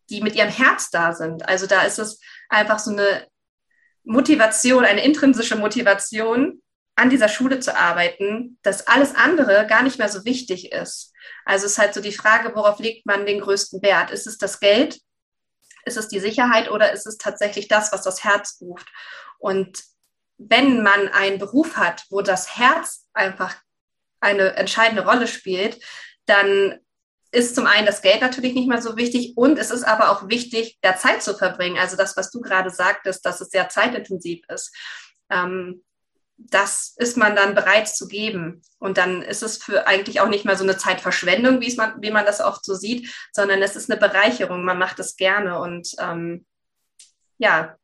die 0.09 0.21
mit 0.21 0.35
ihrem 0.35 0.49
Herz 0.49 0.89
da 0.89 1.13
sind. 1.13 1.47
Also 1.47 1.67
da 1.67 1.83
ist 1.83 1.99
es 1.99 2.19
einfach 2.49 2.79
so 2.79 2.91
eine 2.91 3.27
Motivation, 4.03 4.85
eine 4.85 5.03
intrinsische 5.03 5.55
Motivation, 5.55 6.61
an 6.95 7.09
dieser 7.09 7.27
Schule 7.27 7.59
zu 7.59 7.75
arbeiten, 7.75 8.59
dass 8.61 8.87
alles 8.87 9.15
andere 9.15 9.65
gar 9.67 9.81
nicht 9.81 9.97
mehr 9.97 10.09
so 10.09 10.25
wichtig 10.25 10.71
ist. 10.71 11.11
Also 11.45 11.65
es 11.65 11.73
ist 11.73 11.77
halt 11.79 11.93
so 11.93 12.01
die 12.01 12.11
Frage, 12.11 12.55
worauf 12.55 12.79
legt 12.79 13.05
man 13.05 13.25
den 13.25 13.41
größten 13.41 13.81
Wert? 13.81 14.11
Ist 14.11 14.27
es 14.27 14.37
das 14.37 14.59
Geld? 14.59 14.99
Ist 15.85 15.97
es 15.97 16.07
die 16.07 16.19
Sicherheit 16.19 16.69
oder 16.69 16.91
ist 16.91 17.07
es 17.07 17.17
tatsächlich 17.17 17.67
das, 17.67 17.91
was 17.91 18.03
das 18.03 18.23
Herz 18.23 18.59
ruft? 18.61 18.87
Und 19.39 19.83
wenn 20.37 20.83
man 20.83 21.09
einen 21.09 21.39
Beruf 21.39 21.77
hat, 21.77 22.05
wo 22.09 22.21
das 22.21 22.57
Herz 22.57 23.07
einfach 23.13 23.55
eine 24.19 24.55
entscheidende 24.55 25.03
Rolle 25.03 25.27
spielt, 25.27 25.83
dann 26.25 26.79
ist 27.33 27.55
zum 27.55 27.65
einen 27.65 27.85
das 27.85 28.01
Geld 28.01 28.21
natürlich 28.21 28.53
nicht 28.53 28.69
mehr 28.69 28.81
so 28.81 28.95
wichtig 28.95 29.33
und 29.35 29.57
es 29.57 29.71
ist 29.71 29.83
aber 29.83 30.11
auch 30.11 30.29
wichtig, 30.29 30.77
da 30.81 30.95
Zeit 30.95 31.23
zu 31.23 31.35
verbringen. 31.35 31.77
Also 31.79 31.97
das, 31.97 32.15
was 32.15 32.29
du 32.29 32.41
gerade 32.41 32.69
sagtest, 32.69 33.25
dass 33.25 33.41
es 33.41 33.49
sehr 33.49 33.69
zeitintensiv 33.69 34.41
ist. 34.49 34.73
Ähm, 35.29 35.83
das 36.37 36.93
ist 36.97 37.17
man 37.17 37.35
dann 37.35 37.55
bereit 37.55 37.87
zu 37.87 38.07
geben. 38.07 38.61
Und 38.79 38.97
dann 38.97 39.21
ist 39.21 39.43
es 39.43 39.57
für 39.57 39.87
eigentlich 39.87 40.19
auch 40.19 40.27
nicht 40.27 40.45
mehr 40.45 40.57
so 40.57 40.63
eine 40.63 40.77
Zeitverschwendung, 40.77 41.61
wie, 41.61 41.67
es 41.67 41.77
man, 41.77 42.01
wie 42.01 42.11
man 42.11 42.25
das 42.25 42.41
oft 42.41 42.65
so 42.65 42.75
sieht, 42.75 43.13
sondern 43.31 43.61
es 43.61 43.75
ist 43.75 43.89
eine 43.89 43.99
Bereicherung. 43.99 44.63
Man 44.63 44.77
macht 44.77 44.99
es 44.99 45.15
gerne 45.15 45.59
und 45.59 45.89
ähm, 45.99 46.45
ja, 47.37 47.77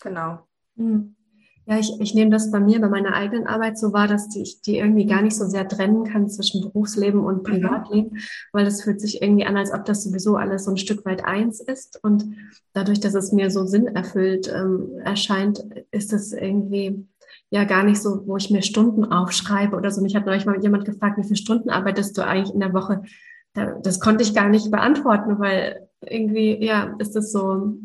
genau. 0.00 0.46
Mhm. 0.76 1.16
Ja, 1.66 1.78
ich, 1.78 1.98
ich 1.98 2.14
nehme 2.14 2.30
das 2.30 2.50
bei 2.50 2.60
mir, 2.60 2.80
bei 2.80 2.88
meiner 2.88 3.14
eigenen 3.14 3.46
Arbeit 3.46 3.78
so 3.78 3.92
wahr, 3.92 4.06
dass 4.06 4.34
ich 4.36 4.60
die 4.60 4.76
irgendwie 4.76 5.06
gar 5.06 5.22
nicht 5.22 5.34
so 5.34 5.46
sehr 5.46 5.66
trennen 5.66 6.04
kann 6.04 6.28
zwischen 6.28 6.60
Berufsleben 6.60 7.24
und 7.24 7.38
mhm. 7.38 7.42
Privatleben, 7.42 8.10
mhm. 8.12 8.18
weil 8.52 8.66
es 8.66 8.82
fühlt 8.82 9.00
sich 9.00 9.22
irgendwie 9.22 9.46
an, 9.46 9.56
als 9.56 9.72
ob 9.72 9.84
das 9.86 10.04
sowieso 10.04 10.36
alles 10.36 10.64
so 10.64 10.72
ein 10.72 10.76
Stück 10.76 11.06
weit 11.06 11.24
eins 11.24 11.60
ist. 11.60 11.98
Und 12.02 12.26
dadurch, 12.74 13.00
dass 13.00 13.14
es 13.14 13.32
mir 13.32 13.50
so 13.50 13.64
sinnerfüllt 13.64 14.52
ähm, 14.54 14.98
erscheint, 15.04 15.64
ist 15.90 16.12
es 16.12 16.32
irgendwie 16.32 17.06
ja 17.48 17.64
gar 17.64 17.84
nicht 17.84 18.02
so, 18.02 18.26
wo 18.26 18.36
ich 18.36 18.50
mir 18.50 18.62
Stunden 18.62 19.04
aufschreibe 19.04 19.76
oder 19.76 19.90
so. 19.90 20.02
Mich 20.02 20.16
hat 20.16 20.26
neulich 20.26 20.44
mal 20.44 20.62
jemand 20.62 20.84
gefragt, 20.84 21.18
wie 21.18 21.24
viele 21.24 21.36
Stunden 21.36 21.70
arbeitest 21.70 22.16
du 22.18 22.26
eigentlich 22.26 22.52
in 22.52 22.60
der 22.60 22.74
Woche? 22.74 23.02
Das 23.54 24.00
konnte 24.00 24.22
ich 24.22 24.34
gar 24.34 24.48
nicht 24.48 24.70
beantworten, 24.70 25.38
weil 25.38 25.88
irgendwie, 26.00 26.62
ja, 26.62 26.94
ist 26.98 27.14
das 27.14 27.32
so 27.32 27.76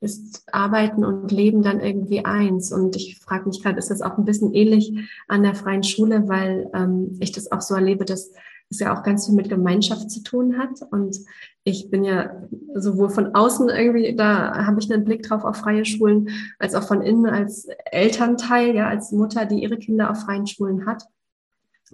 ist 0.00 0.44
Arbeiten 0.52 1.04
und 1.04 1.32
Leben 1.32 1.62
dann 1.62 1.80
irgendwie 1.80 2.24
eins. 2.24 2.72
Und 2.72 2.94
ich 2.96 3.18
frage 3.18 3.48
mich 3.48 3.62
gerade, 3.62 3.78
ist 3.78 3.90
das 3.90 4.02
auch 4.02 4.16
ein 4.16 4.24
bisschen 4.24 4.54
ähnlich 4.54 4.92
an 5.26 5.42
der 5.42 5.54
freien 5.54 5.82
Schule, 5.82 6.28
weil 6.28 6.70
ähm, 6.74 7.16
ich 7.20 7.32
das 7.32 7.50
auch 7.50 7.60
so 7.60 7.74
erlebe, 7.74 8.04
dass 8.04 8.30
es 8.70 8.80
ja 8.80 8.96
auch 8.96 9.02
ganz 9.02 9.26
viel 9.26 9.34
mit 9.34 9.48
Gemeinschaft 9.48 10.10
zu 10.10 10.22
tun 10.22 10.58
hat. 10.58 10.82
Und 10.90 11.18
ich 11.64 11.90
bin 11.90 12.04
ja 12.04 12.42
sowohl 12.74 13.10
von 13.10 13.34
außen 13.34 13.68
irgendwie, 13.70 14.14
da 14.14 14.66
habe 14.66 14.78
ich 14.80 14.92
einen 14.92 15.04
Blick 15.04 15.24
drauf 15.24 15.44
auf 15.44 15.56
freie 15.56 15.84
Schulen, 15.84 16.28
als 16.58 16.74
auch 16.74 16.84
von 16.84 17.02
innen 17.02 17.26
als 17.26 17.66
Elternteil, 17.90 18.74
ja, 18.76 18.88
als 18.88 19.10
Mutter, 19.10 19.46
die 19.46 19.62
ihre 19.62 19.78
Kinder 19.78 20.10
auf 20.10 20.20
freien 20.20 20.46
Schulen 20.46 20.86
hat. 20.86 21.04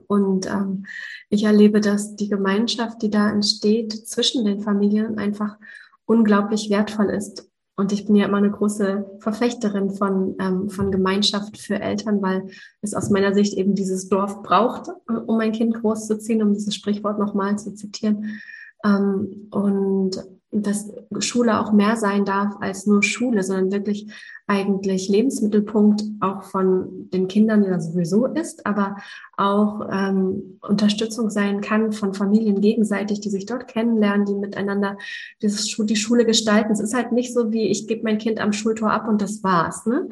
Und 0.08 0.46
ähm, 0.46 0.84
ich 1.30 1.44
erlebe, 1.44 1.80
dass 1.80 2.16
die 2.16 2.28
Gemeinschaft, 2.28 3.00
die 3.00 3.10
da 3.10 3.30
entsteht 3.30 3.92
zwischen 3.92 4.44
den 4.44 4.60
Familien, 4.60 5.18
einfach 5.18 5.56
unglaublich 6.04 6.68
wertvoll 6.68 7.10
ist 7.10 7.48
und 7.76 7.92
ich 7.92 8.06
bin 8.06 8.14
ja 8.14 8.26
immer 8.26 8.38
eine 8.38 8.50
große 8.50 9.18
Verfechterin 9.18 9.90
von, 9.90 10.36
ähm, 10.38 10.70
von 10.70 10.92
Gemeinschaft 10.92 11.58
für 11.58 11.80
Eltern, 11.80 12.22
weil 12.22 12.48
es 12.82 12.94
aus 12.94 13.10
meiner 13.10 13.34
Sicht 13.34 13.54
eben 13.54 13.74
dieses 13.74 14.08
Dorf 14.08 14.42
braucht, 14.42 14.90
um 15.26 15.40
ein 15.40 15.52
Kind 15.52 15.74
großzuziehen, 15.74 16.42
um 16.42 16.52
dieses 16.52 16.74
Sprichwort 16.74 17.18
nochmal 17.18 17.58
zu 17.58 17.74
zitieren. 17.74 18.40
Ähm, 18.84 19.48
und 19.50 20.22
dass 20.62 20.92
Schule 21.18 21.60
auch 21.60 21.72
mehr 21.72 21.96
sein 21.96 22.24
darf 22.24 22.54
als 22.60 22.86
nur 22.86 23.02
Schule, 23.02 23.42
sondern 23.42 23.72
wirklich 23.72 24.12
eigentlich 24.46 25.08
Lebensmittelpunkt 25.08 26.04
auch 26.20 26.42
von 26.42 27.08
den 27.10 27.28
Kindern, 27.28 27.64
das 27.64 27.92
sowieso 27.92 28.26
ist, 28.26 28.66
aber 28.66 28.96
auch 29.36 29.88
ähm, 29.90 30.58
Unterstützung 30.60 31.30
sein 31.30 31.62
kann 31.62 31.92
von 31.92 32.12
Familien 32.12 32.60
gegenseitig, 32.60 33.20
die 33.20 33.30
sich 33.30 33.46
dort 33.46 33.68
kennenlernen, 33.68 34.26
die 34.26 34.34
miteinander 34.34 34.98
dieses, 35.40 35.74
die 35.76 35.96
Schule 35.96 36.26
gestalten. 36.26 36.72
Es 36.72 36.80
ist 36.80 36.94
halt 36.94 37.12
nicht 37.12 37.32
so 37.32 37.52
wie, 37.52 37.68
ich 37.68 37.88
gebe 37.88 38.02
mein 38.04 38.18
Kind 38.18 38.38
am 38.38 38.52
Schultor 38.52 38.90
ab 38.90 39.08
und 39.08 39.22
das 39.22 39.42
war's. 39.42 39.86
Ne? 39.86 40.08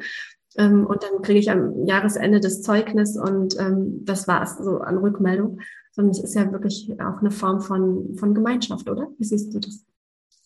Ähm, 0.57 0.85
und 0.87 1.03
dann 1.03 1.21
kriege 1.21 1.39
ich 1.39 1.51
am 1.51 1.85
Jahresende 1.85 2.39
das 2.39 2.63
Zeugnis 2.63 3.15
und 3.17 3.59
ähm, 3.59 4.03
das 4.03 4.27
war's 4.27 4.57
so 4.57 4.79
an 4.79 4.97
Rückmeldung. 4.97 5.59
Sondern 5.91 6.11
es 6.11 6.23
ist 6.23 6.33
ja 6.33 6.51
wirklich 6.51 6.91
auch 6.99 7.19
eine 7.19 7.29
Form 7.29 7.61
von, 7.61 8.15
von 8.15 8.33
Gemeinschaft, 8.33 8.89
oder? 8.89 9.09
Wie 9.19 9.25
siehst 9.25 9.53
du 9.53 9.59
das? 9.59 9.85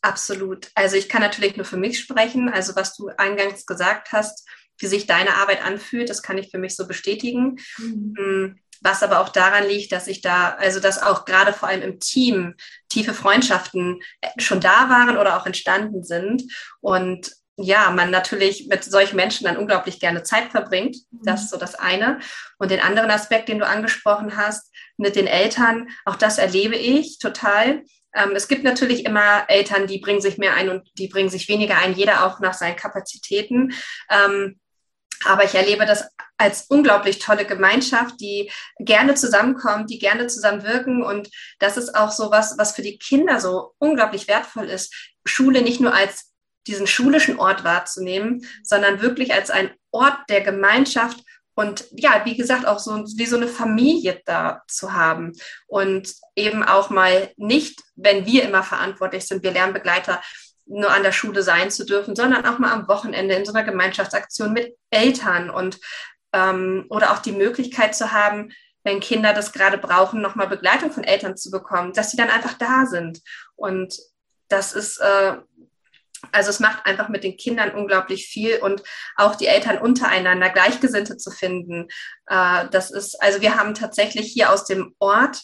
Absolut. 0.01 0.69
Also 0.75 0.95
ich 0.95 1.10
kann 1.10 1.21
natürlich 1.21 1.57
nur 1.57 1.65
für 1.65 1.77
mich 1.77 1.99
sprechen. 1.99 2.49
Also 2.49 2.75
was 2.75 2.95
du 2.95 3.10
eingangs 3.17 3.65
gesagt 3.65 4.12
hast, 4.12 4.47
wie 4.79 4.88
sich 4.88 5.07
deine 5.07 5.36
Arbeit 5.36 5.63
anfühlt, 5.63 6.10
das 6.10 6.21
kann 6.21 6.38
ich 6.38 6.51
für 6.51 6.60
mich 6.60 6.75
so 6.75 6.88
bestätigen. 6.88 7.57
Mhm. 7.77 8.13
Mm, 8.17 8.60
was 8.81 9.01
aber 9.01 9.19
auch 9.19 9.29
daran 9.29 9.67
liegt, 9.67 9.91
dass 9.91 10.07
ich 10.07 10.21
da, 10.21 10.51
also 10.51 10.79
dass 10.79 11.01
auch 11.01 11.25
gerade 11.25 11.51
vor 11.51 11.67
allem 11.67 11.81
im 11.81 11.99
Team 11.99 12.53
tiefe 12.89 13.13
Freundschaften 13.13 14.01
äh, 14.21 14.29
schon 14.38 14.62
da 14.62 14.89
waren 14.89 15.17
oder 15.17 15.38
auch 15.38 15.45
entstanden 15.45 16.03
sind. 16.03 16.43
Und 16.79 17.31
ja, 17.60 17.89
man 17.89 18.12
natürlich 18.12 18.67
mit 18.67 18.83
solchen 18.83 19.15
Menschen 19.15 19.45
dann 19.45 19.57
unglaublich 19.57 19.99
gerne 19.99 20.21
Zeit 20.21 20.51
verbringt. 20.51 20.97
Mhm. 21.10 21.19
Das 21.23 21.43
ist 21.43 21.49
so 21.49 21.57
das 21.57 21.73
eine. 21.73 22.19
Und 22.60 22.69
den 22.69 22.81
anderen 22.81 23.10
Aspekt, 23.10 23.49
den 23.49 23.60
du 23.60 23.65
angesprochen 23.65 24.38
hast, 24.38 24.71
mit 24.97 25.15
den 25.15 25.27
Eltern, 25.27 25.89
auch 26.05 26.15
das 26.15 26.38
erlebe 26.38 26.75
ich 26.75 27.17
total. 27.17 27.83
Ähm, 28.17 28.36
es 28.36 28.47
gibt 28.47 28.63
natürlich 28.63 29.06
immer 29.06 29.45
Eltern, 29.47 29.88
die 29.88 29.99
bringen 29.99 30.21
sich 30.21 30.38
mehr 30.38 30.53
ein 30.56 30.69
und 30.69 30.89
die 30.97 31.08
bringen 31.08 31.30
sich 31.30 31.47
weniger 31.47 31.77
ein, 31.77 31.93
jeder 31.93 32.25
auch 32.25 32.39
nach 32.39 32.53
seinen 32.53 32.75
Kapazitäten. 32.75 33.73
Ähm, 34.10 34.60
aber 35.25 35.43
ich 35.43 35.56
erlebe 35.56 35.86
das 35.86 36.06
als 36.38 36.65
unglaublich 36.69 37.19
tolle 37.19 37.45
Gemeinschaft, 37.45 38.19
die 38.19 38.51
gerne 38.80 39.15
zusammenkommt, 39.15 39.89
die 39.89 39.99
gerne 39.99 40.27
zusammenwirken. 40.27 41.03
Und 41.03 41.30
das 41.60 41.77
ist 41.77 41.95
auch 41.95 42.12
so 42.12 42.30
was, 42.30 42.58
was 42.58 42.75
für 42.75 42.84
die 42.84 42.99
Kinder 42.99 43.39
so 43.39 43.73
unglaublich 43.80 44.27
wertvoll 44.27 44.69
ist, 44.69 44.93
Schule 45.25 45.62
nicht 45.62 45.82
nur 45.82 45.93
als 45.93 46.32
diesen 46.67 46.86
schulischen 46.86 47.39
Ort 47.39 47.63
wahrzunehmen, 47.63 48.45
sondern 48.63 49.01
wirklich 49.01 49.34
als 49.34 49.49
ein 49.49 49.71
Ort 49.91 50.17
der 50.30 50.41
Gemeinschaft 50.41 51.17
und 51.58 51.86
ja, 51.89 52.22
wie 52.24 52.38
gesagt, 52.38 52.67
auch 52.67 52.78
so 52.78 53.04
wie 53.17 53.26
so 53.26 53.36
eine 53.36 53.48
Familie 53.48 54.22
da 54.26 54.62
zu 54.67 54.93
haben 54.93 55.34
und 55.65 56.13
eben 56.36 56.62
auch 56.62 56.91
mal 56.91 57.32
nicht, 57.36 57.82
wenn 57.96 58.28
wir 58.28 58.43
immer 58.43 58.62
verantwortlich 58.62 59.26
sind, 59.26 59.41
wir 59.41 59.52
Lernbegleiter, 59.52 60.22
nur 60.67 60.91
an 60.91 61.02
der 61.02 61.12
Schule 61.12 61.41
sein 61.41 61.72
zu 61.72 61.84
dürfen, 61.84 62.15
sondern 62.15 62.46
auch 62.46 62.60
mal 62.60 62.72
am 62.72 62.88
Wochenende 62.88 63.34
in 63.34 63.43
so 63.43 63.54
einer 63.54 63.63
Gemeinschaftsaktion 63.63 64.54
mit 64.54 64.78
Eltern 64.91 65.50
und 65.50 65.80
ähm, 66.32 66.86
oder 66.91 67.12
auch 67.12 67.20
die 67.20 67.32
Möglichkeit 67.32 67.96
zu 67.96 68.12
haben, 68.12 68.52
wenn 68.84 69.00
Kinder 69.00 69.34
das 69.34 69.52
gerade 69.52 69.80
brauchen, 69.80 70.22
nochmal 70.22 70.48
Begleitung 70.48 70.91
von 70.91 71.06
Eltern 71.06 71.38
zu 71.38 71.50
bekommen, 71.50 71.91
dass 71.91 72.12
sie 72.12 72.17
dann 72.17 72.30
einfach 72.30 72.54
da 72.54 72.86
sind. 72.86 73.20
Und 73.56 73.98
das 74.48 74.74
ist 74.74 75.00
äh, 75.00 75.38
also 76.32 76.49
es 76.49 76.60
macht 76.60 76.86
einfach 76.86 77.10
mit 77.10 77.23
den 77.23 77.38
Kindern 77.38 77.71
unglaublich 77.71 78.27
viel 78.27 78.58
und 78.58 78.84
auch 79.15 79.36
die 79.36 79.47
Eltern 79.47 79.77
untereinander 79.77 80.49
Gleichgesinnte 80.49 81.17
zu 81.17 81.32
finden. 81.32 81.88
Äh, 82.27 82.67
das 82.71 82.91
ist, 82.91 83.21
also 83.21 83.41
wir 83.41 83.56
haben 83.56 83.73
tatsächlich 83.73 84.32
hier 84.32 84.51
aus 84.51 84.65
dem 84.65 84.95
Ort 84.99 85.41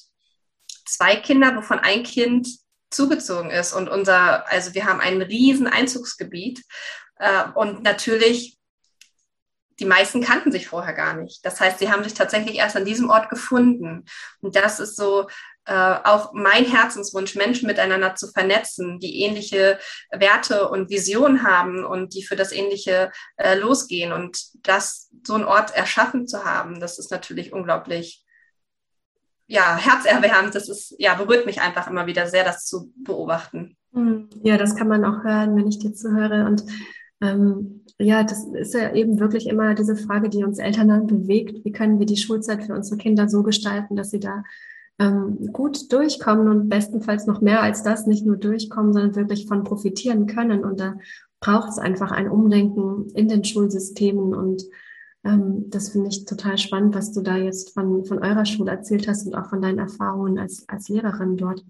zwei 0.85 1.15
Kinder, 1.15 1.55
wovon 1.55 1.79
ein 1.79 2.03
Kind 2.03 2.47
zugezogen 2.89 3.49
ist 3.49 3.73
und 3.73 3.89
unser, 3.89 4.49
also 4.51 4.73
wir 4.73 4.85
haben 4.85 4.99
ein 4.99 5.21
riesen 5.21 5.67
Einzugsgebiet 5.67 6.63
äh, 7.17 7.43
und 7.55 7.83
natürlich 7.83 8.57
die 9.79 9.85
meisten 9.85 10.21
kannten 10.21 10.51
sich 10.51 10.67
vorher 10.67 10.93
gar 10.93 11.15
nicht. 11.15 11.45
Das 11.45 11.59
heißt, 11.59 11.79
sie 11.79 11.91
haben 11.91 12.03
sich 12.03 12.13
tatsächlich 12.13 12.57
erst 12.57 12.75
an 12.75 12.85
diesem 12.85 13.09
Ort 13.09 13.29
gefunden. 13.29 14.05
Und 14.39 14.55
das 14.55 14.79
ist 14.79 14.95
so 14.95 15.27
äh, 15.65 15.95
auch 16.03 16.33
mein 16.33 16.65
Herzenswunsch, 16.65 17.35
Menschen 17.35 17.67
miteinander 17.67 18.15
zu 18.15 18.27
vernetzen, 18.27 18.99
die 18.99 19.21
ähnliche 19.21 19.79
Werte 20.11 20.69
und 20.69 20.89
Visionen 20.89 21.43
haben 21.43 21.85
und 21.85 22.13
die 22.13 22.23
für 22.23 22.35
das 22.35 22.51
Ähnliche 22.51 23.11
äh, 23.37 23.55
losgehen. 23.57 24.11
Und 24.11 24.39
das, 24.67 25.09
so 25.23 25.35
einen 25.35 25.45
Ort 25.45 25.75
erschaffen 25.75 26.27
zu 26.27 26.43
haben, 26.43 26.79
das 26.79 26.99
ist 26.99 27.11
natürlich 27.11 27.53
unglaublich, 27.53 28.25
ja, 29.47 29.77
herzerwärmend. 29.77 30.55
Das 30.55 30.67
ist, 30.67 30.95
ja, 30.97 31.13
berührt 31.15 31.45
mich 31.45 31.61
einfach 31.61 31.89
immer 31.89 32.07
wieder 32.07 32.27
sehr, 32.27 32.43
das 32.43 32.65
zu 32.65 32.91
beobachten. 32.97 33.77
Hm, 33.93 34.29
ja, 34.43 34.57
das 34.57 34.75
kann 34.75 34.87
man 34.87 35.05
auch 35.05 35.23
hören, 35.23 35.55
wenn 35.55 35.67
ich 35.67 35.79
dir 35.79 35.93
zuhöre. 35.93 36.45
Und 36.45 36.63
ähm, 37.21 37.85
ja, 37.99 38.23
das 38.23 38.45
ist 38.53 38.73
ja 38.73 38.93
eben 38.93 39.19
wirklich 39.19 39.47
immer 39.47 39.75
diese 39.75 39.95
Frage, 39.95 40.29
die 40.29 40.43
uns 40.43 40.59
Eltern 40.59 40.89
dann 40.89 41.07
bewegt. 41.07 41.63
Wie 41.63 41.71
können 41.71 41.99
wir 41.99 42.05
die 42.05 42.17
Schulzeit 42.17 42.63
für 42.65 42.73
unsere 42.73 42.97
Kinder 42.97 43.29
so 43.29 43.43
gestalten, 43.43 43.95
dass 43.95 44.09
sie 44.09 44.19
da 44.19 44.43
ähm, 44.99 45.51
gut 45.51 45.91
durchkommen 45.91 46.47
und 46.47 46.69
bestenfalls 46.69 47.25
noch 47.25 47.41
mehr 47.41 47.61
als 47.61 47.83
das 47.83 48.05
nicht 48.05 48.25
nur 48.25 48.37
durchkommen, 48.37 48.93
sondern 48.93 49.15
wirklich 49.15 49.47
von 49.47 49.63
profitieren 49.63 50.27
können. 50.27 50.63
Und 50.63 50.79
da 50.79 50.95
braucht 51.39 51.69
es 51.69 51.77
einfach 51.77 52.11
ein 52.11 52.29
Umdenken 52.29 53.09
in 53.15 53.27
den 53.27 53.43
Schulsystemen. 53.43 54.33
Und 54.33 54.63
ähm, 55.23 55.69
das 55.69 55.89
finde 55.89 56.09
ich 56.09 56.25
total 56.25 56.57
spannend, 56.57 56.95
was 56.95 57.11
du 57.11 57.21
da 57.21 57.37
jetzt 57.37 57.73
von, 57.73 58.05
von 58.05 58.19
eurer 58.19 58.45
Schule 58.45 58.71
erzählt 58.71 59.07
hast 59.07 59.25
und 59.25 59.35
auch 59.35 59.49
von 59.49 59.61
deinen 59.61 59.79
Erfahrungen 59.79 60.37
als, 60.37 60.67
als 60.67 60.89
Lehrerin 60.89 61.37
dort. 61.37 61.65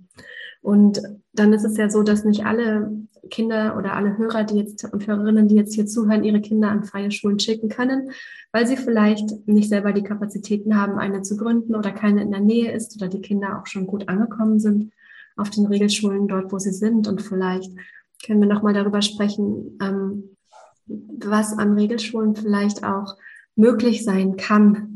Und 0.61 1.01
dann 1.33 1.53
ist 1.53 1.65
es 1.65 1.77
ja 1.77 1.89
so, 1.89 2.03
dass 2.03 2.23
nicht 2.23 2.45
alle 2.45 2.91
Kinder 3.29 3.77
oder 3.77 3.93
alle 3.93 4.17
Hörer, 4.17 4.43
die 4.43 4.57
jetzt 4.57 4.83
und 4.91 5.07
Hörerinnen, 5.07 5.47
die 5.47 5.55
jetzt 5.55 5.73
hier 5.73 5.85
zuhören, 5.85 6.23
ihre 6.23 6.41
Kinder 6.41 6.69
an 6.69 6.83
freie 6.83 7.11
Schulen 7.11 7.39
schicken 7.39 7.69
können, 7.69 8.11
weil 8.51 8.67
sie 8.67 8.77
vielleicht 8.77 9.47
nicht 9.47 9.69
selber 9.69 9.93
die 9.93 10.03
Kapazitäten 10.03 10.79
haben, 10.79 10.99
eine 10.99 11.21
zu 11.21 11.37
gründen 11.37 11.75
oder 11.75 11.91
keine 11.91 12.21
in 12.21 12.31
der 12.31 12.41
Nähe 12.41 12.71
ist 12.71 12.95
oder 12.95 13.07
die 13.07 13.21
Kinder 13.21 13.59
auch 13.59 13.67
schon 13.67 13.87
gut 13.87 14.09
angekommen 14.09 14.59
sind 14.59 14.91
auf 15.35 15.49
den 15.49 15.65
Regelschulen 15.65 16.27
dort, 16.27 16.51
wo 16.51 16.59
sie 16.59 16.73
sind. 16.73 17.07
Und 17.07 17.21
vielleicht 17.21 17.71
können 18.25 18.39
wir 18.39 18.47
nochmal 18.47 18.73
darüber 18.73 19.01
sprechen, 19.01 19.77
ähm, 19.81 20.35
was 20.85 21.57
an 21.57 21.73
Regelschulen 21.73 22.35
vielleicht 22.35 22.83
auch 22.83 23.15
möglich 23.55 24.03
sein 24.03 24.35
kann, 24.35 24.92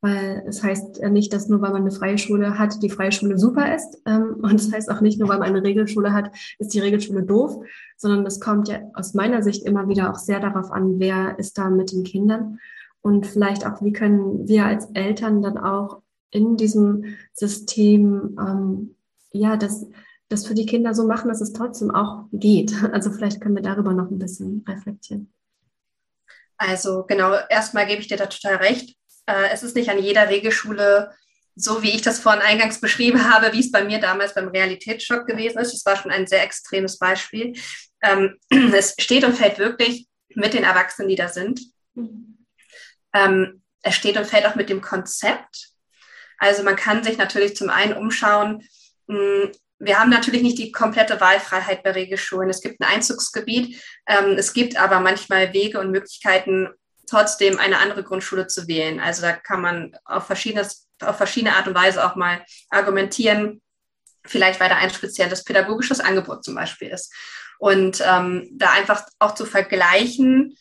weil 0.00 0.44
es 0.46 0.62
heißt 0.62 1.02
nicht, 1.10 1.32
dass 1.32 1.48
nur 1.48 1.60
weil 1.60 1.72
man 1.72 1.82
eine 1.82 1.90
freie 1.90 2.18
Schule 2.18 2.58
hat, 2.58 2.82
die 2.82 2.90
freie 2.90 3.12
Schule 3.12 3.38
super 3.38 3.74
ist. 3.74 4.00
Ähm, 4.06 4.36
und 4.42 4.54
es 4.54 4.72
heißt 4.72 4.90
auch 4.90 5.00
nicht 5.00 5.18
nur, 5.18 5.28
weil 5.28 5.38
man 5.38 5.48
eine 5.48 5.62
Regelschule 5.62 6.12
hat, 6.12 6.30
ist 6.58 6.72
die 6.74 6.80
Regelschule 6.80 7.22
doof, 7.22 7.64
sondern 7.96 8.24
das 8.24 8.40
kommt 8.40 8.68
ja 8.68 8.80
aus 8.94 9.14
meiner 9.14 9.42
Sicht 9.42 9.64
immer 9.64 9.88
wieder 9.88 10.10
auch 10.10 10.18
sehr 10.18 10.40
darauf 10.40 10.70
an, 10.70 10.98
wer 10.98 11.38
ist 11.38 11.58
da 11.58 11.68
mit 11.68 11.92
den 11.92 12.04
Kindern 12.04 12.58
und 13.00 13.26
vielleicht 13.26 13.66
auch, 13.66 13.82
wie 13.82 13.92
können 13.92 14.46
wir 14.48 14.66
als 14.66 14.86
Eltern 14.94 15.42
dann 15.42 15.58
auch 15.58 16.02
in 16.30 16.56
diesem 16.56 17.16
System, 17.32 18.36
ähm, 18.38 18.96
ja, 19.32 19.56
das, 19.56 19.86
das 20.28 20.46
für 20.46 20.54
die 20.54 20.66
Kinder 20.66 20.94
so 20.94 21.06
machen, 21.06 21.28
dass 21.28 21.40
es 21.40 21.52
trotzdem 21.52 21.90
auch 21.90 22.26
geht. 22.32 22.74
Also 22.92 23.10
vielleicht 23.10 23.40
können 23.40 23.54
wir 23.54 23.62
darüber 23.62 23.94
noch 23.94 24.10
ein 24.10 24.18
bisschen 24.18 24.64
reflektieren. 24.68 25.32
Also 26.56 27.04
genau, 27.06 27.34
erstmal 27.48 27.86
gebe 27.86 28.00
ich 28.00 28.08
dir 28.08 28.16
da 28.16 28.26
total 28.26 28.56
recht. 28.56 28.97
Äh, 29.28 29.50
es 29.52 29.62
ist 29.62 29.76
nicht 29.76 29.90
an 29.90 30.02
jeder 30.02 30.28
Regelschule 30.28 31.14
so, 31.54 31.82
wie 31.82 31.90
ich 31.90 32.02
das 32.02 32.18
vorhin 32.18 32.42
eingangs 32.42 32.80
beschrieben 32.80 33.32
habe, 33.32 33.52
wie 33.52 33.60
es 33.60 33.70
bei 33.70 33.84
mir 33.84 34.00
damals 34.00 34.34
beim 34.34 34.48
Realitätsschock 34.48 35.26
gewesen 35.26 35.58
ist. 35.58 35.74
Es 35.74 35.84
war 35.84 35.96
schon 35.96 36.10
ein 36.10 36.26
sehr 36.26 36.42
extremes 36.42 36.98
Beispiel. 36.98 37.54
Ähm, 38.02 38.38
es 38.74 38.94
steht 38.98 39.24
und 39.24 39.36
fällt 39.36 39.58
wirklich 39.58 40.08
mit 40.34 40.54
den 40.54 40.64
Erwachsenen, 40.64 41.08
die 41.08 41.16
da 41.16 41.28
sind. 41.28 41.60
Ähm, 43.12 43.62
es 43.82 43.94
steht 43.94 44.16
und 44.16 44.26
fällt 44.26 44.46
auch 44.46 44.54
mit 44.54 44.70
dem 44.70 44.80
Konzept. 44.80 45.70
Also 46.38 46.62
man 46.62 46.76
kann 46.76 47.04
sich 47.04 47.18
natürlich 47.18 47.56
zum 47.56 47.68
einen 47.68 47.94
umschauen. 47.94 48.62
Mh, 49.06 49.50
wir 49.80 49.98
haben 49.98 50.10
natürlich 50.10 50.42
nicht 50.42 50.58
die 50.58 50.72
komplette 50.72 51.20
Wahlfreiheit 51.20 51.82
bei 51.82 51.92
Regelschulen. 51.92 52.50
Es 52.50 52.60
gibt 52.60 52.80
ein 52.80 52.88
Einzugsgebiet. 52.88 53.80
Ähm, 54.06 54.36
es 54.36 54.52
gibt 54.52 54.76
aber 54.76 55.00
manchmal 55.00 55.52
Wege 55.52 55.80
und 55.80 55.90
Möglichkeiten, 55.90 56.68
trotzdem 57.08 57.58
eine 57.58 57.78
andere 57.78 58.04
Grundschule 58.04 58.46
zu 58.46 58.68
wählen. 58.68 59.00
Also 59.00 59.22
da 59.22 59.32
kann 59.32 59.60
man 59.60 59.96
auf, 60.04 60.26
verschiedenes, 60.26 60.88
auf 61.00 61.16
verschiedene 61.16 61.56
Art 61.56 61.66
und 61.66 61.74
Weise 61.74 62.04
auch 62.04 62.16
mal 62.16 62.44
argumentieren, 62.70 63.62
vielleicht 64.24 64.60
weil 64.60 64.68
da 64.68 64.76
ein 64.76 64.90
spezielles 64.90 65.44
pädagogisches 65.44 66.00
Angebot 66.00 66.44
zum 66.44 66.54
Beispiel 66.54 66.88
ist. 66.88 67.12
Und 67.58 68.02
ähm, 68.06 68.48
da 68.52 68.70
einfach 68.72 69.04
auch 69.18 69.34
zu 69.34 69.44
vergleichen, 69.44 70.56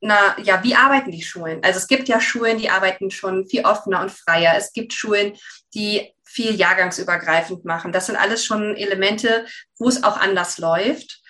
na 0.00 0.36
ja, 0.40 0.64
wie 0.64 0.74
arbeiten 0.74 1.12
die 1.12 1.22
Schulen? 1.22 1.62
Also 1.62 1.78
es 1.78 1.86
gibt 1.86 2.08
ja 2.08 2.20
Schulen, 2.20 2.58
die 2.58 2.70
arbeiten 2.70 3.10
schon 3.10 3.46
viel 3.46 3.64
offener 3.64 4.00
und 4.00 4.10
freier. 4.10 4.54
Es 4.56 4.72
gibt 4.72 4.94
Schulen, 4.94 5.36
die 5.74 6.14
viel 6.24 6.54
jahrgangsübergreifend 6.54 7.64
machen. 7.64 7.92
Das 7.92 8.06
sind 8.06 8.16
alles 8.16 8.44
schon 8.44 8.76
Elemente, 8.76 9.46
wo 9.78 9.88
es 9.88 10.02
auch 10.02 10.16
anders 10.16 10.58
läuft 10.58 11.20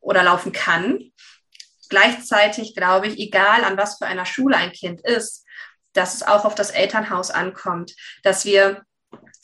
oder 0.00 0.22
laufen 0.22 0.52
kann. 0.52 1.12
Gleichzeitig 1.88 2.74
glaube 2.74 3.08
ich, 3.08 3.18
egal 3.18 3.64
an 3.64 3.76
was 3.76 3.98
für 3.98 4.06
einer 4.06 4.26
Schule 4.26 4.56
ein 4.56 4.72
Kind 4.72 5.00
ist, 5.02 5.44
dass 5.92 6.14
es 6.14 6.22
auch 6.22 6.44
auf 6.44 6.54
das 6.54 6.70
Elternhaus 6.70 7.30
ankommt, 7.30 7.94
dass 8.22 8.44
wir 8.44 8.82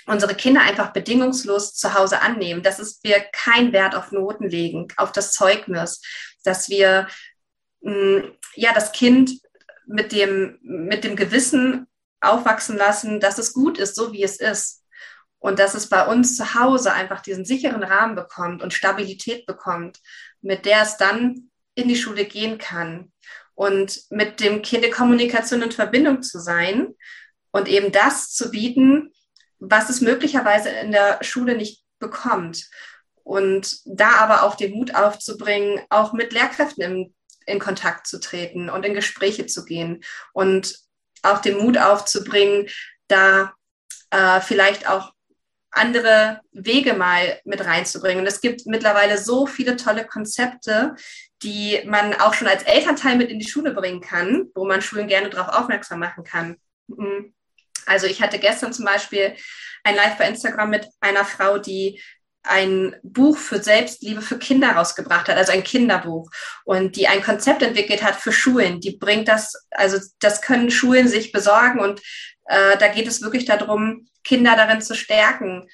unsere 0.06 0.34
Kinder 0.34 0.60
einfach 0.60 0.92
bedingungslos 0.92 1.74
zu 1.74 1.94
Hause 1.94 2.20
annehmen, 2.20 2.62
dass 2.62 2.78
es 2.78 3.00
wir 3.02 3.20
keinen 3.32 3.72
Wert 3.72 3.94
auf 3.94 4.12
Noten 4.12 4.48
legen, 4.48 4.88
auf 4.96 5.12
das 5.12 5.32
Zeugnis, 5.32 6.02
dass 6.44 6.68
wir 6.68 7.08
mh, 7.80 7.92
mm, 7.92 8.32
ja 8.54 8.72
das 8.72 8.92
Kind 8.92 9.32
mit 9.86 10.12
dem 10.12 10.58
mit 10.62 11.04
dem 11.04 11.16
Gewissen 11.16 11.86
aufwachsen 12.20 12.76
lassen, 12.76 13.20
dass 13.20 13.38
es 13.38 13.52
gut 13.52 13.78
ist, 13.78 13.94
so 13.94 14.12
wie 14.12 14.22
es 14.22 14.36
ist. 14.40 14.82
Und 15.38 15.58
dass 15.58 15.74
es 15.74 15.90
bei 15.90 16.06
uns 16.06 16.36
zu 16.36 16.54
Hause 16.54 16.92
einfach 16.92 17.20
diesen 17.20 17.44
sicheren 17.44 17.82
Rahmen 17.82 18.14
bekommt 18.14 18.62
und 18.62 18.72
Stabilität 18.72 19.44
bekommt, 19.44 20.00
mit 20.40 20.64
der 20.64 20.82
es 20.82 20.96
dann 20.96 21.50
in 21.74 21.88
die 21.88 21.96
Schule 21.96 22.24
gehen 22.24 22.58
kann 22.58 23.12
und 23.54 24.02
mit 24.10 24.40
dem 24.40 24.62
Kind 24.62 24.84
in 24.84 24.92
Kommunikation 24.92 25.62
und 25.62 25.74
Verbindung 25.74 26.22
zu 26.22 26.38
sein 26.38 26.94
und 27.52 27.68
eben 27.68 27.92
das 27.92 28.32
zu 28.32 28.50
bieten, 28.50 29.12
was 29.58 29.88
es 29.88 30.00
möglicherweise 30.00 30.70
in 30.70 30.92
der 30.92 31.18
Schule 31.22 31.56
nicht 31.56 31.84
bekommt. 31.98 32.68
Und 33.22 33.78
da 33.84 34.16
aber 34.16 34.42
auch 34.42 34.54
den 34.54 34.72
Mut 34.72 34.94
aufzubringen, 34.94 35.80
auch 35.88 36.12
mit 36.12 36.32
Lehrkräften 36.32 36.82
in, 36.82 37.14
in 37.46 37.58
Kontakt 37.58 38.06
zu 38.06 38.20
treten 38.20 38.68
und 38.68 38.84
in 38.84 38.94
Gespräche 38.94 39.46
zu 39.46 39.64
gehen 39.64 40.04
und 40.32 40.78
auch 41.22 41.38
den 41.38 41.58
Mut 41.58 41.78
aufzubringen, 41.78 42.68
da 43.08 43.54
äh, 44.10 44.40
vielleicht 44.40 44.88
auch 44.88 45.12
andere 45.70 46.40
Wege 46.52 46.94
mal 46.94 47.40
mit 47.44 47.64
reinzubringen. 47.64 48.20
Und 48.20 48.26
es 48.26 48.40
gibt 48.40 48.66
mittlerweile 48.66 49.18
so 49.18 49.46
viele 49.46 49.76
tolle 49.76 50.06
Konzepte, 50.06 50.94
die 51.42 51.80
man 51.86 52.14
auch 52.14 52.34
schon 52.34 52.48
als 52.48 52.62
Elternteil 52.62 53.16
mit 53.16 53.30
in 53.30 53.38
die 53.38 53.48
Schule 53.48 53.72
bringen 53.72 54.00
kann, 54.00 54.46
wo 54.54 54.64
man 54.64 54.82
Schulen 54.82 55.08
gerne 55.08 55.30
darauf 55.30 55.54
aufmerksam 55.54 55.98
machen 55.98 56.24
kann. 56.24 56.56
Mhm. 56.86 57.34
Also 57.86 58.06
ich 58.06 58.22
hatte 58.22 58.38
gestern 58.38 58.72
zum 58.72 58.84
Beispiel 58.84 59.34
ein 59.82 59.96
Live 59.96 60.16
bei 60.16 60.28
Instagram 60.28 60.70
mit 60.70 60.88
einer 61.00 61.24
Frau, 61.24 61.58
die 61.58 62.00
ein 62.44 62.94
Buch 63.02 63.38
für 63.38 63.62
Selbstliebe 63.62 64.20
für 64.20 64.38
Kinder 64.38 64.72
rausgebracht 64.72 65.28
hat, 65.28 65.36
also 65.36 65.52
ein 65.52 65.64
Kinderbuch 65.64 66.30
und 66.64 66.96
die 66.96 67.08
ein 67.08 67.22
Konzept 67.22 67.62
entwickelt 67.62 68.02
hat 68.02 68.16
für 68.16 68.32
Schulen. 68.32 68.80
Die 68.80 68.96
bringt 68.98 69.28
das, 69.28 69.66
also 69.70 69.98
das 70.20 70.42
können 70.42 70.70
Schulen 70.70 71.08
sich 71.08 71.32
besorgen 71.32 71.80
und 71.80 72.00
äh, 72.46 72.76
da 72.76 72.88
geht 72.88 73.06
es 73.06 73.22
wirklich 73.22 73.46
darum, 73.46 74.06
Kinder 74.24 74.56
darin 74.56 74.82
zu 74.82 74.94
stärken, 74.94 75.68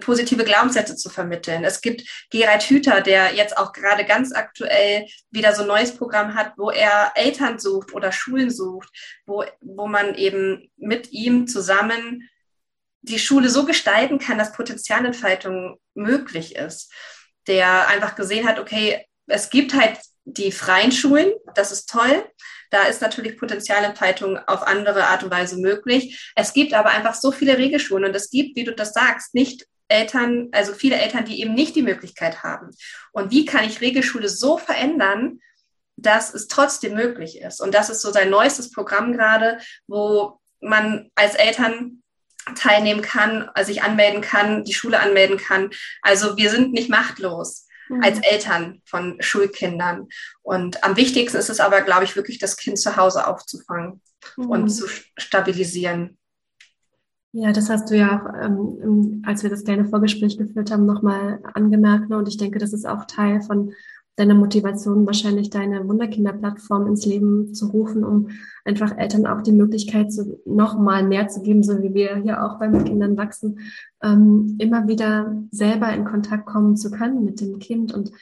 positive 0.00 0.44
Glaubenssätze 0.44 0.96
zu 0.96 1.08
vermitteln. 1.08 1.64
Es 1.64 1.80
gibt 1.80 2.02
Gerald 2.30 2.62
Hüther, 2.62 3.00
der 3.00 3.34
jetzt 3.34 3.56
auch 3.56 3.72
gerade 3.72 4.04
ganz 4.04 4.32
aktuell 4.32 5.06
wieder 5.30 5.54
so 5.54 5.62
ein 5.62 5.68
neues 5.68 5.96
Programm 5.96 6.34
hat, 6.34 6.52
wo 6.56 6.70
er 6.70 7.12
Eltern 7.14 7.58
sucht 7.58 7.92
oder 7.94 8.12
Schulen 8.12 8.50
sucht, 8.50 8.88
wo, 9.26 9.44
wo 9.60 9.86
man 9.86 10.14
eben 10.14 10.70
mit 10.76 11.12
ihm 11.12 11.46
zusammen 11.46 12.28
die 13.02 13.18
Schule 13.18 13.48
so 13.48 13.64
gestalten 13.64 14.18
kann, 14.18 14.38
dass 14.38 14.52
Potenzialentfaltung 14.52 15.78
möglich 15.94 16.56
ist. 16.56 16.92
Der 17.46 17.88
einfach 17.88 18.14
gesehen 18.14 18.46
hat, 18.46 18.58
okay, 18.58 19.06
es 19.26 19.50
gibt 19.50 19.74
halt 19.74 19.98
die 20.24 20.52
freien 20.52 20.92
Schulen, 20.92 21.32
das 21.54 21.72
ist 21.72 21.88
toll. 21.88 22.24
Da 22.70 22.84
ist 22.84 23.02
natürlich 23.02 23.36
Potenzialentfaltung 23.36 24.38
auf 24.46 24.62
andere 24.62 25.06
Art 25.06 25.24
und 25.24 25.30
Weise 25.30 25.58
möglich. 25.58 26.32
Es 26.36 26.52
gibt 26.52 26.72
aber 26.72 26.90
einfach 26.90 27.14
so 27.14 27.32
viele 27.32 27.58
Regelschulen 27.58 28.04
und 28.04 28.16
es 28.16 28.30
gibt, 28.30 28.56
wie 28.56 28.64
du 28.64 28.74
das 28.74 28.92
sagst, 28.92 29.34
nicht 29.34 29.66
Eltern, 29.88 30.48
also 30.52 30.72
viele 30.72 30.96
Eltern, 30.96 31.24
die 31.24 31.40
eben 31.40 31.54
nicht 31.54 31.74
die 31.74 31.82
Möglichkeit 31.82 32.42
haben. 32.44 32.70
Und 33.12 33.32
wie 33.32 33.44
kann 33.44 33.64
ich 33.64 33.80
Regelschule 33.80 34.28
so 34.28 34.56
verändern, 34.56 35.40
dass 35.96 36.32
es 36.32 36.46
trotzdem 36.46 36.94
möglich 36.94 37.40
ist? 37.40 37.60
Und 37.60 37.74
das 37.74 37.90
ist 37.90 38.00
so 38.00 38.12
sein 38.12 38.30
neuestes 38.30 38.70
Programm 38.70 39.12
gerade, 39.12 39.58
wo 39.88 40.40
man 40.60 41.10
als 41.16 41.34
Eltern 41.34 42.02
teilnehmen 42.54 43.02
kann, 43.02 43.50
sich 43.62 43.82
anmelden 43.82 44.22
kann, 44.22 44.64
die 44.64 44.74
Schule 44.74 45.00
anmelden 45.00 45.38
kann. 45.38 45.70
Also 46.02 46.36
wir 46.36 46.50
sind 46.50 46.72
nicht 46.72 46.88
machtlos 46.88 47.66
mhm. 47.90 48.02
als 48.02 48.18
Eltern 48.22 48.80
von 48.84 49.16
Schulkindern. 49.20 50.08
Und 50.42 50.82
am 50.84 50.96
wichtigsten 50.96 51.38
ist 51.38 51.50
es 51.50 51.60
aber, 51.60 51.82
glaube 51.82 52.04
ich, 52.04 52.16
wirklich 52.16 52.38
das 52.38 52.56
Kind 52.56 52.78
zu 52.78 52.96
Hause 52.96 53.26
aufzufangen 53.26 54.00
mhm. 54.36 54.50
und 54.50 54.68
zu 54.68 54.86
stabilisieren. 55.18 56.16
Ja, 57.32 57.52
das 57.52 57.70
hast 57.70 57.90
du 57.90 57.96
ja 57.96 58.16
auch, 58.16 58.42
ähm, 58.42 59.22
als 59.24 59.44
wir 59.44 59.50
das 59.50 59.64
kleine 59.64 59.84
Vorgespräch 59.84 60.36
geführt 60.36 60.70
haben, 60.70 60.84
nochmal 60.84 61.40
angemerkt. 61.54 62.10
Ne? 62.10 62.16
Und 62.16 62.26
ich 62.26 62.38
denke, 62.38 62.58
das 62.58 62.72
ist 62.72 62.86
auch 62.86 63.04
Teil 63.04 63.40
von 63.40 63.72
deine 64.20 64.34
Motivation 64.34 65.06
wahrscheinlich 65.06 65.48
deine 65.48 65.88
Wunderkinder-Plattform 65.88 66.86
ins 66.86 67.06
Leben 67.06 67.54
zu 67.54 67.68
rufen, 67.68 68.04
um 68.04 68.28
einfach 68.64 68.96
Eltern 68.98 69.26
auch 69.26 69.40
die 69.40 69.52
Möglichkeit 69.52 70.12
zu, 70.12 70.40
noch 70.44 70.78
mal 70.78 71.02
mehr 71.02 71.28
zu 71.28 71.40
geben, 71.40 71.62
so 71.62 71.82
wie 71.82 71.94
wir 71.94 72.16
hier 72.16 72.44
auch 72.44 72.58
beim 72.58 72.84
Kindern 72.84 73.16
wachsen, 73.16 73.60
ähm, 74.02 74.56
immer 74.58 74.86
wieder 74.86 75.42
selber 75.50 75.92
in 75.94 76.04
Kontakt 76.04 76.44
kommen 76.44 76.76
zu 76.76 76.90
können 76.90 77.24
mit 77.24 77.40
dem 77.40 77.58
Kind 77.58 77.94
und 77.94 78.12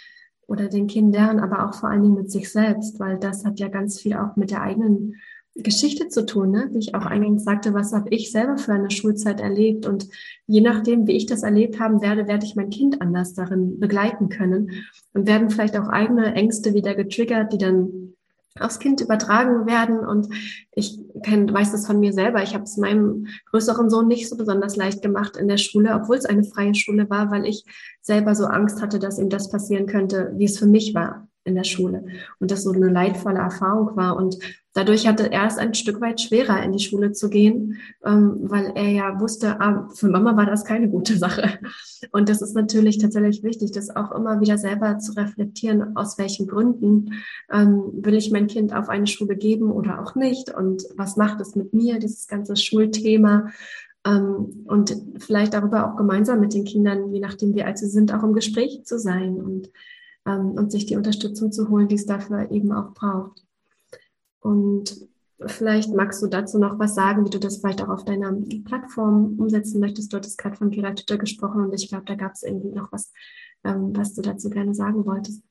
oder 0.47 0.69
den 0.69 0.87
Kindern, 0.87 1.41
aber 1.41 1.69
auch 1.69 1.75
vor 1.75 1.91
allen 1.91 2.03
Dingen 2.03 2.15
mit 2.15 2.31
sich 2.31 2.51
selbst, 2.51 2.99
weil 2.99 3.19
das 3.19 3.45
hat 3.45 3.61
ja 3.61 3.69
ganz 3.69 4.01
viel 4.01 4.15
auch 4.15 4.37
mit 4.37 4.51
der 4.51 4.63
eigenen 4.63 5.17
Geschichte 5.63 6.09
zu 6.09 6.25
tun, 6.25 6.51
ne? 6.51 6.69
wie 6.73 6.79
ich 6.79 6.95
auch 6.95 7.07
eingangs 7.07 7.45
sagte, 7.45 7.75
was 7.75 7.93
habe 7.93 8.09
ich 8.11 8.31
selber 8.31 8.59
für 8.59 8.73
eine 8.73 8.91
Schulzeit 8.91 9.41
erlebt 9.41 9.87
und 9.87 10.09
je 10.47 10.61
nachdem, 10.61 11.07
wie 11.07 11.17
ich 11.17 11.27
das 11.27 11.43
erlebt 11.43 11.81
haben 11.81 12.01
werde, 12.01 12.29
werde 12.29 12.47
ich 12.47 12.57
mein 12.57 12.71
Kind 12.71 13.01
anders 13.01 13.35
darin 13.35 13.79
begleiten 13.81 14.29
können 14.29 14.71
und 15.15 15.27
werden 15.27 15.51
vielleicht 15.51 15.77
auch 15.77 15.89
eigene 15.89 16.35
Ängste 16.35 16.75
wieder 16.75 16.95
getriggert, 16.95 17.53
die 17.53 17.59
dann 17.59 18.15
aufs 18.61 18.79
Kind 18.79 19.01
übertragen 19.01 19.67
werden. 19.67 20.01
Und 20.01 20.29
ich 20.75 20.99
kenn, 21.23 21.53
weiß 21.53 21.73
das 21.73 21.87
von 21.87 22.01
mir 22.01 22.13
selber. 22.13 22.43
Ich 22.43 22.55
habe 22.55 22.65
es 22.65 22.77
meinem 22.77 23.27
größeren 23.51 23.91
Sohn 23.91 24.09
nicht 24.09 24.29
so 24.29 24.37
besonders 24.37 24.77
leicht 24.77 25.03
gemacht 25.03 25.37
in 25.37 25.49
der 25.49 25.59
Schule, 25.59 25.95
obwohl 25.95 26.17
es 26.17 26.25
eine 26.25 26.45
freie 26.45 26.75
Schule 26.75 27.09
war, 27.11 27.31
weil 27.31 27.47
ich 27.47 27.65
selber 28.01 28.35
so 28.35 28.47
Angst 28.47 28.83
hatte, 28.83 28.99
dass 28.99 29.19
ihm 29.19 29.29
das 29.29 29.51
passieren 29.51 29.87
könnte, 29.87 30.33
wie 30.37 30.45
es 30.45 30.59
für 30.59 30.67
mich 30.67 30.95
war 30.95 31.29
in 31.45 31.55
der 31.55 31.65
Schule. 31.65 32.05
Und 32.39 32.51
das 32.51 32.63
so 32.63 32.73
eine 32.73 32.89
leidvolle 32.89 33.39
Erfahrung 33.39 33.97
war. 33.97 34.17
Und 34.17 34.39
dadurch 34.79 35.09
hatte 35.09 35.33
er 35.33 35.47
es 35.47 35.59
ein 35.59 35.75
Stück 35.75 36.01
weit 36.01 36.21
schwerer, 36.21 36.63
in 36.63 36.71
die 36.71 36.79
Schule 36.79 37.11
zu 37.11 37.29
gehen, 37.29 37.79
ähm, 38.05 38.37
weil 38.43 38.73
er 38.77 38.89
ja 38.89 39.21
wusste, 39.21 39.61
ah, 39.61 39.89
für 39.93 40.09
Mama 40.09 40.37
war 40.37 40.47
das 40.47 40.65
keine 40.65 40.89
gute 40.89 41.19
Sache. 41.19 41.59
Und 42.13 42.29
das 42.29 42.41
ist 42.43 42.55
natürlich 42.55 42.99
tatsächlich 42.99 43.43
wichtig, 43.43 43.73
das 43.73 43.95
auch 43.95 44.13
immer 44.13 44.41
wieder 44.41 44.57
selber 44.57 44.99
zu 44.99 45.17
reflektieren, 45.17 45.97
aus 45.97 46.17
welchen 46.17 46.47
Gründen 46.47 47.15
ähm, 47.53 47.91
will 47.93 48.15
ich 48.15 48.31
mein 48.31 48.47
Kind 48.47 48.73
auf 48.73 48.89
eine 48.89 49.09
Schule 49.09 49.37
geben 49.37 49.73
oder 49.73 50.01
auch 50.01 50.15
nicht 50.15 50.55
und 50.55 50.85
was 50.97 51.17
macht 51.17 51.41
es 51.41 51.57
mit 51.57 51.75
mir, 51.75 51.99
dieses 51.99 52.29
ganze 52.29 52.55
Schulthema. 52.55 53.49
Ähm, 54.07 54.65
und 54.67 54.97
vielleicht 55.19 55.55
darüber 55.55 55.91
auch 55.91 55.97
gemeinsam 55.97 56.39
mit 56.39 56.55
den 56.55 56.65
Kindern, 56.65 57.13
je 57.13 57.19
nachdem 57.19 57.53
wie 57.55 57.65
alt 57.65 57.79
sie 57.79 57.89
sind, 57.89 58.15
auch 58.15 58.23
im 58.23 58.33
Gespräch 58.33 58.85
zu 58.85 58.97
sein 58.97 59.41
und, 59.41 59.71
und 60.25 60.71
sich 60.71 60.85
die 60.85 60.97
Unterstützung 60.97 61.51
zu 61.51 61.71
holen, 61.71 61.89
die 61.89 61.95
es 61.95 62.05
dafür 62.05 62.51
eben 62.51 62.71
auch 62.71 62.93
braucht. 62.93 63.48
Und 64.41 65.09
vielleicht 65.47 65.95
magst 65.95 66.23
du 66.23 66.27
dazu 66.27 66.59
noch 66.59 66.79
was 66.79 66.95
sagen, 66.95 67.25
wie 67.25 67.31
du 67.31 67.39
das 67.39 67.59
vielleicht 67.59 67.83
auch 67.83 67.89
auf 67.89 68.05
deiner 68.05 68.33
Plattform 68.65 69.39
umsetzen 69.39 69.81
möchtest. 69.81 70.13
Du 70.13 70.17
hattest 70.17 70.39
gerade 70.39 70.57
von 70.57 70.71
Gerald 70.71 71.01
Hütter 71.01 71.19
gesprochen 71.19 71.63
und 71.63 71.73
ich 71.75 71.89
glaube, 71.89 72.05
da 72.07 72.15
gab 72.15 72.33
es 72.33 72.43
irgendwie 72.43 72.73
noch 72.73 72.91
was, 72.93 73.13
ähm, 73.65 73.97
was 73.97 74.15
du 74.15 74.23
dazu 74.23 74.51
gerne 74.51 74.75
sagen 74.75 75.07
wolltest. 75.07 75.43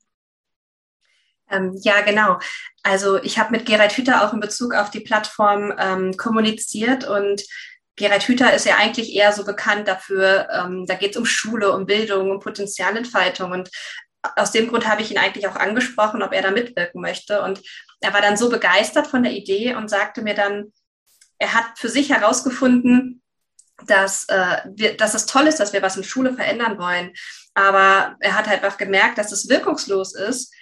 Ähm, 1.49 1.77
ja, 1.81 2.01
genau. 2.01 2.39
Also 2.83 3.21
ich 3.23 3.39
habe 3.39 3.51
mit 3.51 3.65
Gerald 3.65 3.93
Hüther 3.93 4.25
auch 4.25 4.33
in 4.33 4.41
Bezug 4.41 4.73
auf 4.73 4.89
die 4.89 4.99
Plattform 4.99 5.73
ähm, 5.77 6.17
kommuniziert 6.17 7.07
und 7.07 7.43
Gerald 7.95 8.23
Hüther 8.23 8.53
ist 8.53 8.65
ja 8.65 8.75
eigentlich 8.77 9.15
eher 9.15 9.33
so 9.33 9.43
bekannt 9.43 9.87
dafür, 9.87 10.47
ähm, 10.51 10.85
da 10.85 10.93
geht 10.93 11.11
es 11.11 11.17
um 11.17 11.25
Schule, 11.25 11.71
um 11.73 11.85
Bildung, 11.85 12.29
um 12.29 12.39
Potenzialentfaltung 12.39 13.51
und 13.51 13.69
aus 14.35 14.51
dem 14.51 14.67
Grund 14.67 14.87
habe 14.87 15.01
ich 15.01 15.11
ihn 15.11 15.17
eigentlich 15.17 15.47
auch 15.47 15.55
angesprochen, 15.55 16.21
ob 16.21 16.33
er 16.33 16.41
da 16.41 16.51
mitwirken 16.51 17.01
möchte. 17.01 17.41
Und 17.41 17.61
er 18.01 18.13
war 18.13 18.21
dann 18.21 18.37
so 18.37 18.49
begeistert 18.49 19.07
von 19.07 19.23
der 19.23 19.33
Idee 19.33 19.75
und 19.75 19.89
sagte 19.89 20.21
mir 20.21 20.33
dann, 20.33 20.73
er 21.39 21.53
hat 21.53 21.77
für 21.77 21.89
sich 21.89 22.09
herausgefunden, 22.09 23.21
dass, 23.85 24.27
äh, 24.29 24.61
wir, 24.73 24.97
dass 24.97 25.13
es 25.13 25.25
toll 25.25 25.47
ist, 25.47 25.59
dass 25.59 25.73
wir 25.73 25.81
was 25.81 25.97
in 25.97 26.03
Schule 26.03 26.33
verändern 26.33 26.79
wollen. 26.79 27.13
Aber 27.53 28.15
er 28.19 28.35
hat 28.35 28.47
halt 28.47 28.63
einfach 28.63 28.77
gemerkt, 28.77 29.17
dass 29.17 29.31
es 29.31 29.49
wirkungslos 29.49 30.15
ist, 30.15 30.53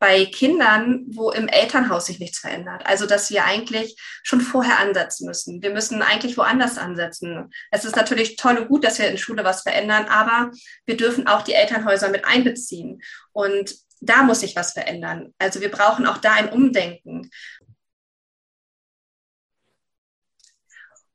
bei 0.00 0.24
Kindern, 0.24 1.04
wo 1.08 1.30
im 1.30 1.46
Elternhaus 1.46 2.06
sich 2.06 2.18
nichts 2.18 2.38
verändert. 2.38 2.82
Also, 2.86 3.06
dass 3.06 3.30
wir 3.30 3.44
eigentlich 3.44 3.96
schon 4.22 4.40
vorher 4.40 4.78
ansetzen 4.80 5.26
müssen. 5.26 5.62
Wir 5.62 5.70
müssen 5.70 6.00
eigentlich 6.00 6.38
woanders 6.38 6.78
ansetzen. 6.78 7.52
Es 7.70 7.84
ist 7.84 7.96
natürlich 7.96 8.36
toll 8.36 8.56
und 8.56 8.68
gut, 8.68 8.82
dass 8.82 8.98
wir 8.98 9.08
in 9.08 9.18
Schule 9.18 9.44
was 9.44 9.60
verändern, 9.60 10.06
aber 10.06 10.50
wir 10.86 10.96
dürfen 10.96 11.26
auch 11.26 11.42
die 11.42 11.52
Elternhäuser 11.52 12.08
mit 12.08 12.24
einbeziehen. 12.24 13.02
Und 13.32 13.74
da 14.00 14.22
muss 14.22 14.40
sich 14.40 14.56
was 14.56 14.72
verändern. 14.72 15.34
Also 15.38 15.60
wir 15.60 15.70
brauchen 15.70 16.06
auch 16.06 16.16
da 16.16 16.32
ein 16.32 16.48
Umdenken. 16.48 17.30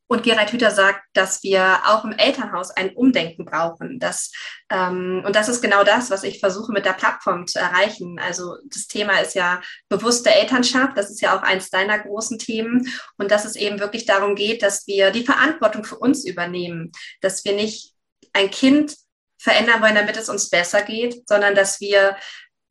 Und 0.07 0.23
Gerald 0.23 0.51
Hüther 0.51 0.71
sagt, 0.71 1.01
dass 1.13 1.41
wir 1.41 1.79
auch 1.85 2.05
im 2.05 2.11
Elternhaus 2.11 2.71
ein 2.71 2.95
Umdenken 2.95 3.43
brauchen. 3.45 3.99
Das, 3.99 4.31
ähm, 4.69 5.23
und 5.25 5.35
das 5.35 5.49
ist 5.49 5.61
genau 5.61 5.83
das, 5.83 6.11
was 6.11 6.23
ich 6.23 6.39
versuche 6.39 6.71
mit 6.71 6.85
der 6.85 6.93
Plattform 6.93 7.47
zu 7.47 7.59
erreichen. 7.59 8.19
Also 8.19 8.55
das 8.65 8.87
Thema 8.87 9.19
ist 9.19 9.33
ja 9.33 9.61
bewusste 9.89 10.29
Elternschaft. 10.29 10.95
Das 10.95 11.09
ist 11.09 11.21
ja 11.21 11.37
auch 11.37 11.41
eins 11.41 11.71
deiner 11.71 11.97
großen 11.99 12.37
Themen. 12.37 12.87
Und 13.17 13.31
dass 13.31 13.45
es 13.45 13.55
eben 13.55 13.79
wirklich 13.79 14.05
darum 14.05 14.35
geht, 14.35 14.61
dass 14.61 14.85
wir 14.85 15.09
die 15.09 15.25
Verantwortung 15.25 15.83
für 15.83 15.97
uns 15.97 16.23
übernehmen. 16.23 16.91
Dass 17.21 17.43
wir 17.43 17.53
nicht 17.53 17.93
ein 18.33 18.51
Kind 18.51 18.95
verändern 19.37 19.81
wollen, 19.81 19.95
damit 19.95 20.17
es 20.17 20.29
uns 20.29 20.49
besser 20.49 20.81
geht, 20.81 21.27
sondern 21.27 21.55
dass 21.55 21.79
wir 21.79 22.15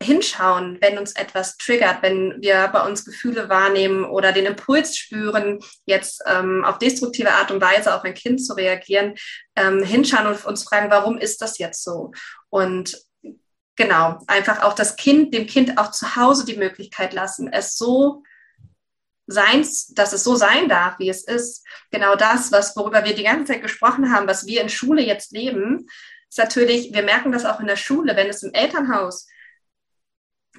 hinschauen, 0.04 0.78
wenn 0.80 0.98
uns 0.98 1.12
etwas 1.12 1.56
triggert, 1.56 2.02
wenn 2.02 2.40
wir 2.40 2.68
bei 2.68 2.86
uns 2.86 3.04
Gefühle 3.04 3.48
wahrnehmen 3.48 4.04
oder 4.04 4.32
den 4.32 4.46
Impuls 4.46 4.96
spüren, 4.96 5.60
jetzt 5.86 6.22
ähm, 6.26 6.64
auf 6.64 6.78
destruktive 6.78 7.32
Art 7.32 7.50
und 7.50 7.60
Weise 7.60 7.94
auf 7.94 8.04
ein 8.04 8.14
Kind 8.14 8.44
zu 8.44 8.54
reagieren, 8.54 9.14
ähm, 9.56 9.82
hinschauen 9.82 10.26
und 10.26 10.44
uns 10.44 10.64
fragen, 10.64 10.90
warum 10.90 11.18
ist 11.18 11.42
das 11.42 11.58
jetzt 11.58 11.82
so? 11.82 12.12
Und 12.50 12.98
genau, 13.76 14.18
einfach 14.26 14.62
auch 14.62 14.74
das 14.74 14.96
Kind, 14.96 15.34
dem 15.34 15.46
Kind 15.46 15.78
auch 15.78 15.90
zu 15.90 16.16
Hause 16.16 16.44
die 16.44 16.56
Möglichkeit 16.56 17.12
lassen, 17.12 17.52
es 17.52 17.76
so 17.76 18.22
sein, 19.26 19.66
dass 19.94 20.12
es 20.12 20.22
so 20.22 20.36
sein 20.36 20.68
darf, 20.68 20.98
wie 20.98 21.08
es 21.08 21.24
ist. 21.24 21.64
Genau 21.90 22.14
das, 22.14 22.52
was, 22.52 22.76
worüber 22.76 23.04
wir 23.04 23.14
die 23.14 23.24
ganze 23.24 23.52
Zeit 23.52 23.62
gesprochen 23.62 24.12
haben, 24.12 24.28
was 24.28 24.46
wir 24.46 24.60
in 24.60 24.68
Schule 24.68 25.02
jetzt 25.02 25.32
leben, 25.32 25.86
ist 26.28 26.38
natürlich, 26.38 26.92
wir 26.92 27.02
merken 27.02 27.32
das 27.32 27.44
auch 27.44 27.60
in 27.60 27.66
der 27.66 27.76
Schule, 27.76 28.16
wenn 28.16 28.28
es 28.28 28.42
im 28.42 28.52
Elternhaus 28.52 29.26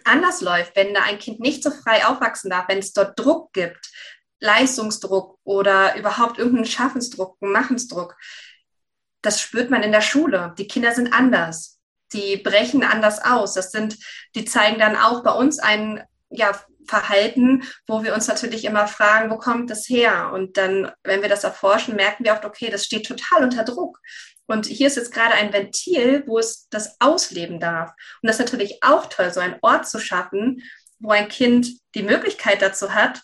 anders 0.04 0.42
läuft, 0.42 0.76
wenn 0.76 0.94
da 0.94 1.04
ein 1.04 1.20
Kind 1.20 1.40
nicht 1.40 1.64
so 1.64 1.72
frei 1.72 2.06
aufwachsen 2.06 2.50
darf, 2.50 2.68
wenn 2.68 2.80
es 2.80 2.94
dort 2.94 3.20
Druck 3.20 3.54
gibt, 3.54 3.92
Leistungsdruck 4.40 5.40
oder 5.44 5.96
überhaupt 5.96 6.38
irgendeinen 6.38 6.66
Schaffensdruck, 6.66 7.38
einen 7.42 7.52
Machensdruck, 7.52 8.16
das 9.22 9.42
spürt 9.42 9.72
man 9.72 9.84
in 9.84 9.92
der 9.92 10.02
Schule. 10.02 10.54
Die 10.58 10.68
Kinder 10.68 10.94
sind 10.94 11.12
anders. 11.12 11.80
Die 12.14 12.38
brechen 12.38 12.84
anders 12.84 13.24
aus. 13.24 13.54
Das 13.54 13.72
sind, 13.72 13.98
die 14.36 14.46
zeigen 14.46 14.80
dann 14.80 14.96
auch 14.96 15.24
bei 15.24 15.32
uns 15.32 15.58
ein 15.58 16.04
ja, 16.30 16.52
Verhalten, 16.88 17.64
wo 17.88 18.04
wir 18.04 18.14
uns 18.14 18.28
natürlich 18.28 18.66
immer 18.66 18.88
fragen, 18.88 19.32
wo 19.32 19.38
kommt 19.38 19.72
das 19.72 19.90
her? 19.90 20.32
Und 20.32 20.58
dann, 20.58 20.92
wenn 21.04 21.22
wir 21.22 21.30
das 21.30 21.44
erforschen, 21.44 21.96
merken 21.96 22.24
wir 22.24 22.34
oft, 22.34 22.46
okay, 22.46 22.70
das 22.70 22.86
steht 22.86 23.08
total 23.08 23.44
unter 23.44 23.64
Druck. 23.64 24.00
Und 24.48 24.68
hier 24.68 24.88
ist 24.88 24.98
jetzt 24.98 25.14
gerade 25.14 25.34
ein 25.34 25.54
Ventil, 25.54 26.24
wo 26.28 26.38
es 26.38 26.68
das 26.70 26.98
ausleben 27.00 27.60
darf. 27.60 27.92
Und 28.22 28.28
das 28.28 28.38
ist 28.38 28.46
natürlich 28.46 28.84
auch 28.84 29.08
toll, 29.08 29.34
so 29.34 29.40
einen 29.40 29.58
Ort 29.62 29.88
zu 29.88 30.00
schaffen, 30.00 30.62
wo 31.00 31.12
ein 31.12 31.30
Kind 31.30 31.68
die 31.96 32.04
Möglichkeit 32.04 32.62
dazu 32.62 32.94
hat, 32.94 33.22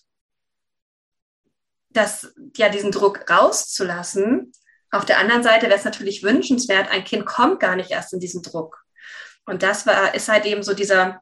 das, 1.89 2.33
ja, 2.55 2.69
diesen 2.69 2.91
Druck 2.91 3.29
rauszulassen. 3.29 4.51
Auf 4.91 5.05
der 5.05 5.19
anderen 5.19 5.43
Seite 5.43 5.67
wäre 5.67 5.77
es 5.77 5.85
natürlich 5.85 6.23
wünschenswert, 6.23 6.89
ein 6.89 7.03
Kind 7.03 7.25
kommt 7.25 7.59
gar 7.59 7.75
nicht 7.75 7.91
erst 7.91 8.13
in 8.13 8.19
diesen 8.19 8.41
Druck. 8.41 8.83
Und 9.45 9.63
das 9.63 9.85
war, 9.85 10.15
ist 10.15 10.29
halt 10.29 10.45
eben 10.45 10.63
so 10.63 10.73
dieser, 10.73 11.21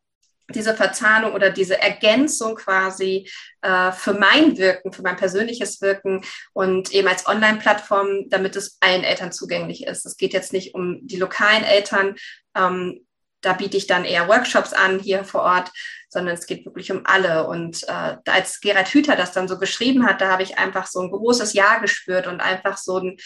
diese 0.50 0.76
Verzahnung 0.76 1.34
oder 1.34 1.50
diese 1.50 1.80
Ergänzung 1.80 2.56
quasi 2.56 3.30
äh, 3.62 3.91
für 3.91 4.14
mein 4.14 4.58
Wirken, 4.58 4.91
für 4.91 5.02
mein 5.02 5.16
persönliches 5.16 5.82
Wirken 5.82 6.24
und 6.54 6.91
eben 6.91 7.08
als 7.08 7.28
Online-Plattform, 7.28 8.30
damit 8.30 8.56
es 8.56 8.78
allen 8.80 9.04
Eltern 9.04 9.32
zugänglich 9.32 9.86
ist. 9.86 10.06
Es 10.06 10.18
geht 10.18 10.34
jetzt 10.34 10.54
nicht 10.54 10.74
um 10.74 11.00
die 11.06 11.18
lokalen 11.18 11.64
Eltern, 11.64 12.16
ähm, 12.56 13.06
da 13.41 13.54
biete 13.54 13.78
ich 13.78 13.88
dann 13.88 14.06
eher 14.06 14.28
Workshops 14.28 14.74
an 14.74 15.00
hier 15.00 15.24
vor 15.24 15.41
Ort, 15.41 15.72
sondern 16.10 16.36
es 16.36 16.45
geht 16.45 16.66
wirklich 16.66 16.91
um 16.91 17.06
alle. 17.06 17.47
Und 17.47 17.84
äh, 17.88 18.18
als 18.26 18.60
Gerhard 18.60 18.89
Hüther 18.89 19.16
das 19.16 19.32
dann 19.32 19.47
so 19.47 19.58
geschrieben 19.58 20.06
hat, 20.06 20.22
da 20.22 20.30
habe 20.30 20.43
ich 20.43 20.58
einfach 20.58 20.88
so 20.88 21.02
ein 21.02 21.12
großes 21.12 21.54
Ja 21.54 21.80
gespürt 21.80 22.28
und 22.28 22.41
einfach 22.41 22.78
so 22.78 22.97
ein, 22.97 23.18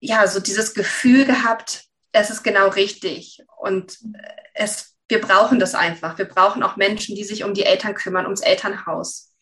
ja, 0.00 0.26
so 0.26 0.40
dieses 0.40 0.74
Gefühl 0.74 1.24
gehabt, 1.24 1.84
es 2.20 2.30
ist 2.30 2.42
genau 2.42 2.68
richtig. 2.68 3.42
Und 3.58 3.98
es, 4.54 4.96
wir 5.08 5.20
brauchen 5.20 5.58
das 5.58 5.74
einfach. 5.74 6.18
Wir 6.18 6.24
brauchen 6.24 6.62
auch 6.62 6.76
Menschen, 6.76 7.14
die 7.14 7.24
sich 7.24 7.44
um 7.44 7.54
die 7.54 7.64
Eltern 7.64 7.94
kümmern, 7.94 8.24
ums 8.24 8.40
Elternhaus. 8.40 9.32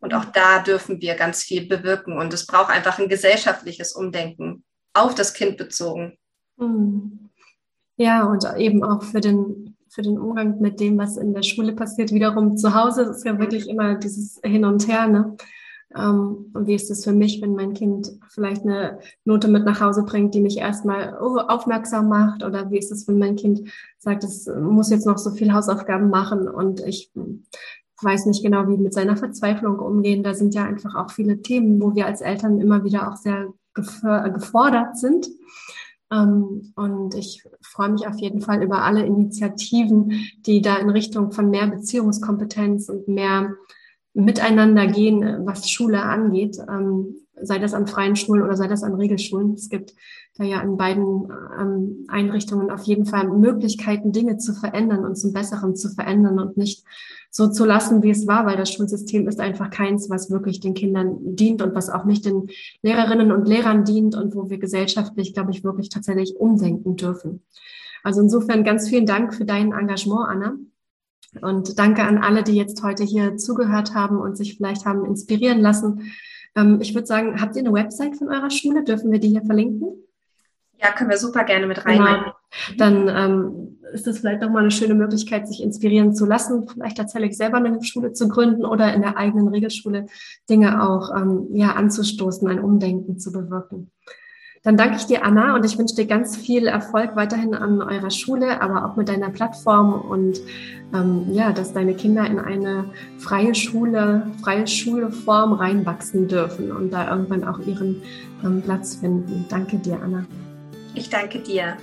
Und 0.00 0.14
auch 0.14 0.24
da 0.26 0.58
dürfen 0.60 1.00
wir 1.00 1.14
ganz 1.14 1.42
viel 1.42 1.66
bewirken. 1.66 2.18
Und 2.18 2.34
es 2.34 2.46
braucht 2.46 2.70
einfach 2.70 2.98
ein 2.98 3.08
gesellschaftliches 3.08 3.92
Umdenken 3.92 4.64
auf 4.92 5.14
das 5.14 5.32
Kind 5.32 5.56
bezogen. 5.56 6.18
Hm. 6.58 7.30
Ja, 7.96 8.24
und 8.24 8.44
eben 8.56 8.82
auch 8.82 9.02
für 9.02 9.20
den, 9.20 9.76
für 9.88 10.02
den 10.02 10.18
Umgang 10.18 10.60
mit 10.60 10.80
dem, 10.80 10.98
was 10.98 11.16
in 11.16 11.32
der 11.32 11.42
Schule 11.42 11.72
passiert, 11.72 12.12
wiederum 12.12 12.56
zu 12.56 12.74
Hause. 12.74 13.02
Es 13.02 13.18
ist 13.18 13.24
ja 13.24 13.38
wirklich 13.38 13.68
immer 13.68 13.94
dieses 13.94 14.40
Hin 14.44 14.64
und 14.64 14.88
Her. 14.88 15.06
Ne? 15.06 15.36
Ähm, 15.96 16.50
und 16.52 16.66
wie 16.66 16.74
ist 16.74 16.90
es 16.90 17.04
für 17.04 17.12
mich, 17.12 17.40
wenn 17.40 17.54
mein 17.54 17.74
Kind 17.74 18.12
vielleicht 18.28 18.62
eine 18.62 18.98
Note 19.24 19.48
mit 19.48 19.64
nach 19.64 19.80
Hause 19.80 20.04
bringt, 20.04 20.34
die 20.34 20.40
mich 20.40 20.58
erstmal 20.58 21.16
aufmerksam 21.16 22.08
macht? 22.08 22.42
Oder 22.42 22.70
wie 22.70 22.78
ist 22.78 22.92
es, 22.92 23.06
wenn 23.06 23.18
mein 23.18 23.36
Kind 23.36 23.68
sagt, 23.98 24.24
es 24.24 24.46
muss 24.46 24.90
jetzt 24.90 25.06
noch 25.06 25.18
so 25.18 25.30
viel 25.30 25.52
Hausaufgaben 25.52 26.10
machen 26.10 26.48
und 26.48 26.80
ich 26.80 27.10
weiß 28.02 28.26
nicht 28.26 28.42
genau, 28.42 28.68
wie 28.68 28.76
mit 28.76 28.92
seiner 28.92 29.16
Verzweiflung 29.16 29.78
umgehen. 29.78 30.22
Da 30.22 30.34
sind 30.34 30.54
ja 30.54 30.64
einfach 30.64 30.94
auch 30.94 31.10
viele 31.10 31.42
Themen, 31.42 31.80
wo 31.80 31.94
wir 31.94 32.06
als 32.06 32.20
Eltern 32.20 32.60
immer 32.60 32.84
wieder 32.84 33.10
auch 33.10 33.16
sehr 33.16 33.52
gefordert 33.74 34.98
sind. 34.98 35.28
Ähm, 36.12 36.72
und 36.76 37.14
ich 37.14 37.42
freue 37.62 37.90
mich 37.90 38.06
auf 38.06 38.18
jeden 38.18 38.40
Fall 38.40 38.62
über 38.62 38.82
alle 38.82 39.04
Initiativen, 39.04 40.12
die 40.46 40.60
da 40.60 40.76
in 40.76 40.90
Richtung 40.90 41.32
von 41.32 41.50
mehr 41.50 41.66
Beziehungskompetenz 41.66 42.88
und 42.88 43.08
mehr 43.08 43.54
Miteinander 44.14 44.86
gehen, 44.86 45.44
was 45.44 45.68
Schule 45.68 46.02
angeht, 46.02 46.58
ähm, 46.68 47.16
sei 47.40 47.58
das 47.58 47.74
an 47.74 47.86
freien 47.86 48.16
Schulen 48.16 48.42
oder 48.42 48.56
sei 48.56 48.68
das 48.68 48.82
an 48.82 48.94
Regelschulen. 48.94 49.54
Es 49.54 49.68
gibt 49.68 49.94
da 50.36 50.44
ja 50.44 50.60
in 50.60 50.76
beiden 50.76 51.28
ähm, 51.58 52.06
Einrichtungen 52.08 52.70
auf 52.70 52.84
jeden 52.84 53.06
Fall 53.06 53.28
Möglichkeiten, 53.28 54.12
Dinge 54.12 54.38
zu 54.38 54.54
verändern 54.54 55.04
und 55.04 55.16
zum 55.16 55.32
Besseren 55.32 55.76
zu 55.76 55.88
verändern 55.88 56.38
und 56.38 56.56
nicht 56.56 56.84
so 57.30 57.48
zu 57.48 57.64
lassen, 57.64 58.04
wie 58.04 58.10
es 58.10 58.28
war, 58.28 58.46
weil 58.46 58.56
das 58.56 58.70
Schulsystem 58.72 59.26
ist 59.26 59.40
einfach 59.40 59.70
keins, 59.70 60.08
was 60.08 60.30
wirklich 60.30 60.60
den 60.60 60.74
Kindern 60.74 61.18
dient 61.20 61.62
und 61.62 61.74
was 61.74 61.90
auch 61.90 62.04
nicht 62.04 62.24
den 62.24 62.48
Lehrerinnen 62.82 63.32
und 63.32 63.48
Lehrern 63.48 63.84
dient 63.84 64.14
und 64.14 64.36
wo 64.36 64.48
wir 64.48 64.58
gesellschaftlich, 64.58 65.34
glaube 65.34 65.50
ich, 65.50 65.64
wirklich 65.64 65.88
tatsächlich 65.88 66.36
umdenken 66.36 66.94
dürfen. 66.94 67.42
Also 68.04 68.20
insofern 68.20 68.62
ganz 68.62 68.88
vielen 68.88 69.06
Dank 69.06 69.34
für 69.34 69.44
dein 69.44 69.72
Engagement, 69.72 70.28
Anna. 70.28 70.54
Und 71.40 71.78
danke 71.78 72.02
an 72.02 72.18
alle, 72.18 72.42
die 72.42 72.56
jetzt 72.56 72.82
heute 72.82 73.04
hier 73.04 73.36
zugehört 73.36 73.94
haben 73.94 74.18
und 74.18 74.36
sich 74.36 74.56
vielleicht 74.56 74.84
haben 74.84 75.04
inspirieren 75.04 75.60
lassen. 75.60 76.12
Ähm, 76.56 76.80
ich 76.80 76.94
würde 76.94 77.06
sagen, 77.06 77.40
habt 77.40 77.56
ihr 77.56 77.62
eine 77.62 77.72
Website 77.72 78.16
von 78.16 78.28
eurer 78.28 78.50
Schule? 78.50 78.84
Dürfen 78.84 79.10
wir 79.12 79.18
die 79.18 79.28
hier 79.28 79.44
verlinken? 79.44 79.88
Ja, 80.80 80.92
können 80.92 81.10
wir 81.10 81.18
super 81.18 81.44
gerne 81.44 81.66
mit 81.66 81.84
reinnehmen. 81.84 82.24
Genau. 82.24 82.76
Dann 82.76 83.08
ähm, 83.08 83.78
ist 83.92 84.06
das 84.06 84.18
vielleicht 84.18 84.42
nochmal 84.42 84.62
eine 84.62 84.70
schöne 84.70 84.94
Möglichkeit, 84.94 85.48
sich 85.48 85.62
inspirieren 85.62 86.14
zu 86.14 86.26
lassen, 86.26 86.68
vielleicht 86.68 86.96
tatsächlich 86.96 87.36
selber 87.36 87.58
eine 87.58 87.82
Schule 87.82 88.12
zu 88.12 88.28
gründen 88.28 88.64
oder 88.64 88.92
in 88.92 89.02
der 89.02 89.16
eigenen 89.16 89.48
Regelschule 89.48 90.06
Dinge 90.50 90.82
auch 90.82 91.14
ähm, 91.16 91.48
ja, 91.52 91.72
anzustoßen, 91.72 92.46
ein 92.48 92.60
Umdenken 92.60 93.18
zu 93.18 93.32
bewirken. 93.32 93.90
Dann 94.64 94.78
danke 94.78 94.96
ich 94.96 95.04
dir, 95.04 95.22
Anna, 95.24 95.54
und 95.54 95.66
ich 95.66 95.78
wünsche 95.78 95.94
dir 95.94 96.06
ganz 96.06 96.38
viel 96.38 96.66
Erfolg 96.66 97.16
weiterhin 97.16 97.54
an 97.54 97.82
eurer 97.82 98.10
Schule, 98.10 98.62
aber 98.62 98.86
auch 98.86 98.96
mit 98.96 99.10
deiner 99.10 99.28
Plattform 99.28 99.92
und 99.92 100.40
ähm, 100.94 101.26
ja, 101.32 101.52
dass 101.52 101.74
deine 101.74 101.94
Kinder 101.94 102.24
in 102.24 102.38
eine 102.38 102.86
freie 103.18 103.54
Schule, 103.54 104.26
freie 104.42 104.66
Schuleform 104.66 105.52
reinwachsen 105.52 106.28
dürfen 106.28 106.72
und 106.72 106.92
da 106.92 107.10
irgendwann 107.10 107.44
auch 107.44 107.58
ihren 107.58 108.00
ähm, 108.42 108.62
Platz 108.62 108.96
finden. 108.96 109.44
Danke 109.50 109.76
dir, 109.76 110.00
Anna. 110.02 110.24
Ich 110.94 111.10
danke 111.10 111.40
dir. 111.40 111.76